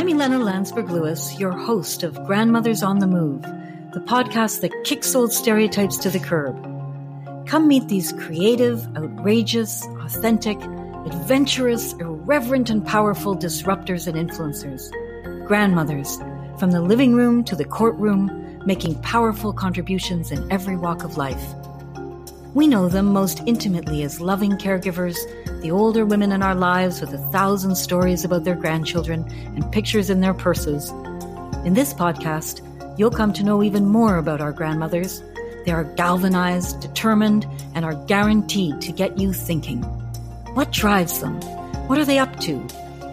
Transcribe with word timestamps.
I'm 0.00 0.08
Elena 0.08 0.38
Landsberg 0.38 0.88
Lewis, 0.88 1.38
your 1.38 1.52
host 1.52 2.02
of 2.04 2.24
Grandmothers 2.24 2.82
on 2.82 3.00
the 3.00 3.06
Move, 3.06 3.42
the 3.92 4.00
podcast 4.00 4.62
that 4.62 4.72
kicks 4.84 5.14
old 5.14 5.30
stereotypes 5.30 5.98
to 5.98 6.08
the 6.08 6.18
curb. 6.18 6.56
Come 7.46 7.68
meet 7.68 7.86
these 7.88 8.10
creative, 8.14 8.82
outrageous, 8.96 9.86
authentic, 10.00 10.58
adventurous, 11.04 11.92
irreverent, 12.00 12.70
and 12.70 12.82
powerful 12.86 13.36
disruptors 13.36 14.06
and 14.06 14.16
influencers. 14.16 14.90
Grandmothers, 15.46 16.16
from 16.58 16.70
the 16.70 16.80
living 16.80 17.14
room 17.14 17.44
to 17.44 17.54
the 17.54 17.66
courtroom, 17.66 18.58
making 18.64 18.94
powerful 19.02 19.52
contributions 19.52 20.32
in 20.32 20.50
every 20.50 20.78
walk 20.78 21.04
of 21.04 21.18
life. 21.18 21.44
We 22.52 22.66
know 22.66 22.88
them 22.88 23.12
most 23.12 23.40
intimately 23.46 24.02
as 24.02 24.20
loving 24.20 24.58
caregivers, 24.58 25.16
the 25.62 25.70
older 25.70 26.04
women 26.04 26.32
in 26.32 26.42
our 26.42 26.56
lives 26.56 27.00
with 27.00 27.14
a 27.14 27.30
thousand 27.30 27.76
stories 27.76 28.24
about 28.24 28.42
their 28.42 28.56
grandchildren 28.56 29.24
and 29.54 29.70
pictures 29.70 30.10
in 30.10 30.20
their 30.20 30.34
purses. 30.34 30.90
In 31.64 31.74
this 31.74 31.94
podcast, 31.94 32.60
you'll 32.98 33.12
come 33.12 33.32
to 33.34 33.44
know 33.44 33.62
even 33.62 33.86
more 33.86 34.16
about 34.16 34.40
our 34.40 34.50
grandmothers. 34.50 35.22
They 35.64 35.70
are 35.70 35.84
galvanized, 35.84 36.80
determined, 36.80 37.46
and 37.76 37.84
are 37.84 37.94
guaranteed 38.06 38.80
to 38.80 38.90
get 38.90 39.16
you 39.16 39.32
thinking. 39.32 39.82
What 40.54 40.72
drives 40.72 41.20
them? 41.20 41.40
What 41.86 42.00
are 42.00 42.04
they 42.04 42.18
up 42.18 42.40
to? 42.40 42.56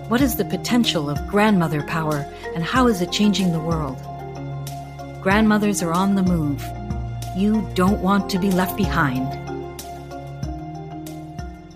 What 0.08 0.22
is 0.22 0.38
the 0.38 0.46
potential 0.46 1.12
of 1.12 1.28
grandmother 1.28 1.84
power, 1.84 2.26
and 2.56 2.64
how 2.64 2.88
is 2.88 3.04
it 3.04 3.12
changing 3.12 3.52
the 3.52 3.60
world? 3.60 4.02
Grandmothers 5.22 5.84
are 5.84 5.94
on 5.94 6.16
the 6.16 6.24
move 6.24 6.66
you 7.38 7.62
don't 7.76 8.02
want 8.02 8.30
to 8.32 8.40
be 8.40 8.50
left 8.50 8.76
behind. 8.76 9.28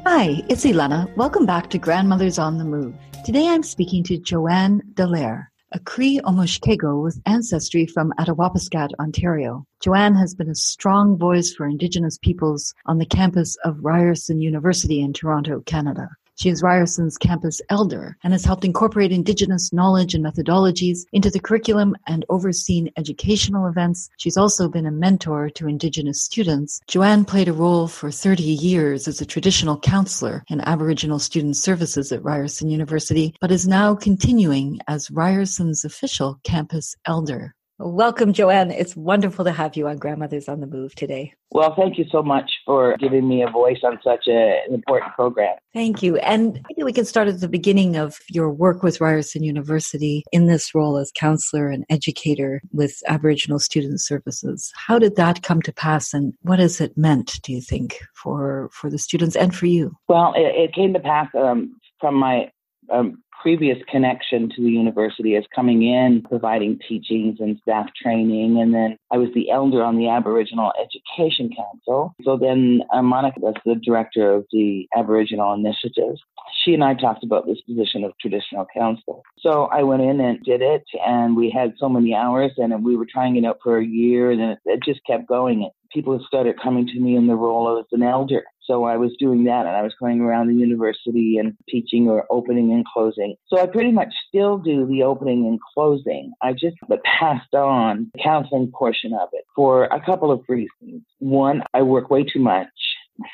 Hi, 0.03 0.41
it's 0.49 0.65
Elena. 0.65 1.07
Welcome 1.15 1.45
back 1.45 1.69
to 1.69 1.77
Grandmothers 1.77 2.39
on 2.39 2.57
the 2.57 2.65
Move. 2.65 2.95
Today 3.23 3.47
I'm 3.47 3.61
speaking 3.61 4.03
to 4.05 4.17
Joanne 4.17 4.81
Dallaire, 4.95 5.45
a 5.71 5.79
Cree 5.79 6.19
Omushkego 6.25 7.03
with 7.03 7.21
ancestry 7.27 7.85
from 7.85 8.11
Attawapiskat, 8.19 8.89
Ontario. 8.99 9.63
Joanne 9.83 10.15
has 10.15 10.33
been 10.33 10.49
a 10.49 10.55
strong 10.55 11.15
voice 11.15 11.53
for 11.53 11.67
Indigenous 11.67 12.17
peoples 12.17 12.73
on 12.87 12.97
the 12.97 13.05
campus 13.05 13.55
of 13.63 13.85
Ryerson 13.85 14.41
University 14.41 14.99
in 14.99 15.13
Toronto, 15.13 15.61
Canada. 15.67 16.09
She 16.41 16.49
is 16.49 16.63
Ryerson's 16.63 17.19
campus 17.19 17.61
elder 17.69 18.17
and 18.23 18.33
has 18.33 18.43
helped 18.43 18.65
incorporate 18.65 19.11
Indigenous 19.11 19.71
knowledge 19.71 20.15
and 20.15 20.25
methodologies 20.25 21.05
into 21.13 21.29
the 21.29 21.39
curriculum 21.39 21.95
and 22.07 22.25
overseen 22.29 22.89
educational 22.97 23.67
events. 23.67 24.09
She's 24.17 24.37
also 24.37 24.67
been 24.67 24.87
a 24.87 24.91
mentor 24.91 25.51
to 25.51 25.67
Indigenous 25.67 26.23
students. 26.23 26.81
Joanne 26.87 27.25
played 27.25 27.47
a 27.47 27.53
role 27.53 27.87
for 27.87 28.09
30 28.09 28.41
years 28.41 29.07
as 29.07 29.21
a 29.21 29.25
traditional 29.27 29.79
counselor 29.81 30.43
in 30.49 30.61
Aboriginal 30.61 31.19
student 31.19 31.57
services 31.57 32.11
at 32.11 32.23
Ryerson 32.23 32.71
University, 32.71 33.35
but 33.39 33.51
is 33.51 33.67
now 33.67 33.93
continuing 33.93 34.79
as 34.87 35.09
Ryerson's 35.09 35.85
official 35.85 36.39
campus 36.43 36.95
elder. 37.05 37.53
Welcome, 37.83 38.31
Joanne. 38.31 38.69
It's 38.69 38.95
wonderful 38.95 39.43
to 39.43 39.51
have 39.51 39.75
you 39.75 39.87
on 39.87 39.97
Grandmothers 39.97 40.47
on 40.47 40.59
the 40.59 40.67
Move 40.67 40.93
today. 40.93 41.33
Well, 41.49 41.73
thank 41.75 41.97
you 41.97 42.05
so 42.11 42.21
much 42.21 42.51
for 42.63 42.95
giving 42.97 43.27
me 43.27 43.41
a 43.41 43.49
voice 43.49 43.79
on 43.83 43.97
such 44.03 44.27
a, 44.27 44.61
an 44.67 44.73
important 44.75 45.13
program. 45.13 45.55
Thank 45.73 46.03
you. 46.03 46.17
And 46.17 46.63
maybe 46.69 46.83
we 46.83 46.93
can 46.93 47.05
start 47.05 47.27
at 47.27 47.41
the 47.41 47.49
beginning 47.49 47.95
of 47.95 48.19
your 48.29 48.51
work 48.51 48.83
with 48.83 49.01
Ryerson 49.01 49.43
University 49.43 50.23
in 50.31 50.45
this 50.45 50.75
role 50.75 50.97
as 50.97 51.11
counselor 51.15 51.69
and 51.69 51.83
educator 51.89 52.61
with 52.71 53.01
Aboriginal 53.07 53.57
Student 53.57 53.99
Services. 53.99 54.71
How 54.75 54.99
did 54.99 55.15
that 55.15 55.41
come 55.41 55.63
to 55.63 55.73
pass 55.73 56.13
and 56.13 56.35
what 56.41 56.59
has 56.59 56.79
it 56.79 56.95
meant, 56.95 57.39
do 57.41 57.51
you 57.51 57.61
think, 57.61 57.97
for, 58.13 58.69
for 58.71 58.91
the 58.91 58.99
students 58.99 59.35
and 59.35 59.55
for 59.55 59.65
you? 59.65 59.97
Well, 60.07 60.33
it, 60.35 60.55
it 60.55 60.75
came 60.75 60.93
to 60.93 60.99
pass 60.99 61.29
um, 61.33 61.75
from 61.99 62.15
my 62.15 62.51
um, 62.91 63.23
previous 63.41 63.77
connection 63.89 64.49
to 64.49 64.61
the 64.61 64.69
university 64.69 65.35
as 65.35 65.43
coming 65.55 65.83
in, 65.83 66.21
providing 66.21 66.79
teachings 66.87 67.37
and 67.39 67.57
staff 67.61 67.87
training. 68.01 68.61
And 68.61 68.73
then 68.73 68.97
I 69.11 69.17
was 69.17 69.29
the 69.33 69.49
elder 69.49 69.83
on 69.83 69.97
the 69.97 70.09
Aboriginal 70.09 70.71
Education 70.79 71.49
Council. 71.55 72.13
So 72.23 72.37
then 72.37 72.81
uh, 72.93 73.01
Monica 73.01 73.39
was 73.39 73.55
the 73.65 73.75
director 73.75 74.33
of 74.33 74.45
the 74.51 74.87
Aboriginal 74.95 75.53
Initiatives. 75.53 76.21
She 76.63 76.73
and 76.73 76.83
I 76.83 76.93
talked 76.93 77.23
about 77.23 77.47
this 77.47 77.61
position 77.61 78.03
of 78.03 78.11
traditional 78.19 78.67
council. 78.73 79.23
So 79.39 79.65
I 79.65 79.81
went 79.83 80.03
in 80.03 80.19
and 80.19 80.43
did 80.43 80.61
it, 80.61 80.83
and 81.05 81.35
we 81.35 81.49
had 81.49 81.73
so 81.79 81.89
many 81.89 82.13
hours, 82.13 82.51
and 82.57 82.83
we 82.83 82.95
were 82.95 83.07
trying 83.11 83.35
it 83.37 83.45
out 83.45 83.59
for 83.63 83.77
a 83.77 83.85
year, 83.85 84.29
and 84.31 84.41
it, 84.41 84.59
it 84.65 84.83
just 84.83 84.99
kept 85.07 85.27
going. 85.27 85.69
People 85.93 86.19
started 86.25 86.59
coming 86.61 86.87
to 86.87 86.99
me 86.99 87.15
in 87.15 87.27
the 87.27 87.35
role 87.35 87.77
as 87.79 87.85
an 87.91 88.03
elder. 88.03 88.43
So 88.65 88.85
I 88.85 88.95
was 88.95 89.11
doing 89.19 89.43
that 89.45 89.65
and 89.65 89.75
I 89.75 89.81
was 89.81 89.93
going 89.99 90.21
around 90.21 90.47
the 90.47 90.53
university 90.53 91.37
and 91.37 91.57
teaching 91.67 92.07
or 92.07 92.25
opening 92.29 92.71
and 92.71 92.85
closing. 92.85 93.35
So 93.47 93.59
I 93.59 93.65
pretty 93.65 93.91
much 93.91 94.13
still 94.29 94.57
do 94.57 94.85
the 94.85 95.03
opening 95.03 95.45
and 95.47 95.59
closing. 95.73 96.31
I 96.41 96.53
just 96.53 96.77
passed 97.03 97.53
on 97.53 98.09
the 98.13 98.21
counseling 98.23 98.71
portion 98.73 99.13
of 99.13 99.29
it 99.33 99.45
for 99.55 99.85
a 99.85 99.99
couple 99.99 100.31
of 100.31 100.41
reasons. 100.47 101.01
One, 101.19 101.63
I 101.73 101.81
work 101.81 102.09
way 102.09 102.23
too 102.23 102.39
much. 102.39 102.67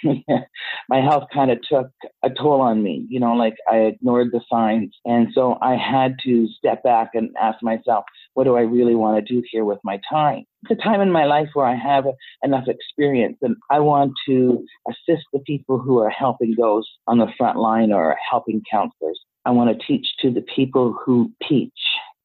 my 0.89 1.01
health 1.01 1.25
kind 1.33 1.51
of 1.51 1.59
took 1.61 1.87
a 2.23 2.29
toll 2.29 2.61
on 2.61 2.83
me. 2.83 3.05
You 3.09 3.19
know, 3.19 3.33
like 3.33 3.55
I 3.69 3.77
ignored 3.77 4.29
the 4.31 4.41
signs. 4.51 4.93
And 5.05 5.27
so 5.33 5.57
I 5.61 5.75
had 5.75 6.15
to 6.25 6.47
step 6.57 6.83
back 6.83 7.11
and 7.13 7.29
ask 7.39 7.61
myself, 7.61 8.05
what 8.33 8.45
do 8.45 8.55
I 8.55 8.61
really 8.61 8.95
want 8.95 9.17
to 9.25 9.33
do 9.33 9.43
here 9.51 9.65
with 9.65 9.79
my 9.83 9.99
time? 10.09 10.45
It's 10.63 10.79
a 10.79 10.83
time 10.83 11.01
in 11.01 11.11
my 11.11 11.25
life 11.25 11.49
where 11.53 11.65
I 11.65 11.75
have 11.75 12.05
enough 12.43 12.65
experience 12.67 13.37
and 13.41 13.55
I 13.69 13.79
want 13.79 14.13
to 14.27 14.65
assist 14.89 15.25
the 15.33 15.39
people 15.39 15.77
who 15.77 15.99
are 15.99 16.09
helping 16.09 16.55
those 16.57 16.87
on 17.07 17.19
the 17.19 17.27
front 17.37 17.57
line 17.57 17.91
or 17.91 18.17
helping 18.29 18.61
counselors. 18.69 19.19
I 19.45 19.51
want 19.51 19.69
to 19.69 19.85
teach 19.87 20.07
to 20.21 20.29
the 20.29 20.41
people 20.41 20.97
who 21.05 21.31
teach 21.47 21.71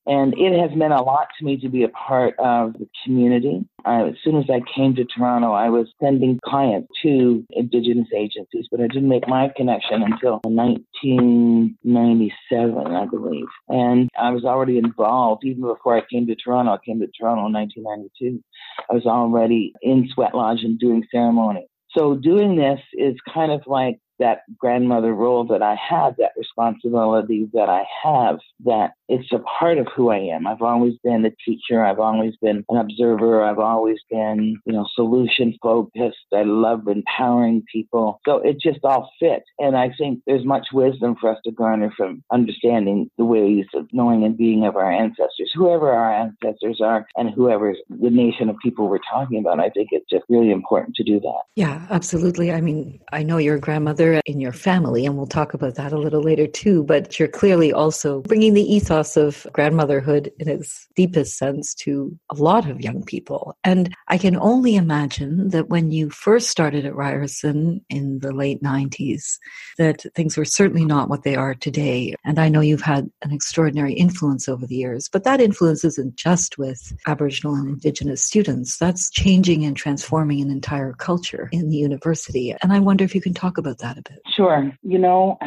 and 0.06 0.34
it 0.36 0.58
has 0.58 0.76
meant 0.76 0.92
a 0.92 1.00
lot 1.02 1.28
to 1.38 1.44
me 1.44 1.56
to 1.58 1.68
be 1.68 1.84
a 1.84 1.88
part 1.88 2.34
of 2.38 2.72
the 2.74 2.88
community. 3.04 3.64
Uh, 3.84 4.06
as 4.06 4.14
soon 4.24 4.36
as 4.36 4.46
I 4.50 4.60
came 4.74 4.96
to 4.96 5.04
Toronto, 5.04 5.52
I 5.52 5.68
was 5.68 5.86
sending 6.00 6.40
clients 6.44 6.88
to 7.02 7.46
Indigenous 7.50 8.08
agencies, 8.16 8.66
but 8.70 8.80
I 8.80 8.88
didn't 8.88 9.08
make 9.08 9.28
my 9.28 9.52
connection 9.56 10.02
until 10.02 10.40
1997, 10.44 12.86
I 12.86 13.06
believe. 13.06 13.46
And 13.68 14.08
I 14.18 14.30
was 14.30 14.44
already 14.44 14.78
involved 14.78 15.44
even 15.44 15.62
before 15.62 15.96
I 15.96 16.02
came 16.10 16.26
to 16.26 16.34
Toronto. 16.34 16.72
I 16.72 16.78
came 16.84 16.98
to 17.00 17.06
Toronto 17.18 17.46
in 17.46 17.52
1992. 17.52 18.42
I 18.90 18.94
was 18.94 19.06
already 19.06 19.72
in 19.82 20.08
Sweat 20.12 20.34
Lodge 20.34 20.62
and 20.62 20.76
doing 20.78 21.04
ceremony. 21.10 21.68
So 21.96 22.14
doing 22.14 22.56
this 22.56 22.80
is 22.94 23.16
kind 23.32 23.52
of 23.52 23.62
like 23.66 23.98
that 24.18 24.40
grandmother 24.58 25.12
role 25.12 25.44
that 25.48 25.62
I 25.62 25.76
have, 25.90 26.16
that 26.18 26.32
responsibility 26.36 27.48
that 27.52 27.68
I 27.68 27.84
have, 28.04 28.38
that 28.64 28.92
it's 29.12 29.30
a 29.30 29.40
part 29.40 29.76
of 29.76 29.86
who 29.94 30.08
I 30.08 30.16
am. 30.16 30.46
I've 30.46 30.62
always 30.62 30.94
been 31.04 31.26
a 31.26 31.30
teacher. 31.44 31.84
I've 31.84 31.98
always 31.98 32.34
been 32.40 32.64
an 32.70 32.78
observer. 32.78 33.44
I've 33.44 33.58
always 33.58 33.98
been, 34.10 34.58
you 34.64 34.72
know, 34.72 34.86
solution 34.94 35.54
focused. 35.62 36.16
I 36.32 36.44
love 36.44 36.88
empowering 36.88 37.62
people. 37.70 38.20
So 38.26 38.38
it 38.38 38.58
just 38.58 38.78
all 38.84 39.10
fits. 39.20 39.44
And 39.58 39.76
I 39.76 39.90
think 39.98 40.22
there's 40.26 40.46
much 40.46 40.68
wisdom 40.72 41.16
for 41.20 41.30
us 41.30 41.38
to 41.44 41.52
garner 41.52 41.92
from 41.94 42.24
understanding 42.32 43.10
the 43.18 43.26
ways 43.26 43.66
of 43.74 43.86
knowing 43.92 44.24
and 44.24 44.34
being 44.34 44.64
of 44.64 44.76
our 44.76 44.90
ancestors, 44.90 45.52
whoever 45.54 45.90
our 45.90 46.10
ancestors 46.14 46.80
are 46.80 47.06
and 47.14 47.28
whoever 47.34 47.74
the 47.90 48.08
nation 48.08 48.48
of 48.48 48.56
people 48.62 48.88
we're 48.88 48.98
talking 49.12 49.38
about. 49.40 49.60
I 49.60 49.68
think 49.68 49.88
it's 49.92 50.08
just 50.08 50.24
really 50.30 50.52
important 50.52 50.96
to 50.96 51.04
do 51.04 51.20
that. 51.20 51.42
Yeah, 51.54 51.86
absolutely. 51.90 52.50
I 52.50 52.62
mean, 52.62 52.98
I 53.12 53.22
know 53.22 53.36
your 53.36 53.58
grandmother 53.58 54.22
in 54.24 54.40
your 54.40 54.54
family, 54.54 55.04
and 55.04 55.18
we'll 55.18 55.26
talk 55.26 55.52
about 55.52 55.74
that 55.74 55.92
a 55.92 55.98
little 55.98 56.22
later 56.22 56.46
too. 56.46 56.84
But 56.84 57.18
you're 57.18 57.28
clearly 57.28 57.74
also 57.74 58.22
bringing 58.22 58.54
the 58.54 58.62
ethos 58.62 59.01
of 59.16 59.46
grandmotherhood 59.52 60.30
in 60.38 60.48
its 60.48 60.88
deepest 60.96 61.36
sense 61.36 61.74
to 61.74 62.16
a 62.30 62.34
lot 62.34 62.68
of 62.68 62.80
young 62.80 63.04
people. 63.04 63.56
And 63.64 63.94
I 64.08 64.18
can 64.18 64.36
only 64.36 64.76
imagine 64.76 65.50
that 65.50 65.68
when 65.68 65.90
you 65.90 66.10
first 66.10 66.48
started 66.48 66.86
at 66.86 66.94
Ryerson 66.94 67.84
in 67.88 68.20
the 68.20 68.32
late 68.32 68.62
90s, 68.62 69.38
that 69.78 70.04
things 70.14 70.36
were 70.36 70.44
certainly 70.44 70.84
not 70.84 71.08
what 71.08 71.22
they 71.22 71.36
are 71.36 71.54
today. 71.54 72.14
And 72.24 72.38
I 72.38 72.48
know 72.48 72.60
you've 72.60 72.82
had 72.82 73.10
an 73.22 73.32
extraordinary 73.32 73.94
influence 73.94 74.48
over 74.48 74.66
the 74.66 74.76
years, 74.76 75.08
but 75.08 75.24
that 75.24 75.40
influence 75.40 75.84
isn't 75.84 76.16
just 76.16 76.58
with 76.58 76.92
Aboriginal 77.06 77.54
and 77.54 77.68
Indigenous 77.68 78.22
students. 78.22 78.78
That's 78.78 79.10
changing 79.10 79.64
and 79.64 79.76
transforming 79.76 80.40
an 80.40 80.50
entire 80.50 80.92
culture 80.92 81.48
in 81.52 81.68
the 81.68 81.76
university. 81.76 82.54
And 82.62 82.72
I 82.72 82.78
wonder 82.78 83.04
if 83.04 83.14
you 83.14 83.20
can 83.20 83.34
talk 83.34 83.58
about 83.58 83.78
that 83.78 83.98
a 83.98 84.02
bit? 84.02 84.20
Sure. 84.34 84.72
You 84.82 84.98
know, 84.98 85.38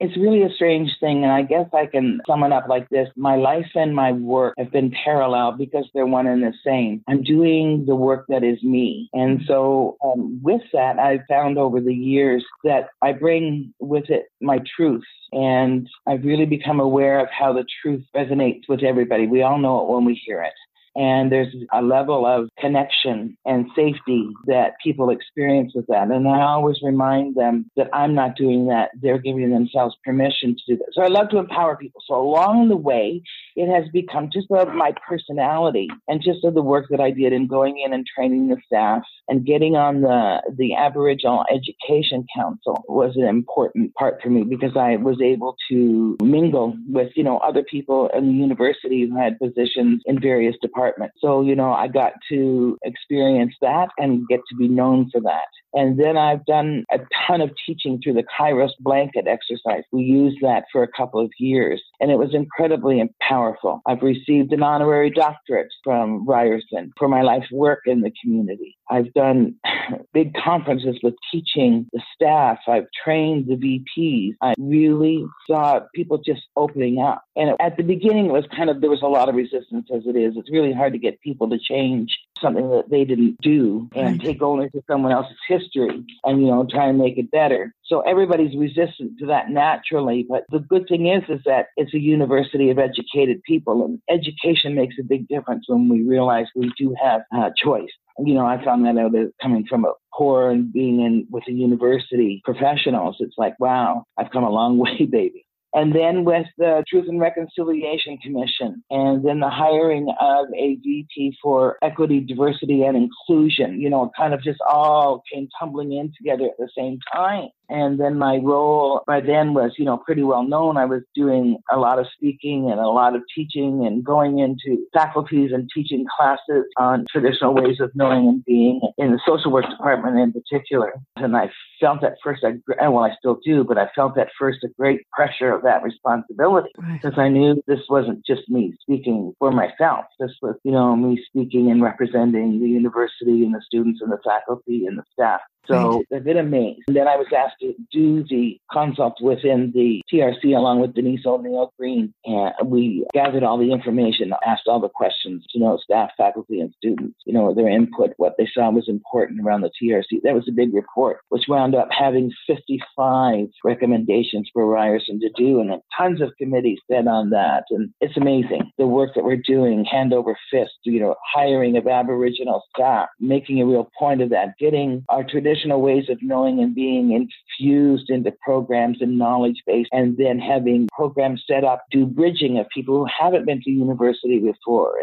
it's 0.00 0.16
really 0.16 0.42
a 0.42 0.54
strange 0.54 0.90
thing. 1.00 1.24
And 1.24 1.32
I 1.32 1.42
guess 1.42 1.66
I 1.72 1.86
can 1.86 2.20
sum 2.26 2.44
it 2.44 2.52
up 2.52 2.68
like 2.68 2.88
this 2.88 3.08
My 3.16 3.36
life 3.36 3.70
and 3.74 3.94
my 3.94 4.12
work 4.12 4.54
have 4.58 4.70
been 4.70 4.92
parallel 5.04 5.52
because 5.52 5.88
they're 5.92 6.06
one 6.06 6.26
and 6.26 6.42
the 6.42 6.52
same. 6.64 7.02
I'm 7.08 7.22
doing 7.22 7.84
the 7.86 7.96
work 7.96 8.26
that 8.28 8.44
is 8.44 8.62
me. 8.62 9.08
And 9.12 9.40
so, 9.46 9.96
um, 10.04 10.40
with 10.42 10.62
that, 10.72 10.98
I've 10.98 11.26
found 11.28 11.58
over 11.58 11.80
the 11.80 11.94
years 11.94 12.44
that 12.64 12.90
I 13.02 13.12
bring 13.12 13.72
with 13.80 14.08
it 14.10 14.26
my 14.40 14.60
truth. 14.76 15.04
And 15.32 15.88
I've 16.06 16.24
really 16.24 16.46
become 16.46 16.80
aware 16.80 17.20
of 17.20 17.28
how 17.30 17.52
the 17.52 17.66
truth 17.82 18.04
resonates 18.16 18.62
with 18.68 18.82
everybody. 18.82 19.26
We 19.26 19.42
all 19.42 19.58
know 19.58 19.82
it 19.82 19.92
when 19.92 20.04
we 20.04 20.14
hear 20.24 20.42
it. 20.42 20.54
And 20.98 21.30
there's 21.30 21.54
a 21.72 21.80
level 21.80 22.26
of 22.26 22.50
connection 22.58 23.38
and 23.46 23.66
safety 23.76 24.28
that 24.46 24.72
people 24.82 25.10
experience 25.10 25.72
with 25.72 25.86
that. 25.86 26.10
And 26.10 26.26
I 26.26 26.42
always 26.42 26.76
remind 26.82 27.36
them 27.36 27.70
that 27.76 27.88
I'm 27.92 28.16
not 28.16 28.36
doing 28.36 28.66
that. 28.66 28.90
They're 29.00 29.18
giving 29.18 29.50
themselves 29.50 29.94
permission 30.04 30.56
to 30.56 30.74
do 30.74 30.76
that. 30.78 30.88
So 30.94 31.02
I 31.02 31.06
love 31.06 31.28
to 31.30 31.38
empower 31.38 31.76
people. 31.76 32.02
So 32.04 32.14
along 32.16 32.68
the 32.68 32.76
way, 32.76 33.22
it 33.54 33.72
has 33.72 33.88
become 33.92 34.28
just 34.32 34.48
of 34.50 34.74
my 34.74 34.92
personality 35.06 35.88
and 36.08 36.20
just 36.20 36.44
of 36.44 36.54
the 36.54 36.62
work 36.62 36.86
that 36.90 37.00
I 37.00 37.12
did 37.12 37.32
in 37.32 37.46
going 37.46 37.80
in 37.84 37.92
and 37.92 38.04
training 38.04 38.48
the 38.48 38.56
staff 38.66 39.02
and 39.28 39.46
getting 39.46 39.76
on 39.76 40.00
the, 40.00 40.42
the 40.56 40.74
Aboriginal 40.74 41.44
Education 41.48 42.26
Council 42.34 42.84
was 42.88 43.14
an 43.16 43.24
important 43.24 43.94
part 43.94 44.20
for 44.20 44.30
me 44.30 44.42
because 44.42 44.76
I 44.76 44.96
was 44.96 45.20
able 45.22 45.56
to 45.70 46.16
mingle 46.22 46.76
with, 46.88 47.12
you 47.14 47.22
know, 47.22 47.38
other 47.38 47.62
people 47.62 48.10
in 48.12 48.26
the 48.26 48.34
university 48.34 49.06
who 49.06 49.16
had 49.16 49.38
positions 49.38 50.02
in 50.06 50.20
various 50.20 50.56
departments. 50.60 50.87
So, 51.18 51.42
you 51.42 51.54
know, 51.54 51.72
I 51.72 51.88
got 51.88 52.12
to 52.30 52.78
experience 52.84 53.54
that 53.60 53.88
and 53.98 54.26
get 54.28 54.40
to 54.50 54.56
be 54.56 54.68
known 54.68 55.10
for 55.10 55.20
that. 55.22 55.48
And 55.74 55.98
then 55.98 56.16
I've 56.16 56.44
done 56.46 56.84
a 56.90 56.98
ton 57.26 57.40
of 57.40 57.50
teaching 57.66 58.00
through 58.02 58.14
the 58.14 58.24
Kairos 58.38 58.70
blanket 58.80 59.26
exercise. 59.26 59.84
We 59.92 60.02
used 60.02 60.38
that 60.42 60.64
for 60.72 60.82
a 60.82 60.88
couple 60.88 61.20
of 61.20 61.30
years 61.38 61.82
and 62.00 62.10
it 62.10 62.18
was 62.18 62.34
incredibly 62.34 63.02
powerful. 63.20 63.82
I've 63.86 64.02
received 64.02 64.52
an 64.52 64.62
honorary 64.62 65.10
doctorate 65.10 65.68
from 65.82 66.26
Ryerson 66.26 66.92
for 66.98 67.08
my 67.08 67.22
life's 67.22 67.50
work 67.50 67.80
in 67.86 68.00
the 68.00 68.12
community. 68.22 68.76
I've 68.90 69.12
done 69.14 69.56
big 70.12 70.34
conferences 70.34 70.98
with 71.02 71.14
teaching 71.32 71.88
the 71.92 72.02
staff. 72.14 72.58
I've 72.66 72.86
trained 73.04 73.46
the 73.46 73.56
VPs. 73.56 74.34
I 74.42 74.54
really 74.58 75.24
saw 75.46 75.80
people 75.94 76.18
just 76.18 76.42
opening 76.56 77.00
up. 77.00 77.22
And 77.36 77.54
at 77.60 77.76
the 77.76 77.82
beginning, 77.82 78.26
it 78.26 78.32
was 78.32 78.44
kind 78.56 78.70
of, 78.70 78.80
there 78.80 78.90
was 78.90 79.02
a 79.02 79.06
lot 79.06 79.28
of 79.28 79.34
resistance 79.34 79.88
as 79.94 80.02
it 80.06 80.16
is. 80.16 80.34
It's 80.36 80.50
really 80.50 80.72
hard 80.72 80.92
to 80.92 80.98
get 80.98 81.20
people 81.20 81.48
to 81.50 81.58
change 81.58 82.16
something 82.40 82.70
that 82.70 82.90
they 82.90 83.04
didn't 83.04 83.36
do 83.40 83.88
and 83.94 84.18
right. 84.18 84.20
take 84.20 84.42
ownership 84.42 84.74
of 84.74 84.84
someone 84.88 85.12
else's 85.12 85.36
history 85.46 86.04
and, 86.24 86.40
you 86.40 86.48
know, 86.48 86.66
try 86.70 86.88
and 86.88 86.98
make 86.98 87.18
it 87.18 87.30
better. 87.30 87.74
So 87.84 88.00
everybody's 88.00 88.56
resistant 88.56 89.18
to 89.18 89.26
that 89.26 89.50
naturally. 89.50 90.26
But 90.28 90.44
the 90.50 90.60
good 90.60 90.86
thing 90.88 91.06
is, 91.08 91.22
is 91.28 91.40
that 91.44 91.66
it's 91.76 91.94
a 91.94 92.00
university 92.00 92.70
of 92.70 92.78
educated 92.78 93.42
people 93.44 93.84
and 93.84 94.00
education 94.08 94.74
makes 94.74 94.96
a 94.98 95.04
big 95.04 95.28
difference 95.28 95.64
when 95.68 95.88
we 95.88 96.02
realize 96.02 96.46
we 96.54 96.72
do 96.78 96.94
have 97.02 97.22
uh, 97.36 97.50
choice 97.56 97.90
you 98.24 98.34
know, 98.34 98.44
I 98.44 98.62
found 98.64 98.84
that 98.84 98.98
out 98.98 99.12
coming 99.40 99.64
from 99.68 99.84
a 99.84 99.92
poor 100.12 100.50
and 100.50 100.72
being 100.72 101.00
in 101.00 101.26
with 101.30 101.44
the 101.46 101.52
university 101.52 102.42
professionals. 102.44 103.16
It's 103.20 103.36
like, 103.38 103.54
wow, 103.60 104.04
I've 104.18 104.32
come 104.32 104.42
a 104.44 104.50
long 104.50 104.78
way, 104.78 105.06
baby 105.06 105.47
and 105.74 105.94
then 105.94 106.24
with 106.24 106.46
the 106.56 106.84
Truth 106.88 107.06
and 107.08 107.20
Reconciliation 107.20 108.18
Commission, 108.18 108.82
and 108.90 109.24
then 109.24 109.40
the 109.40 109.50
hiring 109.50 110.08
of 110.20 110.46
a 110.56 110.76
VP 110.76 111.36
for 111.42 111.76
Equity, 111.82 112.20
Diversity, 112.20 112.82
and 112.82 112.96
Inclusion. 112.96 113.80
You 113.80 113.90
know, 113.90 114.10
kind 114.16 114.34
of 114.34 114.42
just 114.42 114.60
all 114.68 115.22
came 115.32 115.48
tumbling 115.58 115.92
in 115.92 116.12
together 116.16 116.46
at 116.46 116.56
the 116.58 116.68
same 116.76 116.98
time. 117.12 117.48
And 117.68 118.00
then 118.00 118.18
my 118.18 118.38
role 118.42 119.02
by 119.06 119.20
then 119.20 119.54
was, 119.54 119.72
you 119.78 119.84
know, 119.84 119.98
pretty 119.98 120.22
well 120.22 120.42
known. 120.42 120.76
I 120.76 120.84
was 120.84 121.02
doing 121.14 121.58
a 121.70 121.78
lot 121.78 121.98
of 121.98 122.06
speaking 122.14 122.70
and 122.70 122.80
a 122.80 122.88
lot 122.88 123.14
of 123.14 123.22
teaching 123.34 123.84
and 123.86 124.04
going 124.04 124.38
into 124.38 124.86
faculties 124.92 125.50
and 125.52 125.68
teaching 125.74 126.06
classes 126.16 126.64
on 126.76 127.04
traditional 127.10 127.54
ways 127.54 127.80
of 127.80 127.90
knowing 127.94 128.28
and 128.28 128.44
being 128.44 128.80
in 128.96 129.12
the 129.12 129.20
social 129.26 129.52
work 129.52 129.68
department 129.68 130.18
in 130.18 130.32
particular. 130.32 130.94
And 131.16 131.36
I 131.36 131.50
felt 131.80 132.02
at 132.04 132.14
first, 132.22 132.44
I, 132.44 132.54
well, 132.88 133.04
I 133.04 133.14
still 133.18 133.38
do, 133.44 133.64
but 133.64 133.78
I 133.78 133.88
felt 133.94 134.18
at 134.18 134.28
first 134.38 134.64
a 134.64 134.68
great 134.78 135.00
pressure 135.12 135.52
of 135.52 135.62
that 135.62 135.82
responsibility 135.82 136.70
because 136.74 137.16
right. 137.16 137.26
I 137.26 137.28
knew 137.28 137.62
this 137.66 137.80
wasn't 137.88 138.24
just 138.24 138.48
me 138.48 138.74
speaking 138.80 139.32
for 139.38 139.50
myself. 139.50 140.06
This 140.18 140.32
was, 140.42 140.56
you 140.64 140.72
know, 140.72 140.96
me 140.96 141.22
speaking 141.28 141.70
and 141.70 141.82
representing 141.82 142.60
the 142.60 142.68
university 142.68 143.44
and 143.44 143.54
the 143.54 143.62
students 143.64 144.00
and 144.00 144.10
the 144.10 144.18
faculty 144.24 144.86
and 144.86 144.98
the 144.98 145.04
staff. 145.12 145.40
So 145.68 146.04
right. 146.10 146.20
a 146.20 146.24
bit 146.24 146.36
amazed. 146.36 146.82
And 146.88 146.96
then 146.96 147.08
I 147.08 147.16
was 147.16 147.26
asked 147.36 147.56
to 147.60 147.74
do 147.92 148.24
the 148.24 148.58
consult 148.72 149.20
within 149.20 149.72
the 149.74 150.00
TRC 150.12 150.56
along 150.56 150.80
with 150.80 150.94
Denise 150.94 151.26
O'Neil 151.26 151.72
Green. 151.78 152.12
And 152.24 152.52
we 152.64 153.06
gathered 153.12 153.42
all 153.42 153.58
the 153.58 153.72
information, 153.72 154.32
asked 154.46 154.66
all 154.66 154.80
the 154.80 154.88
questions, 154.88 155.44
you 155.52 155.60
know, 155.60 155.78
staff, 155.82 156.10
faculty, 156.16 156.60
and 156.60 156.72
students, 156.76 157.18
you 157.26 157.32
know, 157.32 157.52
their 157.54 157.68
input, 157.68 158.12
what 158.16 158.34
they 158.38 158.48
saw 158.52 158.70
was 158.70 158.88
important 158.88 159.40
around 159.44 159.60
the 159.60 159.70
TRC. 159.82 160.22
That 160.22 160.34
was 160.34 160.48
a 160.48 160.52
big 160.52 160.74
report, 160.74 161.18
which 161.28 161.44
wound 161.48 161.74
up 161.74 161.88
having 161.90 162.32
55 162.46 163.46
recommendations 163.64 164.48
for 164.52 164.66
Ryerson 164.66 165.20
to 165.20 165.30
do 165.36 165.60
and 165.60 165.80
tons 165.96 166.20
of 166.20 166.32
committees 166.38 166.78
set 166.90 167.06
on 167.06 167.30
that. 167.30 167.64
And 167.70 167.90
it's 168.00 168.16
amazing 168.16 168.72
the 168.78 168.86
work 168.86 169.14
that 169.14 169.24
we're 169.24 169.36
doing 169.36 169.84
hand 169.84 170.12
over 170.12 170.36
fist, 170.50 170.72
you 170.84 171.00
know, 171.00 171.16
hiring 171.34 171.76
of 171.76 171.86
Aboriginal 171.86 172.62
staff, 172.74 173.08
making 173.20 173.60
a 173.60 173.66
real 173.66 173.90
point 173.98 174.22
of 174.22 174.30
that, 174.30 174.54
getting 174.58 175.04
our 175.08 175.24
tradition 175.24 175.57
traditional 175.58 175.80
ways 175.80 176.08
of 176.08 176.18
knowing 176.22 176.60
and 176.60 176.74
being 176.74 177.12
infused 177.12 178.10
into 178.10 178.32
programs 178.42 179.00
and 179.00 179.18
knowledge 179.18 179.62
base, 179.66 179.86
and 179.92 180.16
then 180.16 180.38
having 180.38 180.88
programs 180.92 181.42
set 181.46 181.64
up, 181.64 181.84
do 181.90 182.06
bridging 182.06 182.58
of 182.58 182.66
people 182.68 182.98
who 182.98 183.06
haven't 183.18 183.46
been 183.46 183.60
to 183.62 183.70
university 183.70 184.38
before. 184.38 184.94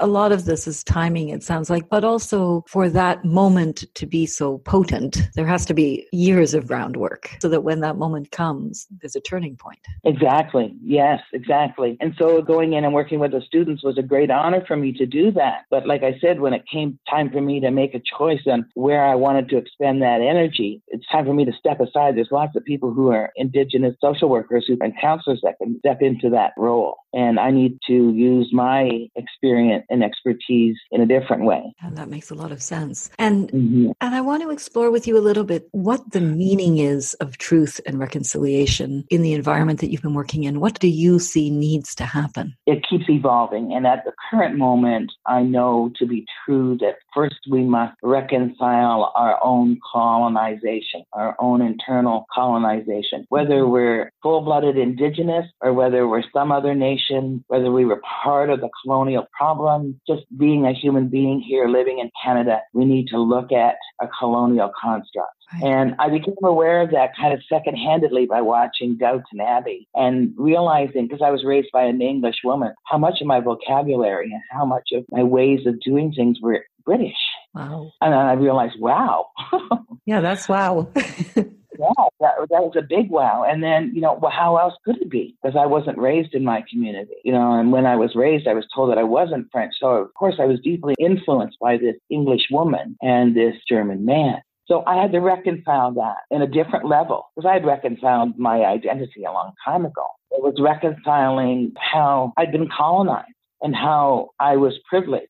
A 0.00 0.06
lot 0.06 0.32
of 0.32 0.44
this 0.44 0.66
is 0.66 0.82
timing, 0.84 1.28
it 1.28 1.42
sounds 1.42 1.70
like, 1.70 1.88
but 1.88 2.04
also 2.04 2.64
for 2.66 2.88
that 2.88 3.24
moment 3.24 3.84
to 3.94 4.06
be 4.06 4.26
so 4.26 4.58
potent, 4.58 5.22
there 5.34 5.46
has 5.46 5.64
to 5.66 5.74
be 5.74 6.06
years 6.12 6.54
of 6.54 6.66
groundwork 6.66 7.36
so 7.40 7.48
that 7.48 7.62
when 7.62 7.80
that 7.80 7.96
moment 7.96 8.30
comes, 8.30 8.86
there's 9.00 9.16
a 9.16 9.20
turning 9.20 9.56
point. 9.56 9.78
Exactly. 10.04 10.74
Yes, 10.82 11.20
exactly. 11.32 11.96
And 12.00 12.14
so 12.18 12.42
going 12.42 12.72
in 12.72 12.84
and 12.84 12.94
working 12.94 13.18
with 13.18 13.32
the 13.32 13.40
students 13.40 13.84
was 13.84 13.98
a 13.98 14.02
great 14.02 14.30
honor 14.30 14.64
for 14.66 14.76
me 14.76 14.92
to 14.94 15.06
do 15.06 15.30
that. 15.32 15.64
But 15.70 15.86
like 15.86 16.02
I 16.02 16.18
said, 16.20 16.40
when 16.40 16.52
it 16.52 16.64
came 16.70 16.98
time 17.08 17.30
for 17.30 17.40
me 17.40 17.60
to 17.60 17.70
make 17.70 17.94
a 17.94 18.02
choice 18.18 18.42
on 18.46 18.66
where 18.74 19.04
I 19.04 19.14
wanted 19.14 19.48
to 19.50 19.56
that 20.00 20.20
energy, 20.20 20.82
it's 20.88 21.06
time 21.08 21.24
for 21.24 21.34
me 21.34 21.44
to 21.44 21.52
step 21.52 21.80
aside. 21.80 22.16
There's 22.16 22.30
lots 22.30 22.56
of 22.56 22.64
people 22.64 22.92
who 22.92 23.08
are 23.08 23.32
Indigenous 23.36 23.94
social 24.00 24.28
workers 24.28 24.64
who 24.66 24.76
and 24.80 24.94
counselors 25.00 25.40
that 25.42 25.58
can 25.58 25.78
step 25.78 26.02
into 26.02 26.30
that 26.30 26.52
role. 26.56 26.99
And 27.12 27.38
I 27.38 27.50
need 27.50 27.78
to 27.86 28.12
use 28.12 28.50
my 28.52 29.08
experience 29.16 29.84
and 29.90 30.02
expertise 30.04 30.76
in 30.90 31.00
a 31.00 31.06
different 31.06 31.44
way. 31.44 31.74
And 31.82 31.96
that 31.96 32.08
makes 32.08 32.30
a 32.30 32.34
lot 32.34 32.52
of 32.52 32.62
sense. 32.62 33.10
And 33.18 33.50
mm-hmm. 33.50 33.90
and 34.00 34.14
I 34.14 34.20
want 34.20 34.42
to 34.42 34.50
explore 34.50 34.90
with 34.90 35.06
you 35.06 35.16
a 35.16 35.20
little 35.20 35.44
bit 35.44 35.68
what 35.72 36.12
the 36.12 36.20
meaning 36.20 36.78
is 36.78 37.14
of 37.14 37.38
truth 37.38 37.80
and 37.86 37.98
reconciliation 37.98 39.04
in 39.10 39.22
the 39.22 39.34
environment 39.34 39.80
that 39.80 39.90
you've 39.90 40.02
been 40.02 40.14
working 40.14 40.44
in. 40.44 40.60
What 40.60 40.78
do 40.78 40.88
you 40.88 41.18
see 41.18 41.50
needs 41.50 41.94
to 41.96 42.04
happen? 42.04 42.54
It 42.66 42.84
keeps 42.88 43.08
evolving. 43.08 43.72
And 43.72 43.86
at 43.86 44.04
the 44.04 44.12
current 44.30 44.56
moment, 44.56 45.12
I 45.26 45.42
know 45.42 45.90
to 45.96 46.06
be 46.06 46.26
true 46.44 46.76
that 46.78 46.96
first 47.14 47.36
we 47.50 47.62
must 47.64 47.96
reconcile 48.02 49.12
our 49.14 49.38
own 49.42 49.78
colonization, 49.92 51.04
our 51.12 51.36
own 51.38 51.60
internal 51.60 52.26
colonization, 52.32 53.26
whether 53.28 53.66
we're 53.66 54.10
full 54.22 54.42
blooded 54.42 54.76
indigenous 54.76 55.46
or 55.60 55.72
whether 55.72 56.06
we're 56.06 56.24
some 56.32 56.52
other 56.52 56.74
nation, 56.74 56.99
whether 57.48 57.70
we 57.70 57.84
were 57.84 58.00
part 58.22 58.50
of 58.50 58.60
the 58.60 58.70
colonial 58.82 59.26
problem, 59.36 60.00
just 60.06 60.22
being 60.36 60.66
a 60.66 60.72
human 60.72 61.08
being 61.08 61.40
here 61.40 61.68
living 61.68 61.98
in 61.98 62.10
Canada, 62.22 62.60
we 62.72 62.84
need 62.84 63.08
to 63.08 63.18
look 63.18 63.52
at 63.52 63.76
a 64.00 64.08
colonial 64.18 64.70
construct. 64.80 65.34
Right. 65.52 65.64
And 65.64 65.94
I 65.98 66.08
became 66.08 66.36
aware 66.44 66.80
of 66.80 66.90
that 66.92 67.10
kind 67.16 67.34
of 67.34 67.40
second 67.48 67.76
handedly 67.76 68.26
by 68.26 68.40
watching 68.40 68.96
Downton 68.96 69.40
Abbey 69.40 69.88
and 69.94 70.32
realizing, 70.36 71.08
because 71.08 71.22
I 71.24 71.30
was 71.30 71.44
raised 71.44 71.70
by 71.72 71.82
an 71.82 72.00
English 72.00 72.36
woman, 72.44 72.72
how 72.84 72.98
much 72.98 73.20
of 73.20 73.26
my 73.26 73.40
vocabulary 73.40 74.30
and 74.32 74.42
how 74.50 74.64
much 74.64 74.90
of 74.92 75.04
my 75.10 75.22
ways 75.22 75.66
of 75.66 75.80
doing 75.80 76.12
things 76.12 76.38
were 76.40 76.64
British. 76.84 77.16
Wow. 77.54 77.92
And 78.00 78.12
then 78.12 78.20
I 78.20 78.34
realized, 78.34 78.74
wow. 78.78 79.26
yeah, 80.06 80.20
that's 80.20 80.48
wow. 80.48 80.88
yeah, 81.80 82.04
that, 82.20 82.34
that 82.50 82.62
was 82.62 82.74
a 82.76 82.82
big 82.82 83.10
wow. 83.10 83.44
And 83.48 83.62
then, 83.62 83.92
you 83.94 84.00
know, 84.00 84.18
well, 84.20 84.30
how 84.30 84.56
else 84.56 84.74
could 84.84 84.98
it 85.00 85.10
be? 85.10 85.34
Because 85.42 85.56
I 85.58 85.66
wasn't 85.66 85.98
raised 85.98 86.34
in 86.34 86.44
my 86.44 86.62
community, 86.70 87.14
you 87.24 87.32
know, 87.32 87.52
and 87.58 87.72
when 87.72 87.86
I 87.86 87.96
was 87.96 88.14
raised, 88.14 88.46
I 88.46 88.54
was 88.54 88.66
told 88.74 88.90
that 88.90 88.98
I 88.98 89.02
wasn't 89.02 89.48
French. 89.50 89.74
So, 89.80 89.88
of 89.88 90.14
course, 90.14 90.36
I 90.38 90.44
was 90.44 90.60
deeply 90.60 90.94
influenced 90.98 91.58
by 91.60 91.78
this 91.78 91.96
English 92.10 92.48
woman 92.50 92.96
and 93.00 93.34
this 93.34 93.54
German 93.68 94.04
man. 94.04 94.42
So 94.66 94.84
I 94.86 95.00
had 95.00 95.10
to 95.12 95.18
reconcile 95.18 95.92
that 95.94 96.18
in 96.30 96.42
a 96.42 96.46
different 96.46 96.86
level 96.86 97.26
because 97.34 97.48
I 97.48 97.54
had 97.54 97.66
reconciled 97.66 98.38
my 98.38 98.64
identity 98.64 99.24
a 99.24 99.32
long 99.32 99.52
time 99.64 99.84
ago. 99.84 100.04
It 100.30 100.42
was 100.42 100.54
reconciling 100.60 101.72
how 101.76 102.32
I'd 102.36 102.52
been 102.52 102.68
colonized 102.68 103.32
and 103.62 103.74
how 103.74 104.30
I 104.38 104.56
was 104.56 104.78
privileged 104.88 105.26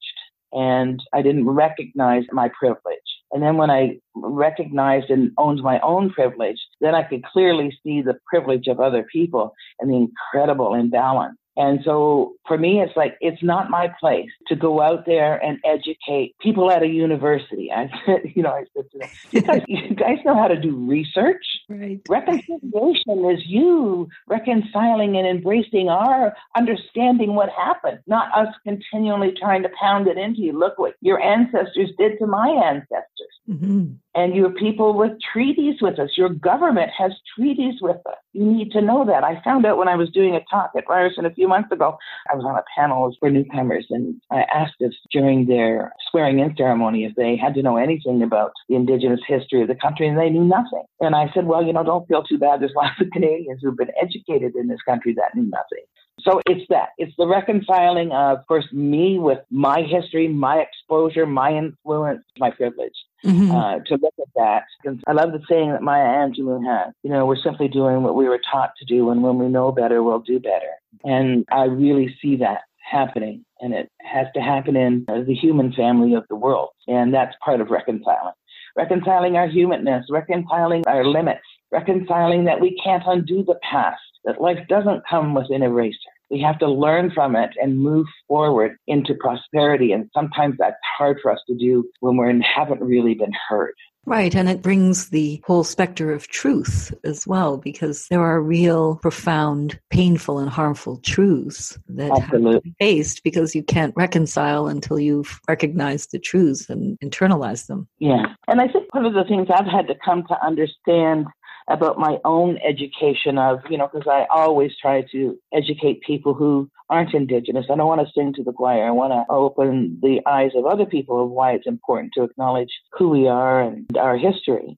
and 0.53 1.01
I 1.15 1.23
didn't 1.23 1.49
recognize 1.49 2.25
my 2.33 2.51
privilege. 2.59 2.99
And 3.33 3.43
then 3.43 3.57
when 3.57 3.71
I 3.71 3.99
recognized 4.15 5.11
and 5.11 5.33
owned 5.39 5.63
my 5.63 5.79
own 5.81 6.11
privilege, 6.11 6.59
then 6.81 6.95
I 6.95 7.05
could 7.05 7.25
clearly 7.25 7.77
see 7.83 8.03
the 8.03 8.19
privilege 8.27 8.67
of 8.67 8.81
other 8.81 9.05
people 9.05 9.55
and 9.79 9.91
the 9.91 9.97
incredible 9.97 10.75
imbalance 10.75 11.39
And 11.57 11.81
so 11.85 12.35
for 12.47 12.57
me, 12.57 12.81
it's 12.81 12.97
like, 12.97 13.17
it's 13.21 13.43
not 13.43 13.71
my 13.71 13.93
place 14.01 14.31
to 14.49 14.57
go 14.57 14.81
out 14.81 15.05
there 15.05 15.37
and 15.37 15.59
educate 15.65 16.37
people 16.41 16.71
at 16.71 16.83
a 16.83 16.87
university. 16.87 17.71
I 17.73 17.91
said, 18.07 18.21
you 18.35 18.43
know, 18.43 18.51
I 18.51 18.65
said 18.75 18.91
to 18.93 18.99
them, 18.99 19.09
you 19.31 19.41
guys, 19.43 19.63
you 19.69 19.95
guys 19.95 20.19
know 20.25 20.35
how 20.35 20.49
to 20.49 20.61
do 20.61 20.75
research. 20.75 21.45
Right. 21.69 22.01
Reconciliation 22.09 23.31
is 23.31 23.43
you 23.47 24.09
reconciling 24.29 25.17
and 25.17 25.27
embracing 25.27 25.89
our 25.89 26.35
understanding 26.57 27.35
what 27.35 27.49
happened, 27.51 28.01
not 28.07 28.33
us 28.37 28.55
continually 28.65 29.35
trying 29.39 29.63
to 29.63 29.71
pound 29.81 30.07
it 30.07 30.19
into 30.19 30.41
you. 30.41 30.59
Look 30.59 30.79
what 30.79 30.95
your 31.01 31.21
ancestors 31.21 31.91
did 31.99 32.19
to 32.19 32.27
my 32.27 32.49
ancestors. 32.49 33.07
Mm-hmm. 33.49 33.95
And 34.15 34.35
your 34.35 34.51
people 34.51 34.97
with 34.97 35.13
treaties 35.33 35.77
with 35.81 35.99
us. 36.01 36.11
Your 36.17 36.31
government 36.31 36.91
has 36.99 37.13
treaties 37.37 37.75
with 37.81 37.99
us. 38.07 38.17
You 38.33 38.45
need 38.45 38.73
to 38.73 38.81
know 38.81 39.05
that. 39.07 39.23
I 39.23 39.41
found 39.45 39.65
out 39.65 39.79
when 39.79 39.87
I 39.87 39.95
was 39.95 40.11
doing 40.11 40.35
a 40.35 40.41
talk 40.51 40.73
at 40.77 40.89
Ryerson 40.89 41.27
a 41.27 41.35
few 41.35 41.47
months 41.47 41.71
ago. 41.71 41.97
I 42.31 42.35
was 42.35 42.45
on 42.45 42.57
a 42.57 42.65
panel 42.77 43.15
for 43.21 43.31
newcomers, 43.31 43.87
and 43.91 44.21
I 44.31 44.43
asked 44.53 44.77
if 44.81 44.93
during 45.13 45.47
their 45.47 45.93
swearing 46.11 46.41
in 46.41 46.57
ceremony 46.57 47.05
if 47.05 47.15
they 47.15 47.37
had 47.37 47.55
to 47.55 47.63
know 47.63 47.77
anything 47.77 48.23
about 48.23 48.53
the 48.69 48.75
Indigenous 48.75 49.21
history 49.27 49.63
of 49.63 49.69
the 49.69 49.77
country, 49.77 50.09
and 50.09 50.19
they 50.19 50.31
knew 50.31 50.45
nothing. 50.45 50.83
And 51.01 51.15
I 51.15 51.31
said, 51.33 51.47
well, 51.47 51.65
you 51.65 51.73
know, 51.73 51.85
don't 51.85 52.09
feel 52.09 52.25
too 52.25 52.39
bad. 52.39 52.61
There's 52.61 52.73
lots 52.77 53.01
of 53.01 53.11
Canadians 53.13 53.61
who've 53.63 53.77
been 53.77 53.93
educated 54.03 54.57
in 54.57 54.67
this 54.67 54.83
country 54.83 55.15
that 55.15 55.37
knew 55.37 55.49
nothing. 55.49 55.85
So 56.23 56.41
it's 56.47 56.67
that. 56.69 56.91
It's 56.99 57.15
the 57.17 57.27
reconciling 57.27 58.13
of, 58.13 58.39
of 58.39 58.47
course, 58.47 58.67
me 58.73 59.19
with 59.19 59.39
my 59.51 59.83
history, 59.83 60.29
my 60.29 60.59
exposure, 60.59 61.27
my 61.27 61.53
influence, 61.53 62.25
my 62.39 62.51
privilege. 62.51 62.93
Mm-hmm. 63.25 63.51
Uh, 63.51 63.81
to 63.81 63.99
look 64.01 64.15
at 64.19 64.29
that. 64.35 64.63
I 65.07 65.13
love 65.13 65.33
the 65.33 65.43
saying 65.47 65.73
that 65.73 65.83
Maya 65.83 66.07
Angelou 66.07 66.65
has. 66.65 66.95
You 67.03 67.11
know, 67.11 67.27
we're 67.27 67.37
simply 67.37 67.69
doing 67.69 68.03
what 68.03 68.15
we 68.15 68.27
were 68.27 68.41
taught 68.51 68.73
to 68.79 68.87
do, 68.87 69.11
and 69.11 69.23
when 69.23 69.39
we 69.39 69.49
know 69.49 69.73
better, 69.73 70.03
we'll 70.03 70.21
do 70.21 70.41
better. 70.41 70.71
And 71.05 71.45
I 71.53 71.65
really 71.65 72.17
see 72.23 72.37
that 72.37 72.63
happening, 72.91 73.45
and 73.61 73.75
it 73.75 73.91
has 74.01 74.27
to 74.35 74.41
happen 74.41 74.75
in 74.77 75.05
the 75.07 75.35
human 75.35 75.73
family 75.73 76.15
of 76.15 76.25
the 76.29 76.37
world, 76.37 76.71
and 76.89 77.13
that's 77.13 77.37
part 77.45 77.61
of 77.61 77.71
reconciling. 77.71 78.33
Reconciling 78.77 79.37
our 79.37 79.49
humanness, 79.49 80.07
reconciling 80.11 80.85
our 80.87 81.05
limits, 81.05 81.43
reconciling 81.71 82.45
that 82.45 82.61
we 82.61 82.79
can't 82.83 83.03
undo 83.07 83.45
the 83.45 83.59
past, 83.63 84.01
that 84.25 84.41
life 84.41 84.67
doesn't 84.69 85.03
come 85.09 85.35
with 85.35 85.51
an 85.51 85.63
eraser. 85.63 85.99
We 86.31 86.41
have 86.41 86.59
to 86.61 86.71
learn 86.71 87.11
from 87.11 87.37
it 87.37 87.51
and 87.61 87.79
move 87.79 88.07
forward 88.29 88.77
into 88.87 89.15
prosperity. 89.15 89.93
And 89.93 90.09
sometimes 90.15 90.57
that's 90.59 90.77
hard 90.97 91.19
for 91.23 91.33
us 91.33 91.41
to 91.49 91.55
do 91.57 91.89
when 92.01 92.17
we 92.17 92.45
haven't 92.57 92.81
really 92.83 93.15
been 93.15 93.33
heard. 93.49 93.75
Right. 94.07 94.35
And 94.35 94.49
it 94.49 94.63
brings 94.63 95.11
the 95.11 95.43
whole 95.45 95.63
specter 95.63 96.11
of 96.13 96.27
truth 96.29 96.93
as 97.05 97.27
well, 97.27 97.59
because 97.59 98.07
there 98.09 98.23
are 98.23 98.41
real, 98.41 98.97
profound, 98.97 99.79
painful, 99.91 100.39
and 100.39 100.49
harmful 100.49 100.97
truths 100.99 101.79
that 101.89 102.11
Absolutely. 102.11 102.53
have 102.55 102.63
to 102.63 102.69
be 102.71 102.75
faced 102.79 103.23
because 103.23 103.55
you 103.55 103.63
can't 103.63 103.95
reconcile 103.97 104.69
until 104.69 104.99
you've 104.99 105.39
recognized 105.49 106.13
the 106.13 106.19
truths 106.19 106.71
and 106.71 106.99
internalized 107.05 107.67
them. 107.67 107.87
Yeah. 107.99 108.35
And 108.49 108.61
I 108.61 108.69
think 108.69 108.93
one 108.95 109.05
of 109.05 109.13
the 109.13 109.25
things 109.25 109.49
I've 109.55 109.67
had 109.67 109.87
to 109.89 109.95
come 110.03 110.25
to 110.29 110.47
understand 110.47 111.27
about 111.71 111.99
my 111.99 112.19
own 112.25 112.59
education 112.59 113.39
of, 113.39 113.61
you 113.71 113.79
know, 113.79 113.89
because 113.93 114.09
I 114.09 114.27
always 114.31 114.73
try 114.81 115.03
to 115.13 115.39
educate 115.55 116.03
people 116.03 116.35
who 116.35 116.69
aren't 116.89 117.15
Indigenous. 117.15 117.67
I 117.71 117.77
don't 117.77 117.87
want 117.87 118.01
to 118.07 118.13
sing 118.13 118.33
to 118.35 118.43
the 118.43 118.53
choir. 118.53 118.85
I 118.85 118.91
want 118.91 119.13
to 119.13 119.25
open 119.33 119.99
the 120.03 120.21
eyes 120.27 120.51
of 120.57 120.67
other 120.67 120.85
people 120.85 121.23
of 121.23 121.31
why 121.31 121.53
it's 121.53 121.67
important 121.67 122.13
to 122.15 122.25
acknowledge 122.25 122.73
who 122.93 123.09
we 123.09 123.29
are 123.29 123.63
and 123.63 123.87
our 123.97 124.19
history. 124.19 124.77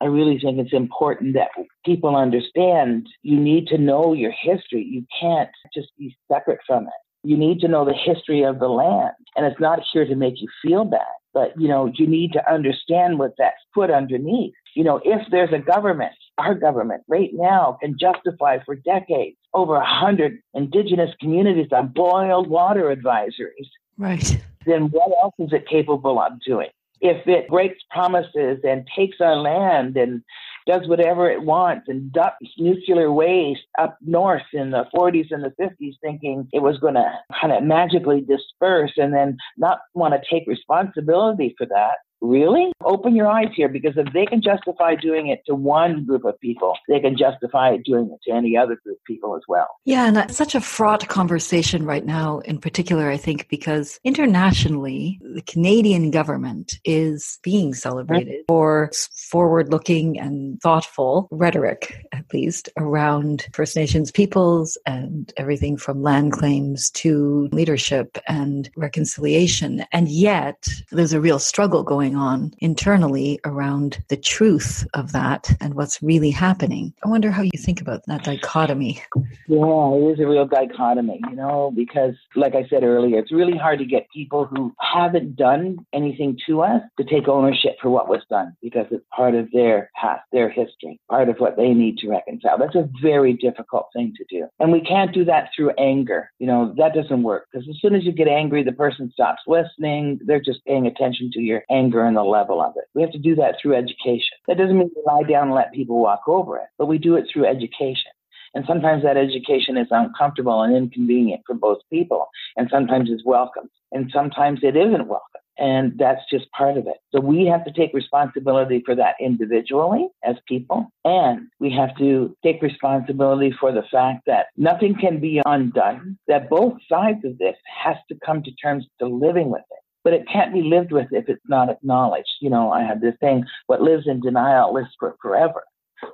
I 0.00 0.06
really 0.06 0.38
think 0.38 0.58
it's 0.58 0.74
important 0.74 1.34
that 1.34 1.48
people 1.86 2.14
understand 2.14 3.06
you 3.22 3.38
need 3.40 3.68
to 3.68 3.78
know 3.78 4.12
your 4.12 4.32
history. 4.32 4.84
You 4.84 5.06
can't 5.18 5.50
just 5.72 5.88
be 5.98 6.14
separate 6.30 6.60
from 6.66 6.84
it. 6.84 6.92
You 7.26 7.38
need 7.38 7.60
to 7.60 7.68
know 7.68 7.86
the 7.86 7.94
history 7.94 8.42
of 8.42 8.58
the 8.58 8.68
land. 8.68 9.14
And 9.34 9.46
it's 9.46 9.60
not 9.60 9.80
here 9.92 10.04
to 10.04 10.14
make 10.14 10.42
you 10.42 10.48
feel 10.62 10.84
bad, 10.84 11.00
but 11.34 11.52
you 11.60 11.68
know, 11.68 11.92
you 11.94 12.06
need 12.06 12.32
to 12.32 12.52
understand 12.52 13.18
what 13.18 13.34
that's 13.36 13.60
put 13.74 13.90
underneath. 13.90 14.54
You 14.74 14.84
know, 14.84 15.00
if 15.04 15.20
there's 15.30 15.52
a 15.52 15.58
government 15.58 16.12
our 16.38 16.54
government 16.54 17.02
right 17.08 17.30
now 17.32 17.78
can 17.80 17.96
justify 17.98 18.58
for 18.64 18.74
decades 18.74 19.36
over 19.52 19.76
a 19.76 19.84
hundred 19.84 20.40
indigenous 20.52 21.10
communities 21.20 21.68
on 21.72 21.88
boiled 21.88 22.48
water 22.48 22.94
advisories. 22.94 23.68
Right. 23.96 24.40
Then 24.66 24.88
what 24.88 25.12
else 25.22 25.34
is 25.38 25.52
it 25.52 25.68
capable 25.68 26.18
of 26.18 26.32
doing? 26.44 26.70
If 27.00 27.26
it 27.28 27.48
breaks 27.48 27.78
promises 27.90 28.60
and 28.64 28.86
takes 28.96 29.18
our 29.20 29.36
land 29.36 29.96
and 29.96 30.22
does 30.66 30.88
whatever 30.88 31.30
it 31.30 31.42
wants 31.42 31.88
and 31.88 32.12
dumps 32.12 32.50
nuclear 32.58 33.12
waste 33.12 33.62
up 33.78 33.98
north 34.00 34.42
in 34.52 34.70
the 34.70 34.84
40s 34.94 35.26
and 35.30 35.44
the 35.44 35.52
50s, 35.60 35.94
thinking 36.02 36.48
it 36.52 36.62
was 36.62 36.78
going 36.78 36.94
to 36.94 37.10
kind 37.40 37.52
of 37.52 37.62
magically 37.62 38.20
disperse 38.22 38.92
and 38.96 39.12
then 39.12 39.36
not 39.56 39.78
want 39.94 40.14
to 40.14 40.20
take 40.30 40.46
responsibility 40.46 41.54
for 41.58 41.66
that, 41.66 41.96
really? 42.20 42.72
Open 42.82 43.14
your 43.14 43.28
eyes 43.28 43.48
here 43.54 43.68
because 43.68 43.96
if 43.96 44.12
they 44.12 44.26
can 44.26 44.42
justify 44.42 44.94
doing 44.94 45.28
it 45.28 45.40
to 45.46 45.54
one 45.54 46.04
group 46.04 46.24
of 46.24 46.38
people, 46.40 46.74
they 46.88 47.00
can 47.00 47.16
justify 47.16 47.76
doing 47.84 48.10
it 48.12 48.20
to 48.28 48.36
any 48.36 48.56
other 48.56 48.76
group 48.76 48.98
of 48.98 49.04
people 49.04 49.36
as 49.36 49.42
well. 49.48 49.68
Yeah, 49.84 50.06
and 50.06 50.16
it's 50.16 50.36
such 50.36 50.54
a 50.54 50.60
fraught 50.60 51.06
conversation 51.08 51.84
right 51.84 52.04
now, 52.04 52.40
in 52.40 52.58
particular, 52.58 53.10
I 53.10 53.16
think, 53.16 53.48
because 53.48 53.98
internationally, 54.04 55.20
the 55.22 55.42
Canadian 55.42 56.10
government 56.10 56.78
is 56.84 57.38
being 57.42 57.74
celebrated 57.74 58.28
mm-hmm. 58.28 58.48
for 58.48 58.90
forward 59.30 59.70
looking 59.70 60.18
and 60.18 60.60
thoughtful 60.60 61.28
rhetoric, 61.30 62.06
at 62.12 62.24
least, 62.32 62.68
around 62.78 63.46
First 63.52 63.76
Nations 63.76 64.10
peoples 64.10 64.78
and 64.86 65.32
everything 65.36 65.76
from 65.76 66.02
land 66.02 66.32
claims 66.32 66.90
to 66.90 67.48
leadership 67.52 68.18
and 68.28 68.70
reconciliation. 68.76 69.84
And 69.92 70.08
yet, 70.08 70.66
there's 70.90 71.12
a 71.12 71.20
real 71.20 71.38
struggle 71.38 71.82
going 71.82 72.03
going 72.04 72.16
on 72.16 72.52
internally 72.58 73.40
around 73.46 74.02
the 74.08 74.16
truth 74.16 74.86
of 74.92 75.12
that 75.12 75.50
and 75.60 75.74
what's 75.74 76.02
really 76.02 76.30
happening. 76.30 76.92
I 77.02 77.08
wonder 77.08 77.30
how 77.30 77.42
you 77.42 77.58
think 77.58 77.80
about 77.80 78.04
that 78.06 78.24
dichotomy. 78.24 79.02
Yeah, 79.48 79.94
it 79.94 80.12
is 80.12 80.20
a 80.20 80.26
real 80.26 80.46
dichotomy, 80.46 81.20
you 81.30 81.36
know, 81.36 81.72
because 81.74 82.14
like 82.36 82.54
I 82.54 82.66
said 82.68 82.84
earlier, 82.84 83.18
it's 83.18 83.32
really 83.32 83.56
hard 83.56 83.78
to 83.78 83.86
get 83.86 84.06
people 84.12 84.44
who 84.44 84.74
haven't 84.80 85.36
done 85.36 85.78
anything 85.94 86.38
to 86.46 86.62
us 86.62 86.82
to 86.98 87.04
take 87.04 87.26
ownership 87.26 87.76
for 87.80 87.88
what 87.88 88.08
was 88.08 88.20
done 88.28 88.54
because 88.60 88.86
it's 88.90 89.04
part 89.16 89.34
of 89.34 89.50
their 89.52 89.90
past, 89.98 90.22
their 90.30 90.50
history, 90.50 91.00
part 91.08 91.30
of 91.30 91.36
what 91.38 91.56
they 91.56 91.70
need 91.70 91.96
to 91.98 92.08
reconcile. 92.10 92.58
That's 92.58 92.74
a 92.74 92.88
very 93.00 93.32
difficult 93.32 93.86
thing 93.94 94.12
to 94.18 94.24
do. 94.28 94.46
And 94.60 94.72
we 94.72 94.82
can't 94.82 95.14
do 95.14 95.24
that 95.24 95.48
through 95.56 95.70
anger. 95.78 96.30
You 96.38 96.48
know, 96.48 96.74
that 96.76 96.92
doesn't 96.94 97.22
work 97.22 97.46
because 97.50 97.66
as 97.66 97.76
soon 97.80 97.94
as 97.94 98.04
you 98.04 98.12
get 98.12 98.28
angry, 98.28 98.62
the 98.62 98.72
person 98.72 99.10
stops 99.10 99.42
listening. 99.46 100.20
They're 100.26 100.40
just 100.40 100.64
paying 100.66 100.86
attention 100.86 101.30
to 101.32 101.40
your 101.40 101.62
anger 101.70 101.93
and 102.02 102.16
the 102.16 102.22
level 102.22 102.60
of 102.60 102.74
it. 102.76 102.84
We 102.94 103.02
have 103.02 103.12
to 103.12 103.18
do 103.18 103.34
that 103.36 103.56
through 103.60 103.74
education. 103.74 104.36
That 104.48 104.58
doesn't 104.58 104.76
mean 104.76 104.90
we 104.94 105.02
lie 105.06 105.22
down 105.22 105.48
and 105.48 105.54
let 105.54 105.72
people 105.72 105.98
walk 106.00 106.22
over 106.26 106.56
it, 106.58 106.66
but 106.78 106.86
we 106.86 106.98
do 106.98 107.16
it 107.16 107.26
through 107.32 107.46
education. 107.46 108.10
And 108.54 108.64
sometimes 108.66 109.02
that 109.02 109.16
education 109.16 109.76
is 109.76 109.88
uncomfortable 109.90 110.62
and 110.62 110.76
inconvenient 110.76 111.42
for 111.46 111.54
both 111.54 111.78
people, 111.90 112.28
and 112.56 112.68
sometimes 112.70 113.10
it's 113.10 113.24
welcome, 113.24 113.68
and 113.90 114.10
sometimes 114.12 114.60
it 114.62 114.76
isn't 114.76 115.08
welcome. 115.08 115.40
And 115.56 115.96
that's 115.98 116.22
just 116.30 116.50
part 116.50 116.76
of 116.76 116.86
it. 116.86 116.96
So 117.12 117.20
we 117.20 117.46
have 117.46 117.64
to 117.64 117.72
take 117.72 117.94
responsibility 117.94 118.82
for 118.84 118.96
that 118.96 119.14
individually 119.20 120.08
as 120.24 120.34
people. 120.48 120.88
And 121.04 121.48
we 121.60 121.70
have 121.72 121.96
to 121.98 122.36
take 122.42 122.60
responsibility 122.60 123.54
for 123.60 123.70
the 123.70 123.84
fact 123.90 124.22
that 124.26 124.46
nothing 124.56 124.96
can 124.96 125.20
be 125.20 125.40
undone, 125.46 126.18
that 126.26 126.50
both 126.50 126.74
sides 126.88 127.24
of 127.24 127.38
this 127.38 127.56
has 127.84 127.96
to 128.08 128.18
come 128.26 128.42
to 128.42 128.50
terms 128.56 128.84
to 128.98 129.06
living 129.06 129.48
with 129.48 129.62
it 129.70 129.83
but 130.04 130.12
it 130.12 130.28
can't 130.30 130.52
be 130.52 130.62
lived 130.62 130.92
with 130.92 131.08
if 131.10 131.28
it's 131.28 131.42
not 131.48 131.70
acknowledged. 131.70 132.28
You 132.40 132.50
know, 132.50 132.70
I 132.70 132.82
have 132.82 133.00
this 133.00 133.16
thing, 133.20 133.44
what 133.66 133.80
lives 133.80 134.06
in 134.06 134.20
denial 134.20 134.72
lives 134.72 134.94
for 135.00 135.16
forever. 135.20 135.64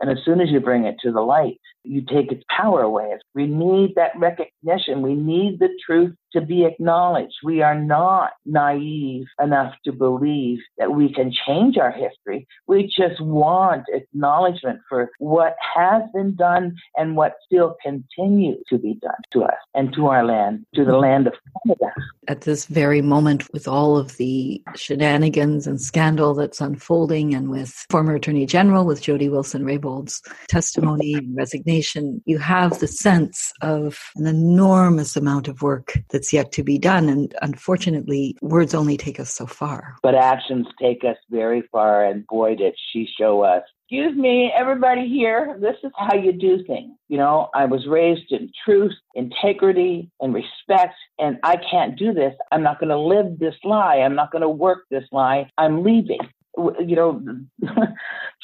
And 0.01 0.11
as 0.11 0.19
soon 0.25 0.41
as 0.41 0.51
you 0.51 0.61
bring 0.61 0.85
it 0.85 0.97
to 1.03 1.11
the 1.11 1.21
light, 1.21 1.59
you 1.85 2.03
take 2.03 2.31
its 2.31 2.45
power 2.55 2.83
away. 2.83 3.17
We 3.35 3.47
need 3.47 3.95
that 3.97 4.13
recognition. 4.17 5.03
We 5.03 5.15
need 5.15 5.59
the 5.61 5.71
truth 5.85 6.15
to 6.33 6.41
be 6.41 6.65
acknowledged. 6.65 7.35
We 7.43 7.63
are 7.63 7.79
not 7.79 8.33
naive 8.45 9.27
enough 9.43 9.75
to 9.85 9.93
believe 9.93 10.59
that 10.79 10.93
we 10.93 11.13
can 11.13 11.33
change 11.33 11.77
our 11.77 11.91
history. 11.91 12.47
We 12.67 12.87
just 12.87 13.21
want 13.21 13.85
acknowledgement 13.93 14.81
for 14.89 15.11
what 15.19 15.57
has 15.75 16.03
been 16.15 16.37
done 16.37 16.77
and 16.97 17.17
what 17.17 17.37
still 17.45 17.77
continues 17.83 18.63
to 18.69 18.79
be 18.79 18.95
done 18.95 19.13
to 19.33 19.45
us 19.45 19.59
and 19.75 19.93
to 19.95 20.07
our 20.07 20.25
land, 20.25 20.67
to 20.75 20.85
the 20.85 20.97
land 20.97 21.27
of 21.27 21.35
Canada. 21.67 21.93
At 22.29 22.43
this 22.43 22.67
very 22.67 23.03
moment, 23.03 23.51
with 23.53 23.67
all 23.67 23.97
of 23.97 24.17
the 24.19 24.63
shenanigans 24.77 25.67
and 25.67 25.81
scandal 25.81 26.35
that's 26.35 26.61
unfolding, 26.61 27.35
and 27.35 27.51
with 27.51 27.87
former 27.91 28.15
Attorney 28.15 28.47
General, 28.47 28.85
with 28.85 29.03
Jody 29.03 29.29
Wilson 29.29 29.65
Raybould's 29.71 30.21
testimony 30.49 31.15
and 31.15 31.37
resignation, 31.37 32.23
you 32.25 32.39
have 32.39 32.81
the 32.81 32.89
sense 32.89 33.53
of 33.63 33.99
an 34.17 34.27
enormous 34.27 35.17
amount 35.17 35.49
of 35.49 35.63
work 35.63 35.95
that's 36.11 36.33
yet 36.33 36.53
to 36.53 36.63
be 36.63 36.79
done. 36.79 37.09
And 37.09 37.35
unfortunately, 37.43 38.37
words 38.43 38.75
only 38.75 38.97
take 38.97 39.21
us 39.21 39.31
so 39.31 39.47
far. 39.47 39.97
But 40.03 40.15
actions 40.15 40.67
take 40.81 41.05
us 41.05 41.17
very 41.31 41.63
far. 41.73 42.05
And 42.05 42.27
boy, 42.27 42.57
did 42.57 42.75
she 42.93 43.09
show 43.19 43.43
us 43.43 43.63
excuse 43.91 44.17
me, 44.17 44.53
everybody 44.57 45.09
here, 45.09 45.59
this 45.61 45.75
is 45.83 45.91
how 45.97 46.15
you 46.15 46.33
do 46.33 46.63
things. 46.65 46.93
You 47.09 47.19
know, 47.19 47.49
I 47.55 47.65
was 47.65 47.89
raised 47.89 48.31
in 48.31 48.49
truth, 48.65 48.93
integrity, 49.17 50.09
and 50.21 50.33
respect, 50.33 50.95
and 51.19 51.39
I 51.43 51.57
can't 51.57 51.99
do 51.99 52.13
this. 52.15 52.33
I'm 52.53 52.63
not 52.63 52.79
going 52.79 52.91
to 52.91 52.99
live 52.99 53.41
this 53.41 53.57
lie. 53.65 53.97
I'm 53.97 54.15
not 54.15 54.31
going 54.31 54.43
to 54.43 54.49
work 54.49 54.85
this 54.93 55.03
lie. 55.11 55.51
I'm 55.59 55.83
leaving. 55.83 56.21
You 56.57 56.97
know, 56.97 57.23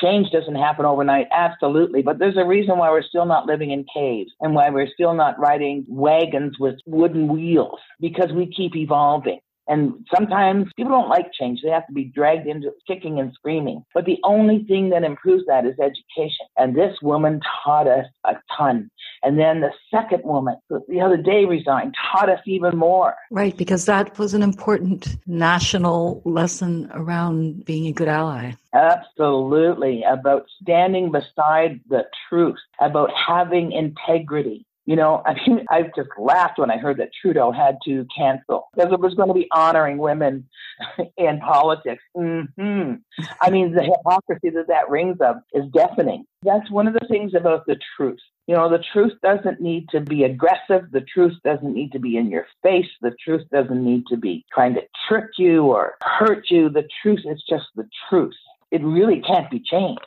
change 0.01 0.31
doesn't 0.31 0.55
happen 0.55 0.85
overnight, 0.85 1.27
absolutely. 1.33 2.03
But 2.03 2.19
there's 2.19 2.37
a 2.37 2.45
reason 2.45 2.79
why 2.79 2.91
we're 2.91 3.03
still 3.03 3.27
not 3.27 3.47
living 3.47 3.71
in 3.71 3.85
caves 3.93 4.31
and 4.41 4.55
why 4.55 4.71
we're 4.71 4.89
still 4.93 5.15
not 5.15 5.39
riding 5.39 5.85
wagons 5.89 6.57
with 6.59 6.77
wooden 6.87 7.29
wheels 7.29 7.81
because 8.01 8.33
we 8.33 8.47
keep 8.47 8.77
evolving. 8.77 9.41
And 9.69 10.07
sometimes 10.15 10.69
people 10.77 10.93
don't 10.93 11.09
like 11.09 11.33
change. 11.33 11.61
They 11.63 11.71
have 11.71 11.87
to 11.87 11.93
be 11.93 12.05
dragged 12.05 12.47
into 12.47 12.71
kicking 12.87 13.19
and 13.19 13.33
screaming. 13.33 13.85
But 13.95 14.05
the 14.05 14.19
only 14.23 14.65
thing 14.65 14.91
that 14.91 15.05
improves 15.05 15.45
that 15.47 15.67
is 15.67 15.75
education. 15.81 16.47
And 16.57 16.77
this 16.77 16.97
woman 17.03 17.41
taught 17.65 17.89
us 17.89 18.07
a 18.25 18.35
ton. 18.57 18.91
And 19.23 19.39
then 19.39 19.61
the 19.61 19.73
second 19.91 20.23
woman, 20.25 20.57
the 20.69 21.01
other 21.01 21.17
day 21.17 21.45
resigned, 21.47 21.95
taught 22.13 22.29
us 22.29 22.41
even 22.47 22.77
more. 22.77 23.15
Right, 23.31 23.57
because 23.57 23.87
that 23.87 24.19
was 24.19 24.35
an 24.35 24.43
important 24.43 25.17
national 25.27 26.23
lesson 26.25 26.89
around 26.93 27.65
being 27.65 27.87
a 27.87 27.93
good 27.93 28.09
ally. 28.09 28.53
Absolutely. 28.73 30.05
About 30.05 30.47
standing 30.61 31.11
beside 31.11 31.81
the 31.89 32.05
truth, 32.29 32.59
about 32.81 33.11
having 33.15 33.73
integrity, 33.73 34.66
you 34.87 34.97
know, 34.97 35.23
I 35.27 35.35
mean, 35.47 35.67
I 35.71 35.83
just 35.95 36.09
laughed 36.19 36.59
when 36.59 36.71
I 36.71 36.79
heard 36.79 36.99
that 36.99 37.11
Trudeau 37.21 37.53
had 37.53 37.77
to 37.85 38.07
cancel 38.17 38.69
because 38.75 38.93
it 38.93 39.01
was 39.01 39.15
going 39.15 39.29
to 39.29 39.35
be 39.35 39.49
honoring 39.53 39.99
women 39.99 40.49
in 41.17 41.41
politics. 41.41 42.03
Mm-hmm. 42.17 42.95
I 43.43 43.51
mean, 43.51 43.73
the 43.73 43.83
hypocrisy 43.83 44.51
that 44.51 44.69
that 44.69 44.89
rings 44.89 45.19
of 45.21 45.37
is 45.53 45.65
deafening. 45.73 46.25
That's 46.43 46.71
one 46.71 46.87
of 46.87 46.95
the 46.95 47.07
things 47.09 47.35
about 47.35 47.67
the 47.67 47.77
truth. 47.97 48.21
You 48.47 48.55
know, 48.55 48.71
the 48.71 48.83
truth 48.93 49.15
doesn't 49.25 49.61
need 49.61 49.89
to 49.89 50.01
be 50.01 50.23
aggressive. 50.23 50.93
The 50.93 51.05
truth 51.13 51.35
doesn't 51.45 51.75
need 51.75 51.91
to 51.93 51.99
be 51.99 52.17
in 52.17 52.31
your 52.31 52.47
face. 52.63 52.87
The 53.03 53.17
truth 53.25 53.43
doesn't 53.51 53.85
need 53.85 54.05
to 54.09 54.17
be 54.17 54.45
trying 54.55 54.75
to 54.75 54.83
trick 55.09 55.31
you 55.37 55.65
or 55.65 55.95
hurt 56.01 56.45
you. 56.49 56.69
The 56.69 56.89
truth 57.03 57.21
is 57.25 57.43
just 57.49 57.65
the 57.75 57.89
truth. 58.09 58.37
It 58.71 58.85
really 58.85 59.21
can't 59.21 59.51
be 59.51 59.61
changed. 59.61 60.01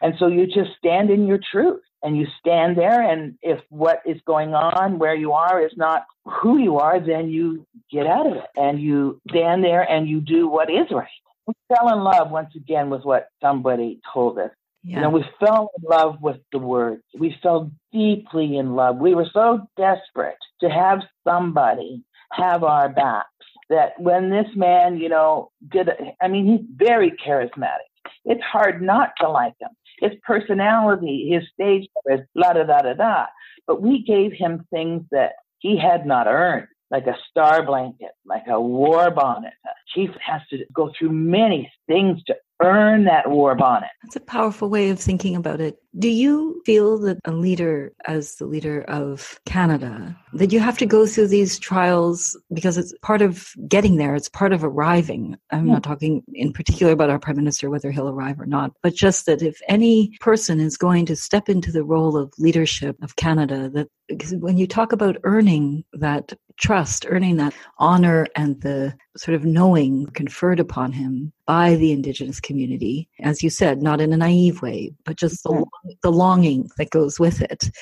And 0.00 0.14
so 0.18 0.28
you 0.28 0.46
just 0.46 0.70
stand 0.78 1.10
in 1.10 1.26
your 1.26 1.40
truth 1.50 1.80
and 2.02 2.16
you 2.16 2.26
stand 2.38 2.76
there 2.76 3.02
and 3.02 3.36
if 3.42 3.60
what 3.68 4.00
is 4.06 4.20
going 4.26 4.54
on 4.54 4.98
where 4.98 5.14
you 5.14 5.32
are 5.32 5.64
is 5.64 5.72
not 5.76 6.04
who 6.24 6.58
you 6.58 6.78
are 6.78 7.00
then 7.00 7.28
you 7.28 7.66
get 7.90 8.06
out 8.06 8.26
of 8.26 8.34
it 8.34 8.44
and 8.56 8.80
you 8.80 9.20
stand 9.28 9.62
there 9.64 9.82
and 9.82 10.08
you 10.08 10.20
do 10.20 10.48
what 10.48 10.70
is 10.70 10.86
right. 10.90 11.08
We 11.46 11.54
fell 11.68 11.92
in 11.92 12.00
love 12.00 12.30
once 12.30 12.54
again 12.54 12.90
with 12.90 13.02
what 13.04 13.28
somebody 13.40 14.00
told 14.12 14.38
us. 14.38 14.50
Yeah. 14.82 14.96
you 14.96 15.02
know 15.02 15.10
we 15.10 15.24
fell 15.38 15.70
in 15.76 15.84
love 15.88 16.22
with 16.22 16.38
the 16.52 16.58
words. 16.58 17.02
We 17.18 17.36
fell 17.42 17.70
deeply 17.92 18.56
in 18.56 18.74
love. 18.74 18.96
We 18.96 19.14
were 19.14 19.28
so 19.32 19.66
desperate 19.76 20.38
to 20.60 20.70
have 20.70 21.00
somebody 21.24 22.02
have 22.32 22.62
our 22.62 22.88
backs 22.88 23.28
that 23.68 23.98
when 23.98 24.30
this 24.30 24.46
man 24.54 24.98
you 24.98 25.08
know 25.08 25.50
did 25.70 25.88
i 26.22 26.28
mean 26.28 26.46
he's 26.46 26.66
very 26.76 27.10
charismatic. 27.10 27.88
It's 28.24 28.42
hard 28.42 28.82
not 28.82 29.12
to 29.20 29.28
like 29.28 29.54
him 29.60 29.70
his 30.00 30.12
personality, 30.26 31.30
his 31.30 31.44
stage 31.52 31.88
la 32.34 32.52
da 32.52 32.64
da 32.64 32.82
da 32.82 32.94
da. 32.94 33.26
But 33.66 33.82
we 33.82 34.02
gave 34.02 34.32
him 34.32 34.66
things 34.70 35.04
that 35.10 35.32
he 35.58 35.78
had 35.78 36.06
not 36.06 36.26
earned, 36.26 36.68
like 36.90 37.06
a 37.06 37.16
star 37.28 37.62
blanket, 37.64 38.12
like 38.24 38.44
a 38.48 38.60
war 38.60 39.10
bonnet. 39.10 39.52
A 39.64 39.70
chief 39.94 40.10
has 40.24 40.40
to 40.50 40.64
go 40.72 40.90
through 40.98 41.12
many 41.12 41.70
things 41.86 42.22
to 42.24 42.36
earn 42.62 43.04
that 43.04 43.30
war 43.30 43.54
bonnet. 43.54 43.90
That's 44.02 44.16
a 44.16 44.20
powerful 44.20 44.68
way 44.68 44.90
of 44.90 44.98
thinking 44.98 45.36
about 45.36 45.60
it. 45.60 45.78
Do 45.98 46.08
you 46.08 46.62
feel 46.64 46.98
that 46.98 47.18
a 47.24 47.32
leader, 47.32 47.92
as 48.06 48.36
the 48.36 48.46
leader 48.46 48.82
of 48.82 49.40
Canada, 49.44 50.16
that 50.34 50.52
you 50.52 50.60
have 50.60 50.78
to 50.78 50.86
go 50.86 51.06
through 51.06 51.28
these 51.28 51.58
trials 51.58 52.38
because 52.52 52.78
it's 52.78 52.94
part 53.02 53.22
of 53.22 53.52
getting 53.66 53.96
there, 53.96 54.14
it's 54.14 54.28
part 54.28 54.52
of 54.52 54.62
arriving? 54.62 55.36
I'm 55.50 55.66
yeah. 55.66 55.74
not 55.74 55.82
talking 55.82 56.22
in 56.32 56.52
particular 56.52 56.92
about 56.92 57.10
our 57.10 57.18
Prime 57.18 57.36
Minister, 57.36 57.70
whether 57.70 57.90
he'll 57.90 58.08
arrive 58.08 58.40
or 58.40 58.46
not, 58.46 58.72
but 58.82 58.94
just 58.94 59.26
that 59.26 59.42
if 59.42 59.60
any 59.68 60.16
person 60.20 60.60
is 60.60 60.76
going 60.76 61.06
to 61.06 61.16
step 61.16 61.48
into 61.48 61.72
the 61.72 61.84
role 61.84 62.16
of 62.16 62.32
leadership 62.38 62.96
of 63.02 63.16
Canada, 63.16 63.68
that 63.70 63.88
when 64.34 64.58
you 64.58 64.66
talk 64.66 64.92
about 64.92 65.16
earning 65.24 65.84
that 65.92 66.32
trust, 66.60 67.06
earning 67.08 67.36
that 67.38 67.54
honor 67.78 68.26
and 68.36 68.60
the 68.60 68.94
sort 69.16 69.34
of 69.34 69.44
knowing 69.44 70.06
conferred 70.08 70.60
upon 70.60 70.92
him 70.92 71.32
by 71.50 71.74
the 71.74 71.90
Indigenous 71.90 72.38
community, 72.38 73.08
as 73.18 73.42
you 73.42 73.50
said, 73.50 73.82
not 73.82 74.00
in 74.00 74.12
a 74.12 74.16
naive 74.16 74.62
way, 74.62 74.94
but 75.04 75.16
just 75.16 75.42
the, 75.42 75.50
mm-hmm. 75.50 75.90
the 76.00 76.12
longing 76.12 76.70
that 76.78 76.90
goes 76.90 77.18
with 77.18 77.42
it, 77.42 77.72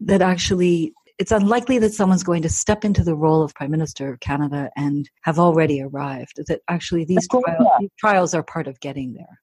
that 0.00 0.20
actually 0.20 0.92
it's 1.20 1.30
unlikely 1.30 1.78
that 1.78 1.94
someone's 1.94 2.24
going 2.24 2.42
to 2.42 2.48
step 2.48 2.84
into 2.84 3.04
the 3.04 3.14
role 3.14 3.40
of 3.44 3.54
Prime 3.54 3.70
Minister 3.70 4.12
of 4.12 4.18
Canada 4.18 4.70
and 4.76 5.08
have 5.22 5.38
already 5.38 5.80
arrived. 5.80 6.32
That 6.48 6.62
actually 6.68 7.04
these, 7.04 7.28
trials, 7.28 7.68
these 7.78 7.90
trials 7.96 8.34
are 8.34 8.42
part 8.42 8.66
of 8.66 8.80
getting 8.80 9.12
there. 9.12 9.38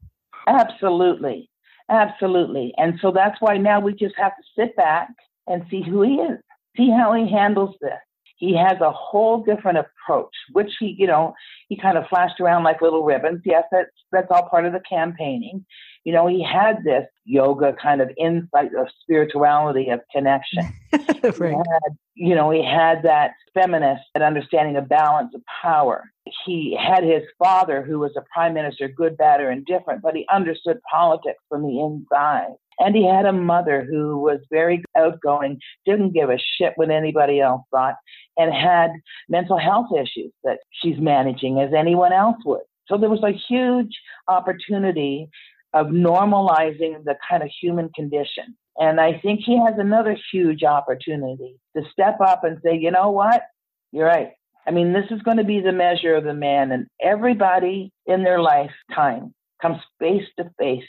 Absolutely. 0.46 1.50
Absolutely. 1.90 2.74
And 2.76 3.00
so 3.02 3.14
that's 3.16 3.40
why 3.40 3.56
now 3.56 3.80
we 3.80 3.94
just 3.94 4.16
have 4.18 4.34
to 4.36 4.44
sit 4.62 4.76
back 4.76 5.08
and 5.48 5.64
see 5.72 5.82
who 5.82 6.02
he 6.02 6.16
is, 6.16 6.38
see 6.76 6.90
how 6.90 7.14
he 7.14 7.32
handles 7.32 7.78
this 7.80 7.94
he 8.40 8.56
has 8.56 8.80
a 8.80 8.92
whole 8.92 9.44
different 9.44 9.80
approach, 9.80 10.34
which 10.54 10.72
he, 10.80 10.96
you 10.98 11.06
know, 11.06 11.34
he 11.68 11.78
kind 11.78 11.98
of 11.98 12.08
flashed 12.08 12.40
around 12.40 12.64
like 12.64 12.82
little 12.82 13.04
ribbons. 13.04 13.42
Yes, 13.46 13.66
that's 13.70 13.92
that's 14.14 14.28
all 14.32 14.48
part 14.50 14.66
of 14.66 14.72
the 14.72 14.82
campaigning. 14.90 15.66
You 16.06 16.14
know, 16.14 16.26
he 16.26 16.42
had 16.42 16.84
this 16.86 17.06
yoga 17.26 17.74
kind 17.74 18.02
of 18.02 18.10
insight 18.18 18.74
of 18.74 18.88
spirituality 19.02 19.90
of 19.90 20.00
connection. 20.16 20.64
right. 21.38 21.54
Had, 21.54 21.98
you 22.16 22.34
know, 22.34 22.50
he 22.50 22.64
had 22.64 23.04
that 23.04 23.32
feminist 23.54 24.04
that 24.14 24.24
understanding 24.24 24.78
of 24.78 24.88
balance 24.88 25.36
of 25.36 25.42
power. 25.62 26.06
He 26.46 26.78
had 26.80 27.04
his 27.04 27.24
father, 27.38 27.84
who 27.84 28.00
was 28.00 28.16
a 28.16 28.24
prime 28.34 28.54
minister, 28.54 28.88
good, 28.88 29.18
bad, 29.18 29.42
or 29.42 29.52
indifferent, 29.52 30.02
but 30.02 30.16
he 30.16 30.26
understood 30.32 30.80
politics 30.90 31.44
from 31.50 31.64
the 31.64 31.82
inside. 31.82 32.56
And 32.80 32.96
he 32.96 33.06
had 33.06 33.26
a 33.26 33.34
mother 33.34 33.86
who 33.90 34.18
was 34.18 34.40
very 34.50 34.84
outgoing, 34.98 35.60
didn't 35.86 36.14
give 36.14 36.30
a 36.30 36.40
shit 36.58 36.74
what 36.76 36.90
anybody 36.90 37.42
else 37.42 37.64
thought, 37.72 37.96
and 38.38 38.54
had 38.54 38.92
mental 39.28 39.58
health 39.58 39.88
issues 39.94 40.32
that 40.44 40.60
she's 40.72 40.98
managing 40.98 41.60
as 41.60 41.74
anyone 41.74 42.14
else 42.14 42.38
would. 42.46 42.62
So 42.88 42.98
there 42.98 43.10
was 43.10 43.24
a 43.24 43.38
huge 43.48 44.00
opportunity 44.28 45.30
of 45.74 45.88
normalizing 45.88 47.04
the 47.04 47.16
kind 47.30 47.44
of 47.44 47.50
human 47.62 47.90
condition. 47.94 48.56
And 48.78 49.00
I 49.00 49.20
think 49.20 49.42
he 49.46 49.58
has 49.58 49.76
another 49.78 50.18
huge 50.32 50.64
opportunity 50.64 51.60
to 51.76 51.84
step 51.92 52.20
up 52.22 52.44
and 52.44 52.60
say, 52.64 52.78
you 52.78 52.92
know 52.92 53.12
what? 53.12 53.44
You're 53.92 54.08
right. 54.08 54.32
I 54.66 54.72
mean, 54.72 54.94
this 54.94 55.06
is 55.12 55.22
going 55.22 55.38
to 55.38 55.44
be 55.44 55.60
the 55.60 55.72
measure 55.72 56.16
of 56.16 56.24
the 56.24 56.34
man, 56.34 56.72
and 56.72 56.88
everybody 57.02 57.92
in 58.06 58.24
their 58.24 58.40
lifetime 58.40 59.34
comes 59.62 59.80
face 60.00 60.28
to 60.38 60.50
face 60.58 60.84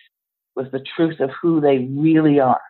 the 0.71 0.85
truth 0.97 1.21
of 1.21 1.31
who 1.41 1.61
they 1.61 1.89
really 1.91 2.41
are. 2.41 2.61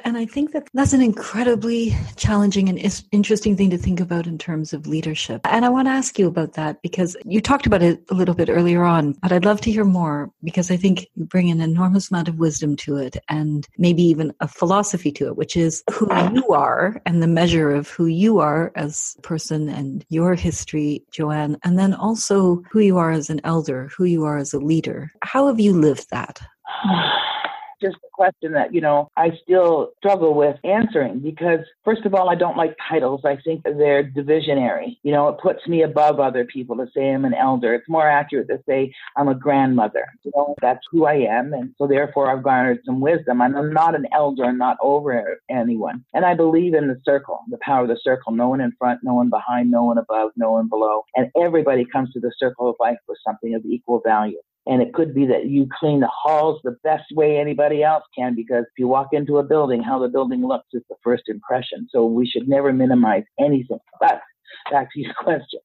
And 0.00 0.16
I 0.16 0.26
think 0.26 0.52
that 0.52 0.68
that's 0.74 0.92
an 0.92 1.00
incredibly 1.00 1.96
challenging 2.16 2.68
and 2.68 3.02
interesting 3.12 3.56
thing 3.56 3.70
to 3.70 3.78
think 3.78 3.98
about 3.98 4.26
in 4.26 4.38
terms 4.38 4.72
of 4.72 4.86
leadership. 4.86 5.40
And 5.44 5.64
I 5.64 5.68
want 5.68 5.88
to 5.88 5.92
ask 5.92 6.18
you 6.18 6.28
about 6.28 6.52
that 6.52 6.82
because 6.82 7.16
you 7.24 7.40
talked 7.40 7.66
about 7.66 7.82
it 7.82 8.04
a 8.10 8.14
little 8.14 8.34
bit 8.34 8.50
earlier 8.50 8.84
on, 8.84 9.16
but 9.22 9.32
I'd 9.32 9.44
love 9.44 9.60
to 9.62 9.72
hear 9.72 9.84
more 9.84 10.30
because 10.44 10.70
I 10.70 10.76
think 10.76 11.06
you 11.14 11.24
bring 11.24 11.50
an 11.50 11.60
enormous 11.60 12.10
amount 12.10 12.28
of 12.28 12.38
wisdom 12.38 12.76
to 12.76 12.98
it 12.98 13.16
and 13.28 13.66
maybe 13.78 14.02
even 14.02 14.32
a 14.40 14.48
philosophy 14.48 15.10
to 15.12 15.28
it, 15.28 15.36
which 15.36 15.56
is 15.56 15.82
who 15.90 16.08
you 16.32 16.46
are 16.50 17.00
and 17.06 17.22
the 17.22 17.26
measure 17.26 17.70
of 17.70 17.88
who 17.88 18.06
you 18.06 18.38
are 18.38 18.72
as 18.76 19.16
a 19.18 19.22
person 19.22 19.68
and 19.68 20.04
your 20.08 20.34
history, 20.34 21.04
Joanne, 21.10 21.56
and 21.64 21.78
then 21.78 21.94
also 21.94 22.62
who 22.70 22.80
you 22.80 22.98
are 22.98 23.12
as 23.12 23.30
an 23.30 23.40
elder, 23.44 23.90
who 23.96 24.04
you 24.04 24.24
are 24.24 24.36
as 24.36 24.52
a 24.52 24.60
leader. 24.60 25.10
How 25.22 25.46
have 25.46 25.58
you 25.58 25.72
lived 25.72 26.10
that? 26.10 26.40
just 27.80 27.96
a 27.96 28.08
question 28.12 28.52
that, 28.52 28.74
you 28.74 28.80
know, 28.80 29.08
I 29.16 29.32
still 29.42 29.90
struggle 29.98 30.34
with 30.34 30.56
answering 30.64 31.20
because, 31.20 31.60
first 31.84 32.04
of 32.04 32.14
all, 32.14 32.28
I 32.30 32.34
don't 32.34 32.56
like 32.56 32.76
titles. 32.88 33.22
I 33.24 33.36
think 33.44 33.62
they're 33.64 34.04
divisionary. 34.04 34.96
You 35.02 35.12
know, 35.12 35.28
it 35.28 35.38
puts 35.40 35.66
me 35.66 35.82
above 35.82 36.20
other 36.20 36.44
people 36.44 36.76
to 36.76 36.86
say 36.94 37.10
I'm 37.10 37.24
an 37.24 37.34
elder. 37.34 37.74
It's 37.74 37.88
more 37.88 38.08
accurate 38.08 38.48
to 38.48 38.62
say 38.68 38.94
I'm 39.16 39.28
a 39.28 39.34
grandmother. 39.34 40.06
You 40.24 40.32
know, 40.34 40.54
that's 40.60 40.80
who 40.90 41.06
I 41.06 41.14
am. 41.14 41.52
And 41.52 41.74
so 41.78 41.86
therefore 41.86 42.30
I've 42.30 42.42
garnered 42.42 42.80
some 42.84 43.00
wisdom. 43.00 43.40
And 43.40 43.56
I'm 43.56 43.72
not 43.72 43.94
an 43.94 44.06
elder. 44.12 44.44
I'm 44.44 44.58
not 44.58 44.76
over 44.80 45.40
anyone. 45.50 46.04
And 46.14 46.24
I 46.24 46.34
believe 46.34 46.74
in 46.74 46.88
the 46.88 47.00
circle, 47.04 47.40
the 47.48 47.58
power 47.62 47.82
of 47.82 47.88
the 47.88 47.98
circle. 48.02 48.32
No 48.32 48.48
one 48.48 48.60
in 48.60 48.72
front, 48.78 49.00
no 49.02 49.14
one 49.14 49.30
behind, 49.30 49.70
no 49.70 49.84
one 49.84 49.98
above, 49.98 50.30
no 50.36 50.52
one 50.52 50.68
below. 50.68 51.04
And 51.14 51.30
everybody 51.40 51.84
comes 51.84 52.12
to 52.12 52.20
the 52.20 52.32
circle 52.38 52.68
of 52.68 52.76
life 52.80 52.98
with 53.08 53.18
something 53.26 53.54
of 53.54 53.64
equal 53.64 54.00
value. 54.04 54.40
And 54.66 54.82
it 54.82 54.92
could 54.94 55.14
be 55.14 55.26
that 55.26 55.46
you 55.46 55.68
clean 55.78 56.00
the 56.00 56.10
halls 56.12 56.60
the 56.64 56.76
best 56.82 57.04
way 57.12 57.38
anybody 57.38 57.84
else 57.84 58.02
can 58.16 58.34
because 58.34 58.64
if 58.64 58.78
you 58.78 58.88
walk 58.88 59.08
into 59.12 59.38
a 59.38 59.44
building, 59.44 59.82
how 59.82 60.00
the 60.00 60.08
building 60.08 60.46
looks 60.46 60.66
is 60.72 60.82
the 60.88 60.96
first 61.04 61.24
impression. 61.28 61.86
So 61.90 62.04
we 62.04 62.26
should 62.26 62.48
never 62.48 62.72
minimize 62.72 63.24
anything. 63.38 63.78
But 64.00 64.20
back 64.70 64.92
to 64.92 65.00
your 65.00 65.14
question. 65.22 65.60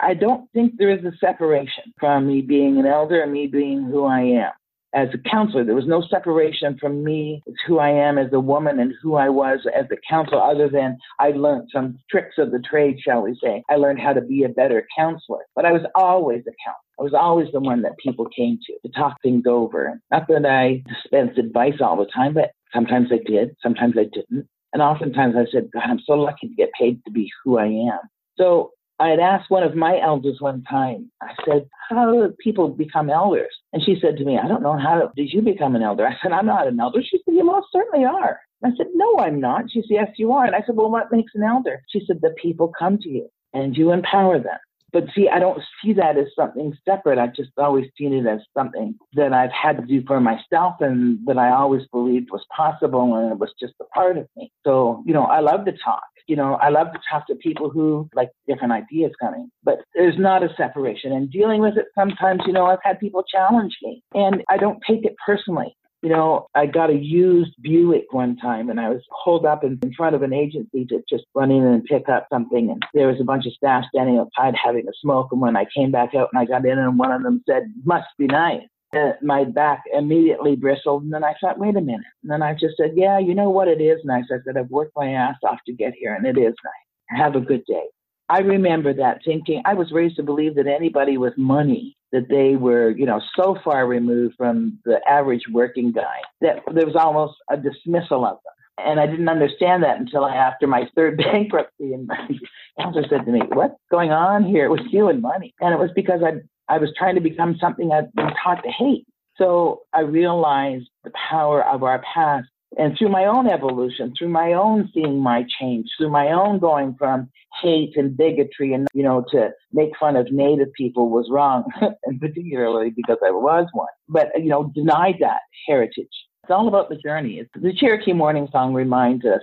I 0.00 0.14
don't 0.14 0.50
think 0.52 0.74
there 0.76 0.90
is 0.90 1.04
a 1.04 1.16
separation 1.18 1.84
from 2.00 2.26
me 2.26 2.40
being 2.40 2.78
an 2.78 2.86
elder 2.86 3.22
and 3.22 3.32
me 3.32 3.46
being 3.46 3.84
who 3.84 4.04
I 4.04 4.20
am 4.20 4.52
as 4.94 5.08
a 5.12 5.28
counselor. 5.28 5.64
There 5.64 5.74
was 5.74 5.86
no 5.86 6.02
separation 6.08 6.78
from 6.78 7.02
me, 7.04 7.42
it's 7.46 7.58
who 7.66 7.78
I 7.78 7.90
am 7.90 8.18
as 8.18 8.32
a 8.32 8.40
woman 8.40 8.78
and 8.78 8.94
who 9.02 9.14
I 9.14 9.28
was 9.28 9.60
as 9.74 9.86
a 9.90 9.96
counselor, 10.08 10.40
other 10.40 10.68
than 10.68 10.96
I 11.18 11.30
learned 11.30 11.68
some 11.72 11.98
tricks 12.10 12.36
of 12.38 12.52
the 12.52 12.60
trade, 12.60 12.98
shall 13.00 13.22
we 13.22 13.38
say. 13.42 13.62
I 13.68 13.76
learned 13.76 14.00
how 14.00 14.12
to 14.12 14.20
be 14.20 14.44
a 14.44 14.48
better 14.48 14.86
counselor. 14.96 15.44
But 15.54 15.66
I 15.66 15.72
was 15.72 15.82
always 15.94 16.40
a 16.42 16.54
counselor. 16.64 16.84
I 16.98 17.02
was 17.02 17.14
always 17.14 17.48
the 17.52 17.60
one 17.60 17.82
that 17.82 17.98
people 18.02 18.26
came 18.36 18.58
to 18.66 18.88
to 18.88 18.94
talk 18.94 19.20
things 19.22 19.44
over. 19.46 20.00
Not 20.10 20.28
that 20.28 20.46
I 20.46 20.82
dispensed 20.88 21.38
advice 21.38 21.80
all 21.80 21.96
the 21.96 22.06
time, 22.14 22.34
but 22.34 22.52
sometimes 22.72 23.08
I 23.12 23.18
did, 23.26 23.56
sometimes 23.62 23.94
I 23.98 24.04
didn't. 24.04 24.48
And 24.72 24.82
oftentimes 24.82 25.34
I 25.36 25.46
said, 25.50 25.70
God, 25.72 25.84
I'm 25.86 26.00
so 26.04 26.14
lucky 26.14 26.48
to 26.48 26.54
get 26.54 26.70
paid 26.78 27.00
to 27.04 27.10
be 27.10 27.30
who 27.44 27.58
I 27.58 27.66
am. 27.66 28.00
So 28.36 28.70
I 29.00 29.08
had 29.08 29.18
asked 29.18 29.50
one 29.50 29.64
of 29.64 29.74
my 29.74 30.00
elders 30.00 30.36
one 30.40 30.62
time, 30.62 31.10
I 31.20 31.34
said, 31.46 31.68
How 31.90 32.12
do 32.12 32.34
people 32.38 32.68
become 32.68 33.10
elders? 33.10 33.54
And 33.72 33.82
she 33.82 33.98
said 34.00 34.16
to 34.18 34.24
me, 34.24 34.38
I 34.38 34.46
don't 34.46 34.62
know 34.62 34.78
how 34.78 35.10
did 35.16 35.32
you 35.32 35.42
become 35.42 35.74
an 35.74 35.82
elder? 35.82 36.06
I 36.06 36.16
said, 36.22 36.32
I'm 36.32 36.46
not 36.46 36.68
an 36.68 36.78
elder. 36.78 37.02
She 37.02 37.18
said, 37.24 37.34
You 37.34 37.44
most 37.44 37.66
certainly 37.72 38.04
are. 38.06 38.40
I 38.64 38.70
said, 38.76 38.86
No, 38.94 39.18
I'm 39.18 39.40
not. 39.40 39.70
She 39.70 39.80
said, 39.82 39.90
Yes, 39.90 40.08
you 40.16 40.32
are. 40.32 40.44
And 40.44 40.54
I 40.54 40.62
said, 40.64 40.76
Well, 40.76 40.90
what 40.90 41.10
makes 41.10 41.32
an 41.34 41.42
elder? 41.42 41.82
She 41.90 42.02
said, 42.06 42.20
The 42.22 42.34
people 42.40 42.72
come 42.78 42.98
to 42.98 43.08
you 43.08 43.28
and 43.52 43.76
you 43.76 43.90
empower 43.90 44.38
them. 44.38 44.58
But 44.92 45.06
see, 45.12 45.28
I 45.28 45.40
don't 45.40 45.60
see 45.82 45.92
that 45.94 46.16
as 46.16 46.26
something 46.36 46.72
separate. 46.84 47.18
I've 47.18 47.34
just 47.34 47.50
always 47.58 47.86
seen 47.98 48.12
it 48.12 48.26
as 48.28 48.42
something 48.56 48.94
that 49.14 49.32
I've 49.32 49.50
had 49.50 49.76
to 49.78 49.84
do 49.84 50.04
for 50.06 50.20
myself 50.20 50.76
and 50.78 51.18
that 51.26 51.36
I 51.36 51.50
always 51.50 51.82
believed 51.90 52.30
was 52.30 52.46
possible 52.56 53.16
and 53.16 53.32
it 53.32 53.38
was 53.38 53.52
just 53.58 53.74
a 53.80 53.84
part 53.86 54.16
of 54.18 54.28
me. 54.36 54.52
So, 54.64 55.02
you 55.04 55.12
know, 55.12 55.24
I 55.24 55.40
love 55.40 55.64
to 55.64 55.72
talk 55.72 56.04
you 56.26 56.36
know, 56.36 56.54
I 56.54 56.70
love 56.70 56.92
to 56.92 56.98
talk 57.10 57.26
to 57.26 57.34
people 57.34 57.70
who 57.70 58.08
like 58.14 58.30
different 58.48 58.72
ideas 58.72 59.12
coming, 59.20 59.50
but 59.62 59.80
there's 59.94 60.18
not 60.18 60.42
a 60.42 60.48
separation. 60.56 61.12
And 61.12 61.30
dealing 61.30 61.60
with 61.60 61.76
it 61.76 61.86
sometimes, 61.94 62.42
you 62.46 62.52
know, 62.52 62.66
I've 62.66 62.82
had 62.82 62.98
people 62.98 63.22
challenge 63.22 63.76
me 63.82 64.02
and 64.14 64.42
I 64.48 64.56
don't 64.56 64.78
take 64.86 65.04
it 65.04 65.14
personally. 65.24 65.76
You 66.02 66.10
know, 66.10 66.48
I 66.54 66.66
got 66.66 66.90
a 66.90 66.94
used 66.94 67.52
Buick 67.62 68.12
one 68.12 68.36
time 68.36 68.68
and 68.68 68.78
I 68.78 68.90
was 68.90 69.00
pulled 69.24 69.46
up 69.46 69.64
in, 69.64 69.78
in 69.82 69.94
front 69.94 70.14
of 70.14 70.22
an 70.22 70.34
agency 70.34 70.84
to 70.86 71.02
just 71.08 71.24
run 71.34 71.50
in 71.50 71.64
and 71.64 71.82
pick 71.84 72.10
up 72.10 72.26
something. 72.30 72.70
And 72.70 72.82
there 72.92 73.08
was 73.08 73.20
a 73.20 73.24
bunch 73.24 73.46
of 73.46 73.54
staff 73.54 73.84
standing 73.88 74.18
outside 74.18 74.54
having 74.62 74.86
a 74.86 74.92
smoke. 75.00 75.28
And 75.32 75.40
when 75.40 75.56
I 75.56 75.64
came 75.74 75.90
back 75.90 76.14
out 76.14 76.28
and 76.30 76.40
I 76.40 76.44
got 76.44 76.66
in 76.66 76.78
and 76.78 76.98
one 76.98 77.10
of 77.10 77.22
them 77.22 77.42
said, 77.48 77.72
must 77.84 78.08
be 78.18 78.26
nice 78.26 78.60
uh, 78.96 79.12
my 79.22 79.44
back 79.44 79.82
immediately 79.92 80.56
bristled. 80.56 81.02
And 81.02 81.12
then 81.12 81.24
I 81.24 81.34
thought, 81.40 81.58
wait 81.58 81.76
a 81.76 81.80
minute. 81.80 82.06
And 82.22 82.30
then 82.30 82.42
I 82.42 82.52
just 82.52 82.76
said, 82.76 82.92
yeah, 82.94 83.18
you 83.18 83.34
know 83.34 83.50
what? 83.50 83.68
It 83.68 83.80
is 83.80 84.00
nice. 84.04 84.24
I 84.30 84.36
said, 84.44 84.56
I've 84.56 84.70
worked 84.70 84.92
my 84.96 85.12
ass 85.12 85.36
off 85.44 85.58
to 85.66 85.72
get 85.72 85.94
here, 85.98 86.14
and 86.14 86.26
it 86.26 86.38
is 86.38 86.54
nice. 86.64 87.20
Have 87.20 87.36
a 87.36 87.40
good 87.40 87.64
day. 87.66 87.84
I 88.28 88.38
remember 88.38 88.94
that 88.94 89.20
thinking, 89.24 89.62
I 89.64 89.74
was 89.74 89.92
raised 89.92 90.16
to 90.16 90.22
believe 90.22 90.54
that 90.54 90.66
anybody 90.66 91.18
with 91.18 91.36
money, 91.36 91.96
that 92.12 92.28
they 92.28 92.56
were, 92.56 92.90
you 92.90 93.04
know, 93.04 93.20
so 93.36 93.56
far 93.62 93.86
removed 93.86 94.34
from 94.38 94.78
the 94.84 95.00
average 95.08 95.42
working 95.52 95.92
guy 95.92 96.20
that 96.40 96.60
there 96.72 96.86
was 96.86 96.96
almost 96.96 97.34
a 97.50 97.56
dismissal 97.56 98.24
of 98.24 98.38
them. 98.44 98.86
And 98.86 98.98
I 98.98 99.06
didn't 99.06 99.28
understand 99.28 99.82
that 99.82 99.98
until 99.98 100.26
after 100.26 100.66
my 100.66 100.88
third 100.94 101.16
bankruptcy. 101.32 101.92
And 101.92 102.06
my 102.06 102.28
counselor 102.80 103.06
said 103.08 103.26
to 103.26 103.32
me, 103.32 103.40
What's 103.52 103.74
going 103.90 104.10
on 104.10 104.44
here 104.44 104.70
with 104.70 104.86
you 104.90 105.08
and 105.08 105.20
money? 105.20 105.54
And 105.60 105.72
it 105.74 105.78
was 105.78 105.90
because 105.94 106.22
I 106.24 106.40
I 106.68 106.78
was 106.78 106.90
trying 106.96 107.14
to 107.16 107.20
become 107.20 107.56
something 107.60 107.92
I'd 107.92 108.12
been 108.14 108.30
taught 108.42 108.62
to 108.62 108.70
hate. 108.70 109.06
So 109.36 109.82
I 109.92 110.00
realized 110.00 110.88
the 111.02 111.12
power 111.30 111.64
of 111.64 111.82
our 111.82 112.02
past. 112.14 112.48
And 112.76 112.96
through 112.98 113.10
my 113.10 113.26
own 113.26 113.46
evolution, 113.46 114.12
through 114.18 114.30
my 114.30 114.52
own 114.52 114.90
seeing 114.92 115.20
my 115.20 115.44
change, 115.60 115.88
through 115.96 116.10
my 116.10 116.32
own 116.32 116.58
going 116.58 116.96
from 116.98 117.30
hate 117.62 117.96
and 117.96 118.16
bigotry 118.16 118.72
and, 118.72 118.88
you 118.92 119.04
know, 119.04 119.24
to 119.30 119.50
make 119.72 119.90
fun 119.98 120.16
of 120.16 120.32
Native 120.32 120.72
people 120.72 121.08
was 121.08 121.28
wrong, 121.30 121.64
and 122.04 122.20
particularly 122.20 122.90
because 122.90 123.18
I 123.24 123.30
was 123.30 123.68
one, 123.72 123.86
but, 124.08 124.28
you 124.36 124.48
know, 124.48 124.72
denied 124.74 125.16
that 125.20 125.40
heritage. 125.68 126.08
It's 126.42 126.50
all 126.50 126.66
about 126.66 126.88
the 126.88 126.96
journey. 126.96 127.42
The 127.54 127.72
Cherokee 127.72 128.12
Morning 128.12 128.48
Song 128.50 128.74
reminds 128.74 129.24
us 129.24 129.40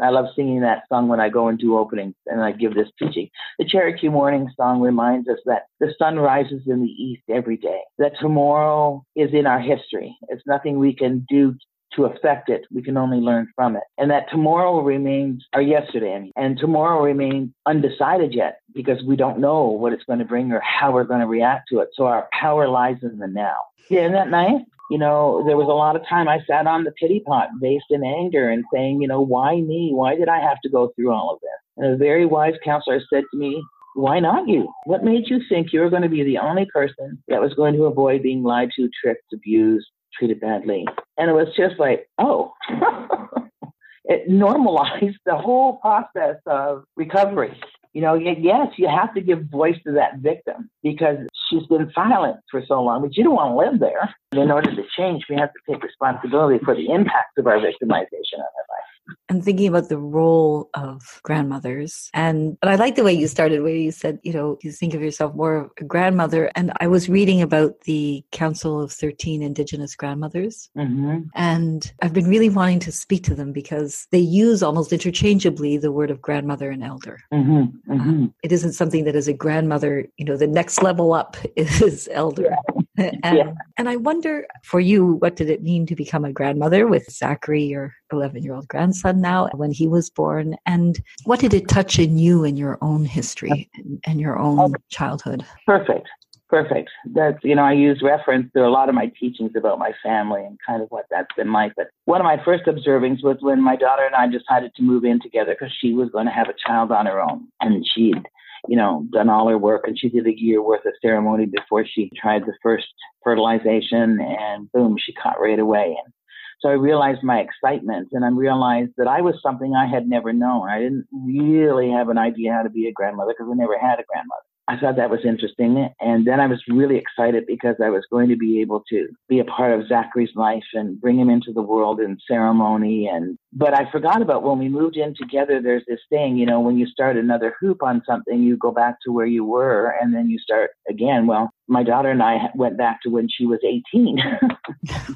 I 0.00 0.10
love 0.10 0.26
singing 0.34 0.60
that 0.60 0.84
song 0.88 1.08
when 1.08 1.20
I 1.20 1.28
go 1.28 1.48
and 1.48 1.58
do 1.58 1.78
openings 1.78 2.14
and 2.26 2.42
I 2.42 2.52
give 2.52 2.74
this 2.74 2.88
teaching. 2.98 3.28
The 3.58 3.66
Cherokee 3.66 4.08
Morning 4.08 4.50
Song 4.56 4.80
reminds 4.80 5.28
us 5.28 5.38
that 5.46 5.66
the 5.80 5.94
sun 5.98 6.16
rises 6.16 6.62
in 6.66 6.82
the 6.82 6.90
east 6.90 7.22
every 7.28 7.56
day, 7.56 7.80
that 7.98 8.12
tomorrow 8.20 9.04
is 9.14 9.30
in 9.32 9.46
our 9.46 9.60
history. 9.60 10.16
It's 10.28 10.46
nothing 10.46 10.78
we 10.78 10.94
can 10.94 11.26
do 11.28 11.54
to 11.96 12.04
affect 12.04 12.48
it. 12.48 12.62
We 12.70 12.82
can 12.82 12.96
only 12.96 13.18
learn 13.18 13.48
from 13.54 13.76
it. 13.76 13.82
And 13.98 14.10
that 14.10 14.30
tomorrow 14.30 14.80
remains, 14.80 15.44
our 15.52 15.62
yesterday, 15.62 16.30
and 16.36 16.58
tomorrow 16.58 17.02
remains 17.02 17.50
undecided 17.66 18.34
yet 18.34 18.60
because 18.74 19.02
we 19.06 19.16
don't 19.16 19.38
know 19.38 19.64
what 19.64 19.92
it's 19.92 20.04
going 20.04 20.18
to 20.18 20.24
bring 20.24 20.52
or 20.52 20.60
how 20.60 20.92
we're 20.92 21.04
going 21.04 21.20
to 21.20 21.26
react 21.26 21.68
to 21.70 21.80
it. 21.80 21.88
So 21.94 22.06
our 22.06 22.28
power 22.38 22.68
lies 22.68 22.96
in 23.02 23.18
the 23.18 23.26
now. 23.26 23.56
Yeah, 23.88 24.02
isn't 24.02 24.12
that 24.12 24.30
nice? 24.30 24.62
you 24.92 24.98
know, 24.98 25.42
there 25.46 25.56
was 25.56 25.68
a 25.68 25.72
lot 25.72 25.96
of 25.96 26.06
time 26.06 26.28
I 26.28 26.40
sat 26.46 26.66
on 26.66 26.84
the 26.84 26.90
pity 26.92 27.20
pot 27.26 27.48
based 27.62 27.86
in 27.88 28.04
anger 28.04 28.50
and 28.50 28.62
saying, 28.74 29.00
you 29.00 29.08
know, 29.08 29.22
why 29.22 29.54
me? 29.54 29.90
Why 29.94 30.16
did 30.16 30.28
I 30.28 30.38
have 30.38 30.60
to 30.64 30.68
go 30.68 30.92
through 30.94 31.10
all 31.10 31.32
of 31.32 31.40
this? 31.40 31.50
And 31.78 31.94
a 31.94 31.96
very 31.96 32.26
wise 32.26 32.56
counselor 32.62 33.00
said 33.08 33.24
to 33.30 33.38
me, 33.38 33.64
why 33.94 34.20
not 34.20 34.48
you? 34.48 34.70
What 34.84 35.02
made 35.02 35.28
you 35.28 35.40
think 35.48 35.72
you 35.72 35.80
were 35.80 35.88
going 35.88 36.02
to 36.02 36.10
be 36.10 36.22
the 36.22 36.36
only 36.36 36.66
person 36.66 37.22
that 37.28 37.40
was 37.40 37.54
going 37.54 37.74
to 37.76 37.84
avoid 37.84 38.22
being 38.22 38.42
lied 38.42 38.68
to, 38.76 38.90
tricked, 39.02 39.32
abused, 39.32 39.86
treated 40.18 40.40
badly? 40.40 40.86
And 41.18 41.30
it 41.30 41.34
was 41.34 41.48
just 41.56 41.78
like, 41.78 42.08
oh, 42.18 42.52
it 44.04 44.28
normalized 44.28 45.18
the 45.26 45.36
whole 45.36 45.76
process 45.76 46.36
of 46.46 46.84
recovery. 46.96 47.58
You 47.92 48.00
know, 48.00 48.14
yes, 48.14 48.68
you 48.78 48.88
have 48.88 49.12
to 49.14 49.20
give 49.20 49.50
voice 49.50 49.76
to 49.86 49.92
that 49.92 50.18
victim 50.18 50.70
because 50.82 51.18
she's 51.50 51.66
been 51.66 51.92
silent 51.94 52.38
for 52.50 52.64
so 52.66 52.82
long, 52.82 53.02
but 53.02 53.16
you 53.16 53.22
don't 53.22 53.34
want 53.34 53.52
to 53.52 53.70
live 53.70 53.80
there. 53.80 54.14
In 54.32 54.50
order 54.50 54.74
to 54.74 54.82
change, 54.96 55.24
we 55.28 55.36
have 55.36 55.50
to 55.52 55.72
take 55.72 55.82
responsibility 55.82 56.64
for 56.64 56.74
the 56.74 56.90
impacts 56.90 57.36
of 57.36 57.46
our 57.46 57.58
victimization 57.58 58.38
on 58.38 58.40
our 58.40 58.66
life 58.70 58.81
and 59.28 59.44
thinking 59.44 59.68
about 59.68 59.88
the 59.88 59.98
role 59.98 60.70
of 60.74 61.20
grandmothers. 61.22 62.10
And 62.14 62.58
but 62.60 62.70
I 62.70 62.76
like 62.76 62.94
the 62.94 63.04
way 63.04 63.12
you 63.12 63.26
started, 63.28 63.62
where 63.62 63.74
you 63.74 63.90
said, 63.90 64.18
you 64.22 64.32
know, 64.32 64.58
you 64.62 64.72
think 64.72 64.94
of 64.94 65.02
yourself 65.02 65.34
more 65.34 65.56
of 65.56 65.70
a 65.78 65.84
grandmother. 65.84 66.50
And 66.54 66.72
I 66.80 66.86
was 66.86 67.08
reading 67.08 67.42
about 67.42 67.80
the 67.82 68.24
Council 68.32 68.80
of 68.80 68.92
13 68.92 69.42
Indigenous 69.42 69.94
Grandmothers. 69.94 70.70
Mm-hmm. 70.76 71.20
And 71.34 71.92
I've 72.02 72.12
been 72.12 72.28
really 72.28 72.50
wanting 72.50 72.80
to 72.80 72.92
speak 72.92 73.24
to 73.24 73.34
them 73.34 73.52
because 73.52 74.06
they 74.10 74.18
use 74.18 74.62
almost 74.62 74.92
interchangeably 74.92 75.76
the 75.76 75.92
word 75.92 76.10
of 76.10 76.22
grandmother 76.22 76.70
and 76.70 76.84
elder. 76.84 77.20
Mm-hmm. 77.32 77.92
Mm-hmm. 77.92 78.24
Uh, 78.24 78.28
it 78.42 78.52
isn't 78.52 78.72
something 78.72 79.04
that 79.04 79.16
is 79.16 79.28
a 79.28 79.32
grandmother, 79.32 80.06
you 80.16 80.24
know, 80.24 80.36
the 80.36 80.46
next 80.46 80.82
level 80.82 81.12
up 81.12 81.36
is 81.56 82.08
elder. 82.12 82.50
Yeah. 82.50 82.81
and, 82.98 83.36
yeah. 83.36 83.52
and 83.78 83.88
I 83.88 83.96
wonder 83.96 84.46
for 84.64 84.78
you, 84.78 85.14
what 85.14 85.36
did 85.36 85.48
it 85.48 85.62
mean 85.62 85.86
to 85.86 85.96
become 85.96 86.24
a 86.24 86.32
grandmother 86.32 86.86
with 86.86 87.10
Zachary, 87.10 87.64
your 87.64 87.94
11 88.12 88.42
year 88.42 88.54
old 88.54 88.68
grandson 88.68 89.20
now, 89.20 89.48
when 89.54 89.72
he 89.72 89.88
was 89.88 90.10
born? 90.10 90.56
And 90.66 91.00
what 91.24 91.40
did 91.40 91.54
it 91.54 91.68
touch 91.68 91.98
in 91.98 92.18
you 92.18 92.44
in 92.44 92.56
your 92.56 92.78
own 92.82 93.04
history 93.04 93.70
and, 93.76 94.00
and 94.04 94.20
your 94.20 94.38
own 94.38 94.74
childhood? 94.90 95.44
Perfect. 95.66 96.06
Perfect. 96.52 96.90
That's, 97.14 97.38
you 97.42 97.54
know, 97.54 97.62
I 97.62 97.72
use 97.72 98.02
reference 98.02 98.52
to 98.52 98.66
a 98.66 98.68
lot 98.68 98.90
of 98.90 98.94
my 98.94 99.10
teachings 99.18 99.52
about 99.56 99.78
my 99.78 99.92
family 100.02 100.44
and 100.44 100.58
kind 100.66 100.82
of 100.82 100.88
what 100.90 101.06
that's 101.10 101.34
been 101.34 101.50
like. 101.50 101.72
But 101.78 101.86
one 102.04 102.20
of 102.20 102.26
my 102.26 102.44
first 102.44 102.64
observings 102.66 103.24
was 103.24 103.38
when 103.40 103.62
my 103.62 103.74
daughter 103.74 104.04
and 104.04 104.14
I 104.14 104.26
decided 104.26 104.74
to 104.74 104.82
move 104.82 105.06
in 105.06 105.18
together 105.18 105.56
because 105.58 105.74
she 105.80 105.94
was 105.94 106.10
going 106.10 106.26
to 106.26 106.32
have 106.32 106.50
a 106.50 106.54
child 106.66 106.92
on 106.92 107.06
her 107.06 107.22
own. 107.22 107.48
And 107.62 107.86
she'd 107.94 108.22
you 108.68 108.76
know, 108.76 109.06
done 109.12 109.28
all 109.28 109.48
her 109.48 109.58
work 109.58 109.84
and 109.86 109.98
she 109.98 110.08
did 110.08 110.26
a 110.26 110.40
year 110.40 110.62
worth 110.62 110.84
of 110.86 110.92
ceremony 111.02 111.46
before 111.46 111.84
she 111.86 112.10
tried 112.16 112.42
the 112.42 112.54
first 112.62 112.86
fertilization 113.24 114.20
and 114.20 114.70
boom, 114.72 114.96
she 114.98 115.12
caught 115.14 115.40
right 115.40 115.58
away. 115.58 115.96
And 116.04 116.12
so 116.60 116.68
I 116.68 116.74
realized 116.74 117.24
my 117.24 117.40
excitement 117.40 118.08
and 118.12 118.24
I 118.24 118.28
realized 118.28 118.92
that 118.96 119.08
I 119.08 119.20
was 119.20 119.34
something 119.42 119.74
I 119.74 119.86
had 119.86 120.08
never 120.08 120.32
known. 120.32 120.68
I 120.68 120.78
didn't 120.78 121.06
really 121.12 121.90
have 121.90 122.08
an 122.08 122.18
idea 122.18 122.52
how 122.52 122.62
to 122.62 122.70
be 122.70 122.86
a 122.86 122.92
grandmother 122.92 123.34
because 123.36 123.50
I 123.52 123.56
never 123.56 123.76
had 123.78 123.98
a 123.98 124.04
grandmother. 124.08 124.51
I 124.68 124.78
thought 124.78 124.96
that 124.96 125.10
was 125.10 125.24
interesting. 125.24 125.88
And 126.00 126.26
then 126.26 126.38
I 126.38 126.46
was 126.46 126.62
really 126.68 126.96
excited 126.96 127.44
because 127.46 127.76
I 127.82 127.90
was 127.90 128.04
going 128.10 128.28
to 128.28 128.36
be 128.36 128.60
able 128.60 128.84
to 128.90 129.08
be 129.28 129.40
a 129.40 129.44
part 129.44 129.78
of 129.78 129.88
Zachary's 129.88 130.34
life 130.36 130.62
and 130.72 131.00
bring 131.00 131.18
him 131.18 131.30
into 131.30 131.52
the 131.52 131.62
world 131.62 132.00
in 132.00 132.16
ceremony. 132.28 133.08
And, 133.12 133.36
but 133.52 133.74
I 133.74 133.90
forgot 133.90 134.22
about 134.22 134.44
when 134.44 134.58
we 134.58 134.68
moved 134.68 134.96
in 134.96 135.14
together, 135.16 135.60
there's 135.60 135.82
this 135.88 136.00
thing, 136.10 136.36
you 136.36 136.46
know, 136.46 136.60
when 136.60 136.78
you 136.78 136.86
start 136.86 137.16
another 137.16 137.54
hoop 137.60 137.82
on 137.82 138.02
something, 138.06 138.40
you 138.40 138.56
go 138.56 138.70
back 138.70 138.96
to 139.04 139.12
where 139.12 139.26
you 139.26 139.44
were 139.44 139.94
and 140.00 140.14
then 140.14 140.30
you 140.30 140.38
start 140.38 140.70
again. 140.88 141.26
Well, 141.26 141.50
my 141.66 141.82
daughter 141.82 142.10
and 142.10 142.22
I 142.22 142.50
went 142.54 142.78
back 142.78 143.02
to 143.02 143.08
when 143.08 143.28
she 143.28 143.46
was 143.46 143.58
18. 143.64 144.18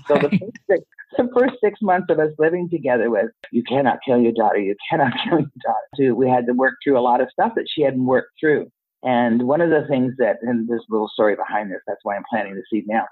so 0.09 0.15
the 0.15 0.29
first, 0.41 0.59
six, 0.69 0.85
the 1.17 1.29
first 1.35 1.55
six 1.63 1.81
months 1.81 2.07
of 2.11 2.19
us 2.19 2.33
living 2.39 2.69
together 2.69 3.11
was, 3.11 3.29
you 3.53 3.63
cannot 3.63 3.99
kill 4.05 4.19
your 4.19 4.33
daughter. 4.33 4.59
You 4.59 4.75
cannot 4.91 5.13
kill 5.25 5.39
your 5.39 5.51
daughter. 5.63 5.87
So 5.97 6.15
we 6.15 6.29
had 6.29 6.47
to 6.47 6.53
work 6.53 6.75
through 6.83 6.99
a 6.99 7.01
lot 7.01 7.21
of 7.21 7.29
stuff 7.31 7.53
that 7.55 7.67
she 7.73 7.83
hadn't 7.83 8.05
worked 8.05 8.33
through. 8.41 8.71
And 9.03 9.43
one 9.43 9.61
of 9.61 9.71
the 9.71 9.87
things 9.89 10.15
that, 10.19 10.39
and 10.43 10.69
there's 10.69 10.85
a 10.89 10.93
little 10.93 11.09
story 11.09 11.37
behind 11.37 11.71
this, 11.71 11.81
that's 11.87 12.01
why 12.03 12.17
I'm 12.17 12.25
planting 12.29 12.55
the 12.55 12.63
seed 12.71 12.85
now. 12.87 13.07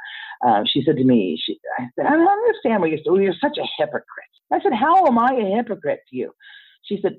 Um, 0.44 0.64
she 0.66 0.82
said 0.82 0.96
to 0.96 1.04
me, 1.04 1.40
she, 1.42 1.58
I 1.78 1.88
said, 1.94 2.06
I 2.06 2.10
don't 2.10 2.26
understand 2.26 2.80
what 2.80 2.90
you're. 2.90 3.20
You're 3.20 3.34
such 3.40 3.58
a 3.58 3.66
hypocrite. 3.78 4.04
I 4.52 4.60
said, 4.60 4.72
How 4.72 5.06
am 5.06 5.18
I 5.18 5.32
a 5.32 5.56
hypocrite 5.56 6.00
to 6.10 6.16
you? 6.16 6.32
She 6.82 6.98
said, 7.00 7.16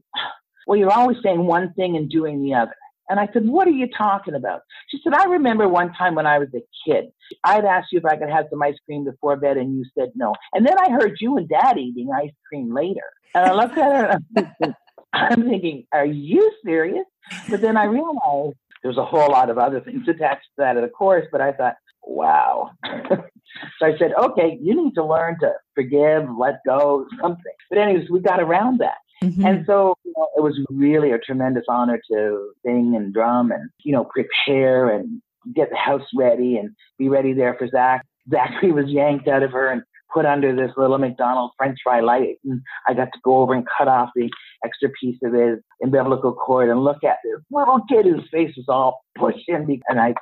Well, 0.67 0.77
you're 0.77 0.91
always 0.91 1.17
saying 1.23 1.45
one 1.45 1.73
thing 1.73 1.95
and 1.95 2.09
doing 2.09 2.43
the 2.43 2.53
other. 2.55 2.75
And 3.09 3.19
I 3.19 3.29
said, 3.33 3.47
What 3.47 3.67
are 3.67 3.71
you 3.71 3.87
talking 3.95 4.33
about? 4.33 4.61
She 4.89 4.99
said, 5.03 5.13
I 5.13 5.25
remember 5.25 5.69
one 5.69 5.93
time 5.93 6.15
when 6.15 6.25
I 6.25 6.39
was 6.39 6.49
a 6.55 6.61
kid, 6.85 7.05
I'd 7.43 7.65
asked 7.65 7.91
you 7.91 7.99
if 7.99 8.05
I 8.05 8.17
could 8.17 8.29
have 8.29 8.47
some 8.49 8.61
ice 8.61 8.77
cream 8.85 9.05
before 9.05 9.37
bed, 9.37 9.57
and 9.57 9.77
you 9.77 9.85
said 9.97 10.11
no. 10.15 10.33
And 10.53 10.65
then 10.65 10.75
I 10.79 10.89
heard 10.89 11.17
you 11.19 11.37
and 11.37 11.47
dad 11.47 11.77
eating 11.77 12.09
ice 12.11 12.33
cream 12.49 12.73
later. 12.73 13.03
And 13.33 13.45
I 13.45 13.53
looked 13.53 13.77
at 13.77 13.91
her 13.91 14.19
and 14.61 14.75
I'm 15.15 15.43
thinking, 15.49 15.85
Are 15.91 16.05
you 16.05 16.51
serious? 16.63 17.05
But 17.49 17.61
then 17.61 17.77
I 17.77 17.85
realized 17.85 18.57
there's 18.83 18.97
a 18.97 19.05
whole 19.05 19.31
lot 19.31 19.49
of 19.49 19.57
other 19.57 19.81
things 19.81 20.07
attached 20.07 20.45
to 20.57 20.57
that, 20.57 20.77
of 20.77 20.91
course, 20.93 21.25
but 21.31 21.41
I 21.41 21.51
thought, 21.51 21.75
Wow. 22.03 22.71
so 23.09 23.23
I 23.81 23.97
said, 23.97 24.13
Okay, 24.17 24.57
you 24.61 24.75
need 24.75 24.93
to 24.95 25.05
learn 25.05 25.37
to 25.39 25.53
forgive, 25.73 26.27
let 26.37 26.59
go, 26.65 27.05
something. 27.21 27.53
But, 27.69 27.79
anyways, 27.79 28.09
we 28.09 28.19
got 28.19 28.39
around 28.39 28.79
that. 28.79 28.97
Mm-hmm. 29.23 29.45
And 29.45 29.65
so 29.65 29.95
you 30.03 30.13
know, 30.17 30.27
it 30.37 30.41
was 30.41 30.59
really 30.69 31.11
a 31.11 31.17
tremendous 31.17 31.63
honor 31.69 31.99
to 32.11 32.51
sing 32.65 32.95
and 32.95 33.13
drum 33.13 33.51
and, 33.51 33.69
you 33.83 33.93
know, 33.93 34.03
prepare 34.03 34.89
and 34.89 35.21
get 35.53 35.69
the 35.69 35.77
house 35.77 36.05
ready 36.15 36.57
and 36.57 36.75
be 36.97 37.07
ready 37.07 37.33
there 37.33 37.55
for 37.57 37.67
Zach. 37.67 38.05
Zachary 38.29 38.71
was 38.71 38.87
yanked 38.87 39.27
out 39.27 39.43
of 39.43 39.51
her 39.51 39.69
and 39.69 39.83
put 40.15 40.25
under 40.25 40.55
this 40.55 40.71
little 40.77 40.97
McDonald's 40.97 41.53
French 41.57 41.77
fry 41.83 41.99
light. 41.99 42.37
And 42.45 42.61
I 42.87 42.93
got 42.93 43.09
to 43.13 43.19
go 43.23 43.39
over 43.39 43.53
and 43.53 43.67
cut 43.77 43.87
off 43.87 44.09
the 44.15 44.29
extra 44.63 44.89
piece 44.99 45.19
of 45.23 45.33
his 45.33 45.59
umbilical 45.83 46.33
cord 46.33 46.69
and 46.69 46.83
look 46.83 47.03
at 47.03 47.17
this 47.23 47.41
little 47.51 47.81
kid 47.89 48.05
whose 48.05 48.27
face 48.31 48.53
was 48.55 48.65
all 48.69 49.01
pushed 49.17 49.47
in. 49.47 49.81
And 49.89 49.99
I 49.99 50.13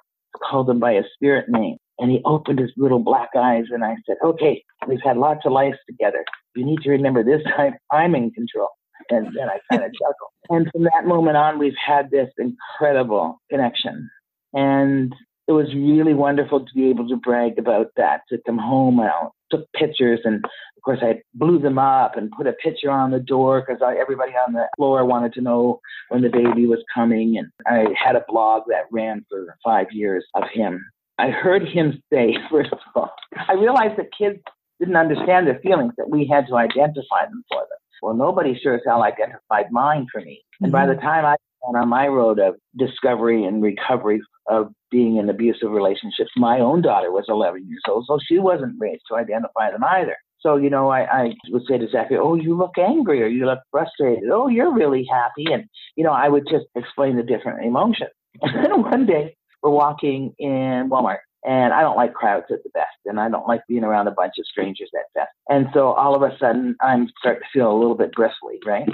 called 0.49 0.69
him 0.69 0.79
by 0.79 0.95
his 0.95 1.05
spirit 1.13 1.45
name. 1.47 1.77
And 1.99 2.09
he 2.09 2.21
opened 2.25 2.59
his 2.59 2.71
little 2.75 2.99
black 2.99 3.29
eyes 3.37 3.65
and 3.69 3.85
I 3.85 3.95
said, 4.07 4.17
okay, 4.23 4.63
we've 4.87 5.03
had 5.03 5.17
lots 5.17 5.45
of 5.45 5.51
lives 5.51 5.77
together. 5.87 6.25
You 6.55 6.65
need 6.65 6.79
to 6.81 6.89
remember 6.89 7.23
this 7.23 7.43
time 7.55 7.75
I'm 7.91 8.15
in 8.15 8.31
control. 8.31 8.69
And 9.11 9.27
then 9.27 9.47
I 9.47 9.59
kind 9.71 9.83
of 9.83 9.91
chuckled. 10.01 10.31
And 10.49 10.69
from 10.71 10.83
that 10.85 11.05
moment 11.05 11.37
on, 11.37 11.59
we've 11.59 11.77
had 11.85 12.09
this 12.09 12.29
incredible 12.39 13.39
connection. 13.51 14.09
And 14.53 15.13
it 15.47 15.51
was 15.51 15.73
really 15.73 16.13
wonderful 16.13 16.65
to 16.65 16.73
be 16.73 16.89
able 16.89 17.07
to 17.09 17.17
brag 17.17 17.59
about 17.59 17.87
that, 17.97 18.21
to 18.29 18.37
come 18.45 18.57
home 18.57 18.99
and 18.99 19.09
I 19.09 19.27
took 19.51 19.71
pictures. 19.73 20.21
And 20.23 20.43
of 20.45 20.83
course, 20.83 20.99
I 21.01 21.21
blew 21.33 21.59
them 21.59 21.77
up 21.77 22.15
and 22.15 22.31
put 22.31 22.47
a 22.47 22.53
picture 22.53 22.89
on 22.89 23.11
the 23.11 23.19
door 23.19 23.61
because 23.61 23.81
everybody 23.99 24.31
on 24.47 24.53
the 24.53 24.67
floor 24.77 25.05
wanted 25.05 25.33
to 25.33 25.41
know 25.41 25.79
when 26.09 26.21
the 26.21 26.29
baby 26.29 26.65
was 26.65 26.83
coming. 26.93 27.37
And 27.37 27.49
I 27.67 27.93
had 28.01 28.15
a 28.15 28.23
blog 28.27 28.63
that 28.67 28.85
ran 28.91 29.25
for 29.29 29.57
five 29.63 29.87
years 29.91 30.25
of 30.35 30.43
him. 30.53 30.83
I 31.19 31.29
heard 31.29 31.67
him 31.67 32.01
say, 32.13 32.37
first 32.49 32.71
of 32.71 32.79
all, 32.95 33.11
I 33.47 33.53
realized 33.53 33.97
that 33.97 34.07
kids 34.17 34.39
didn't 34.79 34.95
understand 34.95 35.47
their 35.47 35.59
feelings, 35.59 35.93
that 35.97 36.09
we 36.09 36.25
had 36.25 36.47
to 36.47 36.55
identify 36.55 37.25
them 37.25 37.43
for 37.49 37.59
them. 37.59 37.79
Well, 38.01 38.15
nobody 38.15 38.57
sure 38.61 38.75
as 38.75 38.81
hell 38.85 39.03
identified 39.03 39.71
mine 39.71 40.07
for 40.11 40.19
me. 40.21 40.43
And 40.59 40.73
mm-hmm. 40.73 40.87
by 40.87 40.93
the 40.93 40.99
time 40.99 41.25
I 41.25 41.35
went 41.63 41.81
on 41.81 41.89
my 41.89 42.07
road 42.07 42.39
of 42.39 42.55
discovery 42.77 43.43
and 43.43 43.63
recovery 43.63 44.21
of 44.47 44.67
being 44.91 45.17
in 45.17 45.29
abusive 45.29 45.71
relationships, 45.71 46.31
my 46.35 46.59
own 46.59 46.81
daughter 46.81 47.11
was 47.11 47.25
11 47.29 47.67
years 47.67 47.81
old, 47.87 48.05
so 48.07 48.19
she 48.27 48.39
wasn't 48.39 48.75
raised 48.79 49.03
to 49.09 49.15
identify 49.15 49.71
them 49.71 49.83
either. 49.83 50.15
So, 50.41 50.57
you 50.57 50.69
know, 50.69 50.89
I, 50.89 51.01
I 51.03 51.33
would 51.49 51.63
say 51.69 51.77
to 51.77 51.87
Zachary, 51.89 52.17
oh, 52.17 52.35
you 52.35 52.55
look 52.57 52.77
angry 52.77 53.23
or 53.23 53.27
you 53.27 53.45
look 53.45 53.59
frustrated. 53.71 54.29
Oh, 54.29 54.49
you're 54.49 54.73
really 54.73 55.07
happy. 55.09 55.45
And, 55.53 55.63
you 55.95 56.03
know, 56.03 56.11
I 56.11 56.27
would 56.27 56.45
just 56.51 56.65
explain 56.75 57.15
the 57.15 57.23
different 57.23 57.65
emotions. 57.65 58.11
And 58.41 58.65
then 58.65 58.81
one 58.81 59.05
day 59.05 59.35
we're 59.61 59.69
walking 59.69 60.33
in 60.39 60.89
Walmart 60.89 61.19
and 61.45 61.73
I 61.73 61.81
don't 61.81 61.97
like 61.97 62.13
crowds 62.13 62.45
at 62.51 62.63
the 62.63 62.69
best, 62.73 62.97
and 63.05 63.19
I 63.19 63.29
don't 63.29 63.47
like 63.47 63.61
being 63.67 63.83
around 63.83 64.07
a 64.07 64.11
bunch 64.11 64.33
of 64.39 64.45
strangers 64.45 64.89
at 64.97 65.13
best. 65.13 65.31
And 65.49 65.67
so 65.73 65.91
all 65.91 66.15
of 66.15 66.21
a 66.21 66.37
sudden, 66.37 66.75
I'm 66.81 67.09
starting 67.19 67.41
to 67.41 67.59
feel 67.59 67.71
a 67.71 67.77
little 67.77 67.95
bit 67.95 68.13
bristly, 68.13 68.59
right? 68.65 68.87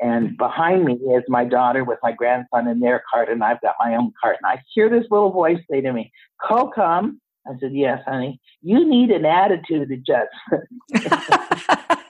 And 0.00 0.36
behind 0.36 0.84
me 0.84 0.94
is 0.94 1.22
my 1.28 1.44
daughter 1.44 1.84
with 1.84 1.98
my 2.02 2.12
grandson 2.12 2.68
in 2.68 2.80
their 2.80 3.02
cart, 3.10 3.28
and 3.28 3.42
I've 3.42 3.60
got 3.60 3.74
my 3.78 3.94
own 3.96 4.12
cart. 4.20 4.38
And 4.42 4.50
I 4.50 4.62
hear 4.74 4.88
this 4.88 5.04
little 5.10 5.30
voice 5.30 5.60
say 5.70 5.80
to 5.80 5.92
me, 5.92 6.12
"Come." 6.46 7.20
I 7.46 7.58
said, 7.60 7.72
"Yes, 7.72 8.02
honey. 8.06 8.40
You 8.62 8.88
need 8.88 9.10
an 9.10 9.26
attitude 9.26 9.90
adjustment." 9.90 10.64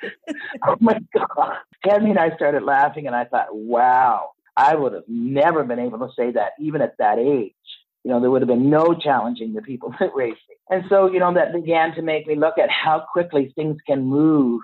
oh 0.66 0.76
my 0.80 1.00
God. 1.14 1.56
Tammy 1.84 2.10
and 2.10 2.18
I 2.18 2.34
started 2.36 2.62
laughing, 2.62 3.06
and 3.06 3.14
I 3.14 3.24
thought, 3.24 3.54
wow, 3.54 4.30
I 4.56 4.74
would 4.74 4.92
have 4.92 5.08
never 5.08 5.64
been 5.64 5.78
able 5.78 5.98
to 6.00 6.08
say 6.16 6.32
that 6.32 6.52
even 6.58 6.82
at 6.82 6.96
that 6.98 7.18
age 7.18 7.52
you 8.04 8.14
know, 8.14 8.20
there 8.20 8.30
would 8.30 8.40
have 8.40 8.48
been 8.48 8.70
no 8.70 8.94
challenging 8.94 9.52
the 9.52 9.62
people 9.62 9.94
that 10.00 10.14
raised 10.14 10.38
me. 10.48 10.56
And 10.70 10.84
so, 10.88 11.12
you 11.12 11.18
know, 11.18 11.34
that 11.34 11.52
began 11.52 11.94
to 11.94 12.02
make 12.02 12.26
me 12.26 12.36
look 12.36 12.58
at 12.58 12.70
how 12.70 13.04
quickly 13.12 13.52
things 13.54 13.76
can 13.86 14.02
move 14.02 14.62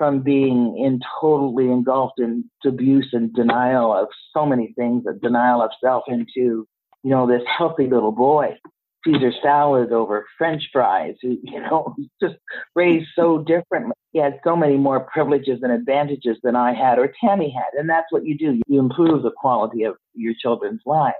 from 0.00 0.22
being 0.22 0.78
in 0.78 0.98
totally 1.20 1.66
engulfed 1.66 2.18
in 2.20 2.42
abuse 2.64 3.10
and 3.12 3.34
denial 3.34 3.92
of 3.92 4.08
so 4.34 4.46
many 4.46 4.72
things, 4.72 5.04
a 5.06 5.12
denial 5.12 5.60
of 5.60 5.70
self 5.78 6.04
into, 6.08 6.66
you 7.02 7.10
know, 7.10 7.26
this 7.26 7.42
healthy 7.58 7.86
little 7.86 8.10
boy. 8.10 8.56
Caesar 9.04 9.30
salad 9.42 9.92
over 9.92 10.26
French 10.38 10.62
fries, 10.72 11.16
who, 11.20 11.36
you 11.42 11.60
know, 11.60 11.94
just 12.22 12.36
raised 12.74 13.08
so 13.14 13.44
differently. 13.44 13.92
He 14.12 14.18
had 14.18 14.40
so 14.42 14.56
many 14.56 14.78
more 14.78 15.00
privileges 15.00 15.60
and 15.62 15.70
advantages 15.70 16.38
than 16.42 16.56
I 16.56 16.72
had 16.72 16.98
or 16.98 17.12
Tammy 17.22 17.54
had. 17.54 17.78
And 17.78 17.88
that's 17.88 18.06
what 18.08 18.24
you 18.24 18.38
do. 18.38 18.58
You 18.68 18.80
improve 18.80 19.22
the 19.22 19.32
quality 19.36 19.82
of 19.82 19.96
your 20.14 20.32
children's 20.40 20.80
lives. 20.86 21.16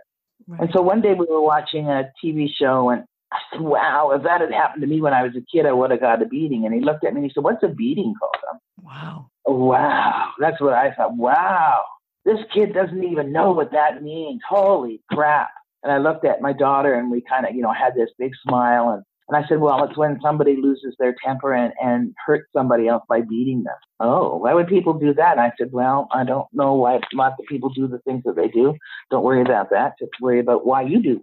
Right. 0.47 0.63
And 0.63 0.71
so 0.73 0.81
one 0.81 1.03
day 1.03 1.13
we 1.13 1.27
were 1.27 1.43
watching 1.43 1.89
a 1.89 2.11
TV 2.25 2.49
show 2.59 2.89
and 2.89 3.05
I 3.33 3.39
said, 3.53 3.61
wow, 3.61 4.11
if 4.11 4.23
that 4.25 4.41
had 4.41 4.53
happened 4.53 4.83
to 4.83 4.89
me 4.89 5.01
when 5.01 5.15
I 5.15 5.23
was 5.23 5.33
a 5.37 5.57
kid, 5.57 5.67
I 5.67 5.73
would 5.73 5.91
have 5.91 6.01
got 6.01 6.23
a 6.23 6.27
beating. 6.27 6.65
And 6.65 6.75
he 6.75 6.81
looked 6.81 7.05
at 7.05 7.13
me 7.15 7.21
and 7.21 7.31
he 7.31 7.33
said, 7.33 7.45
what's 7.45 7.63
a 7.63 7.69
beating 7.69 8.15
called? 8.19 8.35
Wow. 8.83 9.31
Wow. 9.47 10.31
That's 10.41 10.61
what 10.61 10.75
I 10.75 10.93
thought. 10.95 11.17
Wow. 11.17 11.85
This 12.25 12.39
kid 12.53 12.75
doesn't 12.75 13.05
even 13.05 13.33
know 13.33 13.53
what 13.53 13.73
that 13.73 14.03
means. 14.03 14.41
Holy 14.49 15.01
crap. 15.11 15.51
And 15.83 15.93
I 15.93 15.99
looked 15.99 16.25
at 16.25 16.43
my 16.43 16.53
daughter 16.53 16.95
and 16.95 17.11
we 17.11 17.23
kind 17.23 17.47
of, 17.47 17.55
you 17.55 17.63
know, 17.63 17.73
had 17.73 17.95
this 17.95 18.11
big 18.19 18.33
smile. 18.45 18.91
And 18.91 19.05
and 19.31 19.45
I 19.45 19.47
said, 19.49 19.61
well, 19.61 19.85
it's 19.85 19.97
when 19.97 20.19
somebody 20.21 20.57
loses 20.61 20.97
their 20.99 21.15
temper 21.25 21.55
and, 21.55 21.73
and 21.81 22.13
hurts 22.27 22.49
somebody 22.53 22.89
else 22.89 23.05
by 23.09 23.21
beating 23.21 23.63
them. 23.63 23.77
Oh, 24.01 24.39
why 24.39 24.55
would 24.55 24.67
people 24.67 24.93
do 24.93 25.15
that? 25.15 25.33
And 25.33 25.41
I 25.41 25.53
said, 25.57 25.69
well, 25.71 26.09
I 26.13 26.25
don't 26.25 26.49
know 26.53 26.75
why 26.75 26.99
lots 27.13 27.37
of 27.39 27.47
people 27.49 27.69
do 27.69 27.87
the 27.87 28.01
things 28.01 28.25
that 28.25 28.35
they 28.35 28.49
do. 28.49 28.75
Don't 29.09 29.23
worry 29.23 29.41
about 29.41 29.71
that. 29.71 29.93
Just 30.01 30.11
worry 30.21 30.41
about 30.41 30.67
why 30.67 30.83
you 30.83 31.01
do. 31.01 31.21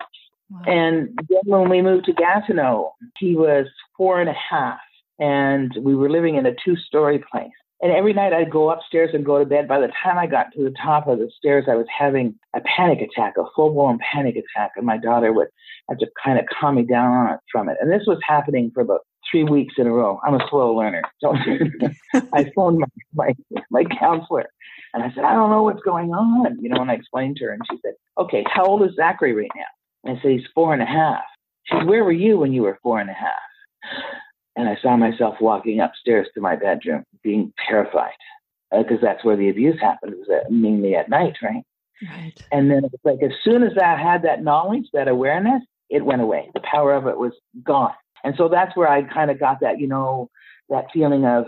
And 0.66 1.18
then 1.30 1.42
when 1.46 1.70
we 1.70 1.82
moved 1.82 2.06
to 2.06 2.14
Gatineau, 2.14 2.94
he 3.20 3.36
was 3.36 3.68
four 3.98 4.22
and 4.22 4.30
a 4.30 4.34
half 4.34 4.80
and 5.20 5.74
we 5.82 5.96
were 5.96 6.10
living 6.10 6.36
in 6.36 6.46
a 6.46 6.56
two 6.64 6.76
story 6.76 7.24
place. 7.32 7.52
And 7.82 7.92
every 7.92 8.14
night 8.14 8.34
I'd 8.34 8.52
go 8.52 8.72
upstairs 8.72 9.12
and 9.14 9.26
go 9.26 9.38
to 9.38 9.46
bed. 9.46 9.68
By 9.68 9.80
the 9.80 9.92
time 10.04 10.18
I 10.18 10.26
got 10.26 10.48
to 10.54 10.64
the 10.64 10.74
top 10.84 11.08
of 11.08 11.20
the 11.20 11.30
stairs, 11.38 11.66
I 11.70 11.76
was 11.76 11.86
having 11.96 12.34
a 12.56 12.62
panic 12.62 13.00
attack, 13.02 13.34
a 13.38 13.44
full 13.56 13.72
blown 13.72 14.00
panic 14.00 14.36
attack. 14.36 14.72
And 14.76 14.86
my 14.86 14.98
daughter 14.98 15.32
would 15.32 15.50
have 15.90 16.00
to 16.00 16.08
kind 16.24 16.40
of 16.40 16.46
calm 16.60 16.76
me 16.76 16.84
down 16.84 17.12
on 17.12 17.34
it 17.34 17.40
from 17.52 17.70
it. 17.70 17.78
And 17.80 17.92
this 17.92 18.04
was 18.08 18.18
happening 18.28 18.72
for 18.74 18.82
about 18.82 19.02
three 19.30 19.44
weeks 19.44 19.76
in 19.78 19.86
a 19.86 19.92
row. 19.92 20.20
I'm 20.26 20.34
a 20.34 20.48
slow 20.50 20.74
learner. 20.74 21.04
So 21.20 21.36
I 22.34 22.50
phoned 22.56 22.80
my, 22.80 22.88
my, 23.14 23.62
my 23.70 23.84
counselor 24.00 24.46
and 24.94 25.04
I 25.04 25.14
said, 25.14 25.24
I 25.24 25.34
don't 25.34 25.52
know 25.52 25.62
what's 25.62 25.84
going 25.84 26.10
on. 26.12 26.58
You 26.60 26.70
know, 26.70 26.82
and 26.82 26.90
I 26.90 26.96
explained 26.96 27.38
to 27.38 27.46
her 27.46 27.52
and 27.52 27.62
she 27.70 27.78
said, 27.86 27.94
okay, 28.18 28.44
how 28.52 28.66
old 28.66 28.84
is 28.84 28.96
Zachary 28.96 29.34
right 29.34 29.52
now? 29.56 29.66
And 30.08 30.18
I 30.18 30.22
said, 30.22 30.32
he's 30.32 30.48
four 30.56 30.74
and 30.74 30.82
a 30.82 30.86
half. 30.86 31.24
She 31.66 31.76
said, 31.76 31.88
where 31.88 32.04
were 32.04 32.14
you 32.14 32.38
when 32.38 32.54
you 32.54 32.62
were 32.62 32.80
four 32.82 33.02
and 33.02 33.10
a 33.10 33.14
half? 33.14 33.34
And 34.56 34.70
I 34.70 34.78
saw 34.82 34.96
myself 34.96 35.36
walking 35.42 35.82
upstairs 35.82 36.28
to 36.34 36.42
my 36.42 36.56
bedroom, 36.56 37.04
being 37.24 37.54
terrified, 37.68 38.14
because 38.72 39.00
uh, 39.00 39.06
that's 39.06 39.24
where 39.24 39.36
the 39.36 39.50
abuse 39.50 39.80
happened. 39.82 40.14
It 40.14 40.20
was 40.20 40.30
at, 40.30 40.52
mainly 40.52 40.96
at 40.96 41.10
night, 41.10 41.36
right? 41.44 41.64
Right. 42.10 42.34
And 42.52 42.72
then 42.72 42.86
it 42.86 42.92
was 42.92 43.02
like 43.04 43.22
as 43.22 43.36
soon 43.44 43.64
as 43.64 43.74
I 43.78 43.96
had 43.98 44.24
that 44.24 44.44
knowledge, 44.44 44.86
that 44.94 45.08
awareness, 45.08 45.62
it 45.90 46.06
went 46.06 46.22
away. 46.22 46.50
The 46.54 46.62
power 46.62 46.94
of 46.94 47.08
it 47.08 47.18
was 47.18 47.34
gone. 47.64 47.94
And 48.24 48.34
so 48.38 48.48
that's 48.48 48.76
where 48.76 48.88
I 48.88 49.04
kind 49.04 49.30
of 49.30 49.40
got 49.40 49.60
that, 49.60 49.80
you 49.80 49.88
know, 49.88 50.30
that 50.70 50.86
feeling 50.94 51.26
of 51.26 51.46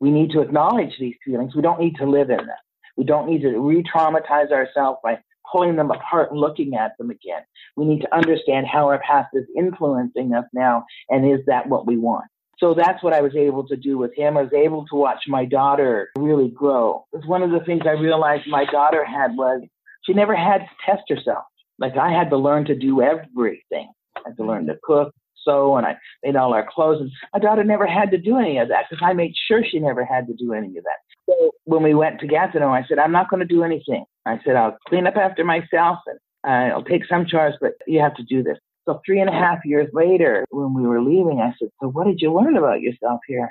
we 0.00 0.10
need 0.10 0.30
to 0.30 0.40
acknowledge 0.40 0.94
these 0.98 1.16
feelings. 1.24 1.54
We 1.54 1.62
don't 1.62 1.80
need 1.80 1.96
to 1.96 2.06
live 2.06 2.30
in 2.30 2.38
them. 2.38 2.48
We 2.96 3.04
don't 3.04 3.28
need 3.28 3.42
to 3.42 3.58
re-traumatize 3.58 4.50
ourselves 4.50 4.98
by 5.02 5.18
pulling 5.50 5.76
them 5.76 5.90
apart 5.90 6.30
and 6.30 6.40
looking 6.40 6.74
at 6.74 6.96
them 6.98 7.10
again. 7.10 7.42
We 7.76 7.84
need 7.84 8.00
to 8.02 8.14
understand 8.14 8.66
how 8.66 8.88
our 8.88 9.00
past 9.00 9.28
is 9.34 9.44
influencing 9.56 10.34
us 10.34 10.44
now, 10.52 10.84
and 11.08 11.30
is 11.30 11.40
that 11.46 11.68
what 11.68 11.86
we 11.86 11.96
want? 11.96 12.26
So 12.58 12.74
that's 12.74 13.02
what 13.02 13.12
I 13.12 13.20
was 13.20 13.36
able 13.36 13.66
to 13.68 13.76
do 13.76 13.98
with 13.98 14.12
him. 14.16 14.36
I 14.36 14.42
was 14.42 14.52
able 14.52 14.84
to 14.86 14.96
watch 14.96 15.24
my 15.28 15.44
daughter 15.44 16.10
really 16.16 16.48
grow. 16.48 17.04
It's 17.12 17.26
one 17.26 17.42
of 17.42 17.50
the 17.50 17.60
things 17.60 17.82
I 17.86 17.92
realized 17.92 18.48
my 18.48 18.64
daughter 18.64 19.04
had 19.04 19.36
was 19.36 19.62
she 20.04 20.12
never 20.12 20.34
had 20.34 20.58
to 20.58 20.68
test 20.84 21.02
herself. 21.08 21.44
Like 21.78 21.96
I 21.96 22.10
had 22.10 22.30
to 22.30 22.36
learn 22.36 22.64
to 22.64 22.74
do 22.74 23.00
everything. 23.00 23.92
I 24.16 24.20
had 24.26 24.36
to 24.38 24.44
learn 24.44 24.66
to 24.66 24.76
cook, 24.82 25.14
sew, 25.48 25.76
and 25.76 25.86
I 25.86 25.96
made 26.22 26.36
all 26.36 26.52
our 26.52 26.66
clothes. 26.68 27.00
And 27.00 27.10
my 27.32 27.40
daughter 27.40 27.64
never 27.64 27.86
had 27.86 28.10
to 28.10 28.18
do 28.18 28.36
any 28.36 28.58
of 28.58 28.68
that 28.68 28.84
because 28.88 29.02
I 29.04 29.12
made 29.12 29.34
sure 29.46 29.62
she 29.64 29.78
never 29.78 30.04
had 30.04 30.26
to 30.26 30.34
do 30.34 30.52
any 30.52 30.76
of 30.78 30.84
that. 30.84 30.98
So 31.26 31.52
when 31.64 31.82
we 31.82 31.94
went 31.94 32.20
to 32.20 32.26
Gatineau, 32.26 32.70
I 32.70 32.84
said, 32.88 32.98
I'm 32.98 33.12
not 33.12 33.30
going 33.30 33.40
to 33.40 33.46
do 33.46 33.62
anything. 33.62 34.04
I 34.26 34.38
said, 34.44 34.56
I'll 34.56 34.76
clean 34.88 35.06
up 35.06 35.16
after 35.16 35.44
myself 35.44 35.98
and 36.44 36.72
I'll 36.72 36.84
take 36.84 37.06
some 37.06 37.26
chores, 37.26 37.54
but 37.60 37.72
you 37.86 38.00
have 38.00 38.14
to 38.16 38.22
do 38.22 38.42
this. 38.42 38.58
So 38.86 39.00
three 39.04 39.20
and 39.20 39.28
a 39.28 39.32
half 39.32 39.58
years 39.64 39.88
later, 39.92 40.46
when 40.50 40.72
we 40.72 40.82
were 40.82 41.02
leaving, 41.02 41.40
I 41.40 41.52
said, 41.58 41.68
so 41.80 41.88
what 41.88 42.06
did 42.06 42.20
you 42.20 42.32
learn 42.32 42.56
about 42.56 42.80
yourself 42.80 43.20
here? 43.26 43.50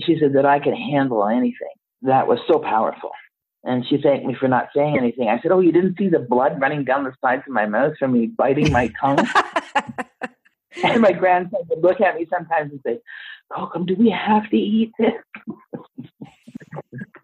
She 0.00 0.16
said 0.18 0.32
that 0.34 0.46
I 0.46 0.58
can 0.58 0.74
handle 0.74 1.28
anything. 1.28 1.74
That 2.02 2.26
was 2.26 2.38
so 2.48 2.58
powerful. 2.58 3.10
And 3.62 3.84
she 3.86 4.00
thanked 4.00 4.24
me 4.24 4.34
for 4.38 4.48
not 4.48 4.68
saying 4.74 4.96
anything. 4.96 5.28
I 5.28 5.38
said, 5.42 5.52
Oh, 5.52 5.60
you 5.60 5.70
didn't 5.70 5.98
see 5.98 6.08
the 6.08 6.18
blood 6.18 6.58
running 6.58 6.84
down 6.84 7.04
the 7.04 7.12
sides 7.20 7.42
of 7.46 7.52
my 7.52 7.66
mouth 7.66 7.92
from 7.98 8.12
me 8.12 8.26
biting 8.26 8.72
my 8.72 8.90
tongue? 8.98 9.18
and 10.82 11.02
my 11.02 11.12
grandson 11.12 11.60
would 11.68 11.82
look 11.82 12.00
at 12.00 12.16
me 12.16 12.26
sometimes 12.30 12.72
and 12.72 12.80
say, 12.84 13.00
Kokum, 13.52 13.86
do 13.86 13.94
we 13.96 14.10
have 14.10 14.48
to 14.50 14.56
eat 14.56 14.92
this? 14.98 15.12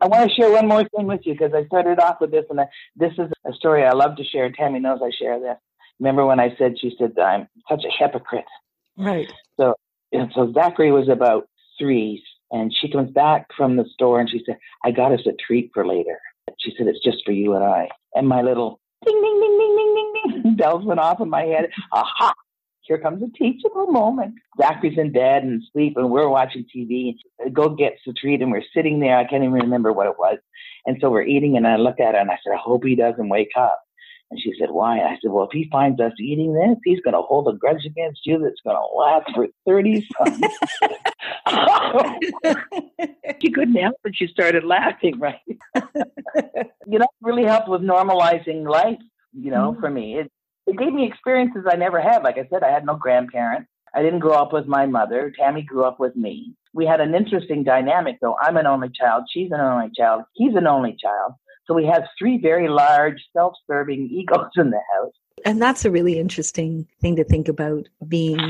I 0.00 0.06
want 0.06 0.28
to 0.28 0.34
share 0.34 0.50
one 0.50 0.68
more 0.68 0.84
thing 0.84 1.06
with 1.06 1.20
you 1.24 1.32
because 1.32 1.52
I 1.54 1.64
started 1.66 1.98
off 1.98 2.20
with 2.20 2.30
this, 2.30 2.44
and 2.50 2.60
I, 2.60 2.66
this 2.96 3.12
is 3.12 3.30
a 3.46 3.52
story 3.54 3.84
I 3.84 3.92
love 3.92 4.16
to 4.16 4.24
share. 4.24 4.50
Tammy 4.50 4.78
knows 4.78 5.00
I 5.02 5.10
share 5.10 5.40
this. 5.40 5.56
Remember 5.98 6.26
when 6.26 6.40
I 6.40 6.54
said 6.58 6.78
she 6.78 6.94
said 6.98 7.18
I'm 7.18 7.48
such 7.68 7.84
a 7.84 7.90
hypocrite, 7.96 8.44
right? 8.98 9.30
So, 9.58 9.74
and 10.12 10.30
so 10.34 10.52
Zachary 10.52 10.92
was 10.92 11.08
about 11.08 11.48
three, 11.78 12.22
and 12.50 12.74
she 12.74 12.90
comes 12.90 13.10
back 13.10 13.46
from 13.56 13.76
the 13.76 13.86
store 13.94 14.20
and 14.20 14.28
she 14.28 14.42
said, 14.44 14.58
"I 14.84 14.90
got 14.90 15.12
us 15.12 15.26
a 15.26 15.32
treat 15.32 15.70
for 15.72 15.86
later." 15.86 16.18
She 16.58 16.74
said, 16.76 16.86
"It's 16.86 17.02
just 17.02 17.24
for 17.24 17.32
you 17.32 17.54
and 17.54 17.64
I." 17.64 17.88
And 18.14 18.28
my 18.28 18.42
little 18.42 18.80
ding 19.04 19.20
ding 19.22 19.40
ding 19.40 19.58
ding 19.58 19.76
ding 19.76 19.94
ding 19.94 20.42
ding 20.42 20.56
bells 20.56 20.84
went 20.84 21.00
off 21.00 21.20
in 21.20 21.30
my 21.30 21.42
head. 21.42 21.70
Aha! 21.92 22.34
Here 22.86 22.98
comes 22.98 23.22
a 23.22 23.28
teachable 23.36 23.88
moment. 23.88 24.34
Zachary's 24.60 24.98
in 24.98 25.12
bed 25.12 25.42
and 25.42 25.62
asleep, 25.62 25.94
and 25.96 26.10
we're 26.10 26.28
watching 26.28 26.66
TV. 26.74 27.14
Go 27.52 27.68
get 27.68 27.98
the 28.06 28.12
treat, 28.12 28.42
and 28.42 28.50
we're 28.50 28.62
sitting 28.74 29.00
there. 29.00 29.16
I 29.16 29.24
can't 29.24 29.44
even 29.44 29.54
remember 29.54 29.92
what 29.92 30.06
it 30.06 30.18
was. 30.18 30.38
And 30.86 30.98
so 31.00 31.10
we're 31.10 31.22
eating, 31.22 31.56
and 31.56 31.66
I 31.66 31.76
look 31.76 32.00
at 32.00 32.14
her 32.14 32.20
and 32.20 32.30
I 32.30 32.38
said, 32.44 32.54
I 32.54 32.60
hope 32.60 32.84
he 32.84 32.94
doesn't 32.94 33.28
wake 33.28 33.52
up. 33.58 33.80
And 34.30 34.40
she 34.40 34.54
said, 34.58 34.70
Why? 34.70 34.98
I 34.98 35.18
said, 35.22 35.30
Well, 35.30 35.44
if 35.44 35.52
he 35.52 35.68
finds 35.70 36.00
us 36.00 36.12
eating 36.18 36.52
this, 36.52 36.76
he's 36.84 37.00
going 37.00 37.14
to 37.14 37.22
hold 37.22 37.46
a 37.48 37.56
grudge 37.56 37.84
against 37.84 38.26
you 38.26 38.38
that's 38.38 38.60
going 38.64 38.76
to 38.76 38.96
last 38.96 39.30
for 39.34 39.46
30 39.66 40.06
she 43.40 43.50
couldn't 43.52 43.76
help 43.76 43.94
it. 44.04 44.16
She 44.16 44.26
started 44.26 44.64
laughing, 44.64 45.20
right? 45.20 45.38
you 45.46 46.98
know, 46.98 47.04
it 47.04 47.22
really 47.22 47.44
helped 47.44 47.68
with 47.68 47.82
normalizing 47.82 48.68
life, 48.68 48.98
you 49.32 49.50
know, 49.50 49.72
mm-hmm. 49.72 49.80
for 49.80 49.90
me. 49.90 50.18
It, 50.18 50.32
it 50.66 50.78
gave 50.78 50.92
me 50.92 51.06
experiences 51.06 51.64
I 51.70 51.76
never 51.76 52.00
had. 52.00 52.22
Like 52.22 52.38
I 52.38 52.46
said, 52.50 52.62
I 52.62 52.70
had 52.70 52.84
no 52.84 52.96
grandparents. 52.96 53.70
I 53.94 54.02
didn't 54.02 54.18
grow 54.18 54.34
up 54.34 54.52
with 54.52 54.66
my 54.66 54.84
mother. 54.86 55.32
Tammy 55.38 55.62
grew 55.62 55.84
up 55.84 55.98
with 55.98 56.16
me. 56.16 56.54
We 56.74 56.84
had 56.84 57.00
an 57.00 57.14
interesting 57.14 57.64
dynamic, 57.64 58.16
though. 58.20 58.36
I'm 58.40 58.56
an 58.56 58.66
only 58.66 58.90
child. 58.90 59.24
She's 59.32 59.50
an 59.52 59.60
only 59.60 59.90
child. 59.96 60.24
He's 60.34 60.54
an 60.54 60.66
only 60.66 60.96
child. 61.00 61.32
So 61.66 61.74
we 61.74 61.86
have 61.86 62.04
three 62.18 62.38
very 62.38 62.68
large, 62.68 63.24
self 63.32 63.54
serving 63.66 64.10
egos 64.12 64.50
in 64.56 64.70
the 64.70 64.80
house. 64.94 65.14
And 65.44 65.60
that's 65.62 65.84
a 65.84 65.90
really 65.90 66.18
interesting 66.18 66.86
thing 67.00 67.16
to 67.16 67.24
think 67.24 67.48
about 67.48 67.88
being 68.06 68.40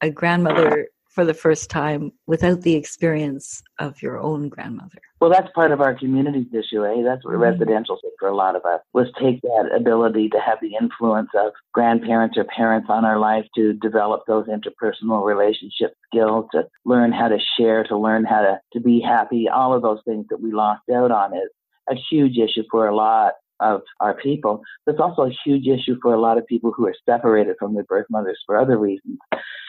a 0.00 0.10
grandmother 0.10 0.88
for 1.14 1.24
the 1.24 1.32
first 1.32 1.70
time 1.70 2.10
without 2.26 2.62
the 2.62 2.74
experience 2.74 3.62
of 3.78 4.02
your 4.02 4.18
own 4.18 4.48
grandmother. 4.48 4.98
Well, 5.20 5.30
that's 5.30 5.50
part 5.54 5.70
of 5.70 5.80
our 5.80 5.94
community's 5.94 6.52
issue, 6.52 6.84
eh? 6.84 7.02
That's 7.04 7.24
what 7.24 7.34
mm-hmm. 7.34 7.42
residential 7.42 7.96
did 8.02 8.10
for 8.18 8.28
a 8.28 8.34
lot 8.34 8.56
of 8.56 8.64
us, 8.64 8.80
was 8.92 9.06
take 9.22 9.40
that 9.42 9.70
ability 9.74 10.28
to 10.30 10.40
have 10.40 10.58
the 10.60 10.72
influence 10.78 11.30
of 11.36 11.52
grandparents 11.72 12.36
or 12.36 12.44
parents 12.44 12.88
on 12.90 13.04
our 13.04 13.18
life 13.18 13.46
to 13.54 13.74
develop 13.74 14.22
those 14.26 14.46
interpersonal 14.48 15.24
relationship 15.24 15.94
skills, 16.06 16.46
to 16.52 16.64
learn 16.84 17.12
how 17.12 17.28
to 17.28 17.38
share, 17.56 17.84
to 17.84 17.96
learn 17.96 18.24
how 18.24 18.42
to, 18.42 18.60
to 18.72 18.80
be 18.80 19.00
happy, 19.00 19.48
all 19.48 19.72
of 19.72 19.82
those 19.82 20.00
things 20.04 20.26
that 20.30 20.42
we 20.42 20.52
lost 20.52 20.82
out 20.92 21.12
on 21.12 21.32
is 21.32 21.48
a 21.88 21.94
huge 22.10 22.38
issue 22.38 22.64
for 22.70 22.88
a 22.88 22.96
lot 22.96 23.34
of 23.60 23.82
our 24.00 24.14
people. 24.14 24.62
But 24.84 24.92
it's 24.92 25.00
also 25.00 25.22
a 25.22 25.36
huge 25.44 25.68
issue 25.68 25.96
for 26.02 26.12
a 26.12 26.20
lot 26.20 26.38
of 26.38 26.46
people 26.46 26.72
who 26.76 26.86
are 26.86 26.94
separated 27.08 27.54
from 27.58 27.74
their 27.74 27.84
birth 27.84 28.06
mothers 28.10 28.42
for 28.46 28.58
other 28.58 28.76
reasons, 28.76 29.18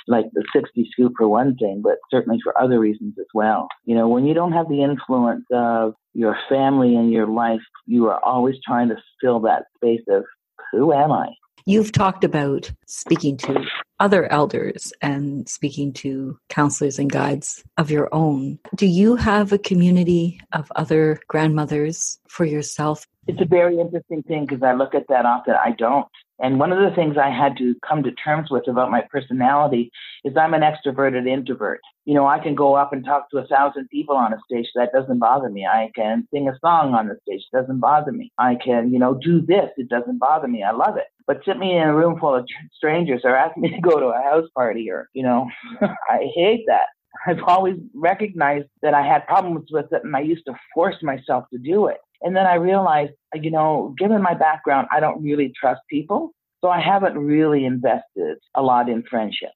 like 0.07 0.25
the 0.33 0.43
60 0.53 0.87
scoop 0.91 1.13
for 1.17 1.27
one 1.27 1.55
thing, 1.55 1.81
but 1.83 1.97
certainly 2.11 2.39
for 2.43 2.57
other 2.61 2.79
reasons 2.79 3.15
as 3.19 3.27
well. 3.33 3.67
You 3.85 3.95
know, 3.95 4.07
when 4.07 4.25
you 4.25 4.33
don't 4.33 4.51
have 4.51 4.69
the 4.69 4.83
influence 4.83 5.45
of 5.51 5.95
your 6.13 6.37
family 6.49 6.95
in 6.95 7.11
your 7.11 7.27
life, 7.27 7.61
you 7.85 8.07
are 8.07 8.23
always 8.23 8.55
trying 8.65 8.89
to 8.89 8.97
fill 9.21 9.39
that 9.41 9.63
space 9.75 10.03
of 10.09 10.23
who 10.71 10.93
am 10.93 11.11
I? 11.11 11.29
You've 11.67 11.91
talked 11.91 12.23
about 12.23 12.71
speaking 12.85 13.37
to 13.37 13.65
other 13.99 14.31
elders 14.31 14.93
and 15.01 15.49
speaking 15.49 15.93
to 15.93 16.37
counselors 16.47 16.99
and 16.99 17.11
guides 17.11 17.63
of 17.77 17.89
your 17.89 18.07
own. 18.13 18.59
Do 18.75 18.85
you 18.85 19.15
have 19.15 19.51
a 19.51 19.57
community 19.57 20.39
of 20.51 20.71
other 20.75 21.19
grandmothers 21.27 22.19
for 22.27 22.45
yourself? 22.45 23.07
It's 23.25 23.41
a 23.41 23.45
very 23.45 23.79
interesting 23.79 24.21
thing 24.23 24.45
because 24.45 24.61
I 24.61 24.73
look 24.73 24.93
at 24.93 25.07
that 25.09 25.25
often. 25.25 25.55
I 25.55 25.71
don't. 25.71 26.05
And 26.39 26.59
one 26.59 26.71
of 26.71 26.79
the 26.79 26.95
things 26.95 27.15
I 27.17 27.29
had 27.29 27.57
to 27.57 27.75
come 27.87 28.03
to 28.03 28.11
terms 28.11 28.49
with 28.51 28.67
about 28.67 28.91
my 28.91 29.01
personality 29.09 29.91
is 30.23 30.35
I'm 30.35 30.53
an 30.53 30.61
extroverted 30.61 31.27
introvert. 31.27 31.79
You 32.03 32.13
know, 32.13 32.27
I 32.27 32.39
can 32.39 32.55
go 32.55 32.75
up 32.75 32.91
and 32.91 33.05
talk 33.05 33.29
to 33.31 33.37
a 33.37 33.47
thousand 33.47 33.89
people 33.89 34.15
on 34.15 34.33
a 34.33 34.37
stage. 34.49 34.67
That 34.75 34.91
doesn't 34.93 35.19
bother 35.19 35.49
me. 35.49 35.65
I 35.65 35.91
can 35.95 36.27
sing 36.33 36.49
a 36.49 36.59
song 36.59 36.93
on 36.93 37.07
the 37.07 37.17
stage. 37.23 37.41
It 37.51 37.57
doesn't 37.57 37.79
bother 37.79 38.11
me. 38.11 38.31
I 38.37 38.55
can, 38.63 38.91
you 38.91 38.99
know, 38.99 39.13
do 39.13 39.41
this. 39.41 39.69
It 39.77 39.89
doesn't 39.89 40.19
bother 40.19 40.47
me. 40.47 40.61
I 40.61 40.71
love 40.71 40.97
it. 40.97 41.05
But 41.25 41.41
sit 41.45 41.57
me 41.57 41.77
in 41.77 41.87
a 41.87 41.95
room 41.95 42.19
full 42.19 42.35
of 42.35 42.45
strangers 42.75 43.21
or 43.23 43.35
ask 43.35 43.55
me 43.57 43.69
to 43.69 43.81
go 43.81 43.99
to 43.99 44.07
a 44.07 44.21
house 44.21 44.49
party 44.53 44.89
or, 44.91 45.09
you 45.13 45.23
know, 45.23 45.47
I 45.81 46.29
hate 46.35 46.65
that. 46.67 46.87
I've 47.25 47.43
always 47.47 47.77
recognized 47.93 48.67
that 48.81 48.93
I 48.93 49.01
had 49.01 49.25
problems 49.25 49.69
with 49.71 49.91
it 49.91 50.03
and 50.03 50.15
I 50.15 50.19
used 50.19 50.45
to 50.47 50.53
force 50.73 50.97
myself 51.01 51.45
to 51.53 51.57
do 51.57 51.87
it. 51.87 51.97
And 52.21 52.35
then 52.35 52.45
I 52.45 52.55
realized, 52.55 53.13
uh, 53.35 53.39
you 53.41 53.51
know, 53.51 53.93
given 53.97 54.21
my 54.21 54.33
background, 54.33 54.87
I 54.91 54.99
don't 54.99 55.21
really 55.23 55.53
trust 55.59 55.81
people. 55.89 56.31
So 56.61 56.69
I 56.69 56.81
haven't 56.81 57.17
really 57.17 57.65
invested 57.65 58.37
a 58.55 58.61
lot 58.61 58.89
in 58.89 59.03
friendship. 59.09 59.51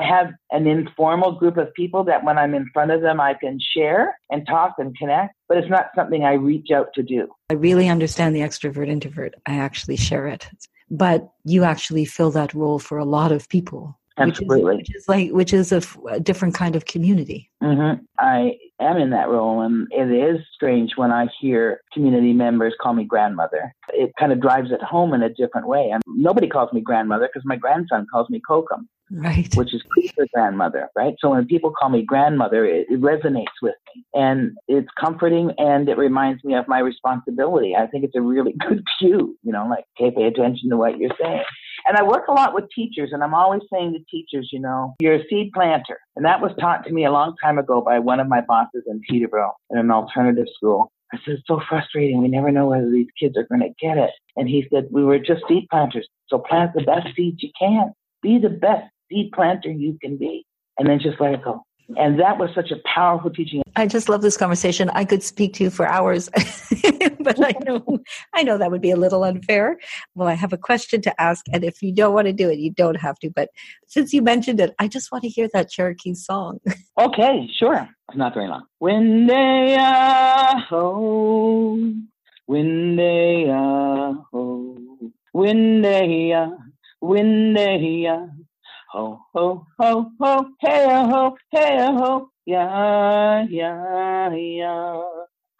I 0.00 0.06
have 0.06 0.32
an 0.50 0.66
informal 0.66 1.32
group 1.32 1.56
of 1.56 1.72
people 1.74 2.02
that 2.04 2.24
when 2.24 2.36
I'm 2.36 2.54
in 2.54 2.68
front 2.72 2.90
of 2.90 3.02
them, 3.02 3.20
I 3.20 3.34
can 3.34 3.58
share 3.74 4.16
and 4.30 4.46
talk 4.46 4.74
and 4.78 4.96
connect, 4.96 5.34
but 5.48 5.58
it's 5.58 5.70
not 5.70 5.86
something 5.94 6.24
I 6.24 6.34
reach 6.34 6.70
out 6.74 6.88
to 6.94 7.02
do. 7.02 7.28
I 7.50 7.54
really 7.54 7.88
understand 7.88 8.34
the 8.34 8.40
extrovert 8.40 8.88
introvert. 8.88 9.34
I 9.46 9.58
actually 9.58 9.96
share 9.96 10.26
it. 10.26 10.48
But 10.90 11.30
you 11.44 11.64
actually 11.64 12.04
fill 12.04 12.30
that 12.32 12.52
role 12.52 12.78
for 12.78 12.98
a 12.98 13.04
lot 13.04 13.32
of 13.32 13.48
people. 13.48 13.98
Absolutely. 14.18 14.76
Which 14.76 14.82
is, 14.82 14.88
which 14.88 14.96
is 14.96 15.08
like, 15.08 15.30
which 15.30 15.52
is 15.52 15.72
a, 15.72 15.82
a 16.10 16.20
different 16.20 16.54
kind 16.54 16.76
of 16.76 16.84
community. 16.84 17.50
Mm-hmm. 17.62 18.04
I 18.18 18.56
am 18.80 18.96
in 18.98 19.10
that 19.10 19.28
role, 19.28 19.60
and 19.62 19.88
it 19.90 20.10
is 20.10 20.40
strange 20.54 20.92
when 20.96 21.10
I 21.10 21.26
hear 21.40 21.80
community 21.92 22.32
members 22.32 22.74
call 22.80 22.92
me 22.94 23.04
grandmother. 23.04 23.74
It 23.88 24.12
kind 24.18 24.32
of 24.32 24.40
drives 24.40 24.70
it 24.70 24.82
home 24.82 25.14
in 25.14 25.22
a 25.22 25.30
different 25.30 25.66
way. 25.66 25.90
And 25.92 26.02
nobody 26.06 26.48
calls 26.48 26.72
me 26.72 26.80
grandmother 26.80 27.28
because 27.32 27.46
my 27.46 27.56
grandson 27.56 28.06
calls 28.12 28.28
me 28.30 28.40
Kokum 28.48 28.86
right 29.12 29.54
which 29.56 29.74
is 29.74 29.82
for 30.14 30.26
grandmother 30.32 30.88
right 30.96 31.14
so 31.18 31.30
when 31.30 31.44
people 31.46 31.72
call 31.78 31.90
me 31.90 32.02
grandmother 32.02 32.64
it, 32.64 32.86
it, 32.88 33.00
resonates 33.00 33.44
with 33.60 33.74
me 33.94 34.04
and 34.14 34.56
it's 34.68 34.88
comforting 34.98 35.52
and 35.58 35.88
it 35.88 35.98
reminds 35.98 36.42
me 36.44 36.54
of 36.54 36.66
my 36.66 36.78
responsibility 36.78 37.74
i 37.76 37.86
think 37.86 38.04
it's 38.04 38.16
a 38.16 38.20
really 38.20 38.54
good 38.68 38.82
cue 38.98 39.36
you 39.42 39.52
know 39.52 39.66
like 39.68 39.84
okay 40.00 40.14
pay 40.14 40.24
attention 40.24 40.70
to 40.70 40.76
what 40.76 40.98
you're 40.98 41.10
saying 41.20 41.42
and 41.86 41.96
i 41.96 42.02
work 42.02 42.28
a 42.28 42.32
lot 42.32 42.54
with 42.54 42.64
teachers 42.74 43.10
and 43.12 43.22
i'm 43.22 43.34
always 43.34 43.62
saying 43.72 43.92
to 43.92 43.98
teachers 44.10 44.48
you 44.52 44.60
know 44.60 44.94
you're 45.00 45.14
a 45.14 45.28
seed 45.28 45.50
planter 45.52 45.98
and 46.16 46.24
that 46.24 46.40
was 46.40 46.52
taught 46.60 46.84
to 46.84 46.92
me 46.92 47.04
a 47.04 47.12
long 47.12 47.34
time 47.42 47.58
ago 47.58 47.80
by 47.80 47.98
one 47.98 48.20
of 48.20 48.28
my 48.28 48.40
bosses 48.40 48.82
in 48.86 49.00
peterborough 49.08 49.52
in 49.70 49.78
an 49.78 49.90
alternative 49.90 50.46
school 50.54 50.90
I 51.14 51.18
said, 51.24 51.34
it's 51.34 51.46
so 51.46 51.60
frustrating. 51.68 52.22
We 52.22 52.28
never 52.28 52.50
know 52.50 52.68
whether 52.68 52.90
these 52.90 53.08
kids 53.20 53.36
are 53.36 53.44
going 53.44 53.60
to 53.60 53.74
get 53.78 53.98
it. 53.98 54.10
And 54.36 54.48
he 54.48 54.66
said, 54.72 54.88
we 54.90 55.04
were 55.04 55.18
just 55.18 55.42
seed 55.46 55.66
planters. 55.70 56.08
So 56.28 56.38
plant 56.38 56.72
the 56.74 56.84
best 56.84 57.08
seeds 57.14 57.42
you 57.42 57.50
can. 57.58 57.92
Be 58.22 58.38
the 58.38 58.48
best 58.48 58.90
seed 59.10 59.32
planter 59.32 59.70
you 59.70 59.98
can 60.00 60.16
be, 60.16 60.46
and 60.78 60.88
then 60.88 61.00
just 61.00 61.20
let 61.20 61.34
it 61.34 61.44
go. 61.44 61.62
And 61.96 62.18
that 62.20 62.38
was 62.38 62.50
such 62.54 62.70
a 62.70 62.76
powerful 62.94 63.30
teaching. 63.30 63.62
I 63.76 63.86
just 63.86 64.08
love 64.08 64.22
this 64.22 64.36
conversation. 64.36 64.90
I 64.90 65.04
could 65.04 65.22
speak 65.22 65.54
to 65.54 65.64
you 65.64 65.70
for 65.70 65.86
hours, 65.86 66.28
but 67.20 67.38
I 67.44 67.54
know 67.64 68.00
I 68.34 68.42
know 68.42 68.58
that 68.58 68.70
would 68.70 68.82
be 68.82 68.90
a 68.90 68.96
little 68.96 69.24
unfair. 69.24 69.78
Well, 70.14 70.28
I 70.28 70.34
have 70.34 70.52
a 70.52 70.58
question 70.58 71.00
to 71.02 71.20
ask, 71.20 71.44
and 71.52 71.64
if 71.64 71.82
you 71.82 71.92
don't 71.92 72.14
want 72.14 72.26
to 72.26 72.32
do 72.32 72.50
it, 72.50 72.58
you 72.58 72.70
don't 72.70 72.96
have 72.96 73.18
to. 73.20 73.30
But 73.30 73.48
since 73.86 74.12
you 74.12 74.22
mentioned 74.22 74.60
it, 74.60 74.74
I 74.78 74.88
just 74.88 75.10
want 75.10 75.22
to 75.24 75.28
hear 75.28 75.48
that 75.54 75.70
Cherokee 75.70 76.14
song. 76.14 76.60
okay, 77.00 77.48
sure. 77.58 77.88
It's 78.08 78.18
not 78.18 78.34
very 78.34 78.48
long. 78.48 78.64
When 78.78 79.26
they 79.26 79.76
are 79.78 80.58
home, 80.60 82.08
when 82.46 82.96
they 82.96 83.46
are 83.48 84.14
home, 84.32 85.14
when 85.32 85.80
they 85.80 86.32
are, 86.32 86.58
when 87.00 87.54
they 87.54 88.06
are 88.06 88.28
ho 88.92 89.04
ho 89.34 89.46
ho 89.78 89.90
ho 90.20 90.32
hey 90.62 90.86
ho 91.10 91.22
hey 91.52 91.78
ho 91.98 92.10
yeah 92.46 93.46
yeah 93.50 94.30
yeah 94.34 95.02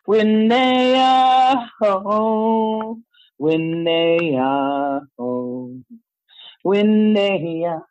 when 0.06 0.48
they 0.48 0.94
are 0.98 1.70
home 1.80 3.04
when 3.38 3.84
they 3.84 4.36
are 4.36 5.02
home 5.18 5.84
when 6.62 7.14
they 7.14 7.64
are 7.66 7.86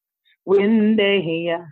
when 0.46 0.96
they 0.98 1.50
are. 1.52 1.70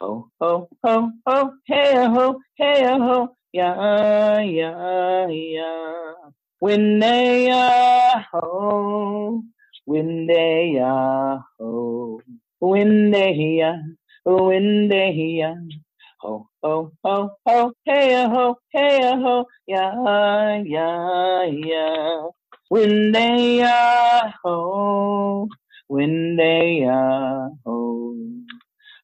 Ho 0.00 0.28
ho 0.40 0.68
ho 0.84 0.94
ho 1.26 1.36
hey 1.66 1.94
ho 2.14 2.26
hey 2.58 2.84
ho 2.84 3.18
yeah 3.52 4.40
yeah 4.40 5.28
yeah 5.28 6.14
Windaya 6.60 8.26
ho, 8.32 9.42
Windaya 9.88 11.44
ho, 11.60 12.20
Windaya, 12.62 13.82
Windaya, 14.26 15.50
ho 16.22 16.48
ho 16.62 16.92
ho 17.04 17.30
ho, 17.46 17.72
hey 17.86 18.26
ho, 18.26 18.56
hey 18.72 19.02
ho, 19.22 19.46
ya 19.66 19.86
ya 20.66 21.44
ya. 21.44 21.88
Windaya 22.72 24.34
ho, 24.44 25.48
Windaya 25.90 27.50
ho, 27.64 28.16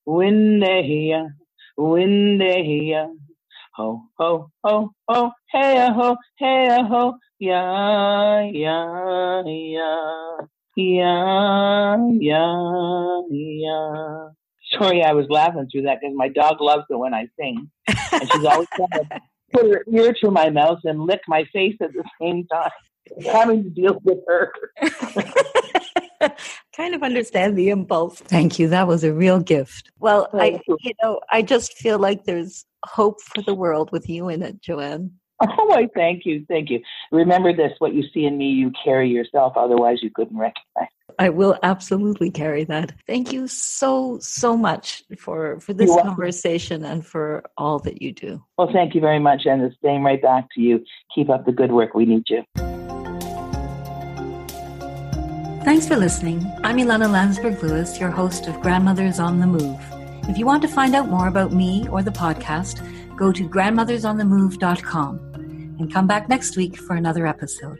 Windaya, 0.06 1.30
Windaya 1.78 3.08
ho 3.76 3.88
ho 4.18 4.50
ho 4.64 4.90
ho 5.08 5.32
hey 5.52 5.88
ho 5.96 6.16
hey 6.38 6.68
ho 6.90 7.02
yeah 7.40 8.42
yeah 8.52 9.42
yeah 9.46 10.36
yeah 10.76 11.96
yeah 12.12 13.20
yeah 13.30 14.28
sorry 14.72 15.02
i 15.02 15.12
was 15.12 15.26
laughing 15.30 15.66
through 15.72 15.82
that 15.82 15.98
because 16.00 16.14
my 16.14 16.28
dog 16.28 16.60
loves 16.60 16.84
it 16.90 16.96
when 16.96 17.14
i 17.14 17.26
sing 17.38 17.70
and 18.12 18.32
she's 18.32 18.44
always 18.44 18.68
trying 18.76 18.90
to 18.90 19.20
put 19.52 19.66
her 19.66 19.84
ear 19.90 20.12
to 20.12 20.30
my 20.30 20.50
mouth 20.50 20.78
and 20.84 21.00
lick 21.00 21.20
my 21.28 21.44
face 21.52 21.76
at 21.80 21.92
the 21.92 22.04
same 22.20 22.46
time 22.46 22.70
having 23.32 23.64
to 23.64 23.70
deal 23.70 24.00
with 24.04 24.18
her 24.26 24.52
kind 26.76 26.94
of 26.94 27.02
understand 27.02 27.56
the 27.56 27.70
impulse. 27.70 28.18
Thank 28.20 28.58
you. 28.58 28.68
That 28.68 28.86
was 28.86 29.04
a 29.04 29.12
real 29.12 29.40
gift. 29.40 29.90
Well, 29.98 30.28
I 30.34 30.60
you 30.66 30.92
know, 31.02 31.20
I 31.30 31.42
just 31.42 31.74
feel 31.74 31.98
like 31.98 32.24
there's 32.24 32.64
hope 32.84 33.20
for 33.22 33.42
the 33.42 33.54
world 33.54 33.90
with 33.92 34.08
you 34.08 34.28
in 34.28 34.42
it, 34.42 34.60
Joanne. 34.60 35.12
Oh, 35.58 35.72
I 35.72 35.88
thank 35.94 36.24
you, 36.24 36.46
thank 36.48 36.70
you. 36.70 36.80
Remember 37.12 37.52
this: 37.54 37.72
what 37.78 37.94
you 37.94 38.04
see 38.14 38.24
in 38.24 38.38
me, 38.38 38.46
you 38.46 38.72
carry 38.82 39.10
yourself. 39.10 39.52
Otherwise, 39.56 40.02
you 40.02 40.10
couldn't 40.10 40.38
recognize. 40.38 40.88
I 41.18 41.30
will 41.30 41.58
absolutely 41.62 42.30
carry 42.30 42.64
that. 42.64 42.92
Thank 43.06 43.32
you 43.32 43.46
so 43.46 44.18
so 44.20 44.56
much 44.56 45.02
for 45.18 45.60
for 45.60 45.72
this 45.74 45.90
conversation 45.90 46.84
and 46.84 47.04
for 47.04 47.44
all 47.56 47.78
that 47.80 48.00
you 48.00 48.12
do. 48.12 48.42
Well, 48.56 48.70
thank 48.72 48.94
you 48.94 49.00
very 49.00 49.18
much, 49.18 49.46
and 49.46 49.62
the 49.62 49.74
same 49.84 50.04
right 50.04 50.20
back 50.20 50.46
to 50.54 50.60
you. 50.60 50.84
Keep 51.14 51.30
up 51.30 51.44
the 51.44 51.52
good 51.52 51.72
work. 51.72 51.94
We 51.94 52.06
need 52.06 52.24
you. 52.28 52.42
Thanks 55.64 55.88
for 55.88 55.96
listening. 55.96 56.46
I'm 56.62 56.76
Ilana 56.76 57.10
Landsberg 57.10 57.60
Lewis, 57.60 57.98
your 57.98 58.10
host 58.10 58.46
of 58.46 58.60
Grandmothers 58.62 59.18
on 59.18 59.40
the 59.40 59.46
Move. 59.48 59.80
If 60.28 60.38
you 60.38 60.46
want 60.46 60.62
to 60.62 60.68
find 60.68 60.94
out 60.94 61.08
more 61.08 61.26
about 61.28 61.52
me 61.52 61.88
or 61.88 62.02
the 62.02 62.12
podcast, 62.12 62.86
go 63.16 63.32
to 63.32 63.48
grandmothersonthemove.com 63.48 65.25
and 65.78 65.92
come 65.92 66.06
back 66.06 66.28
next 66.28 66.56
week 66.56 66.76
for 66.76 66.96
another 66.96 67.26
episode. 67.26 67.78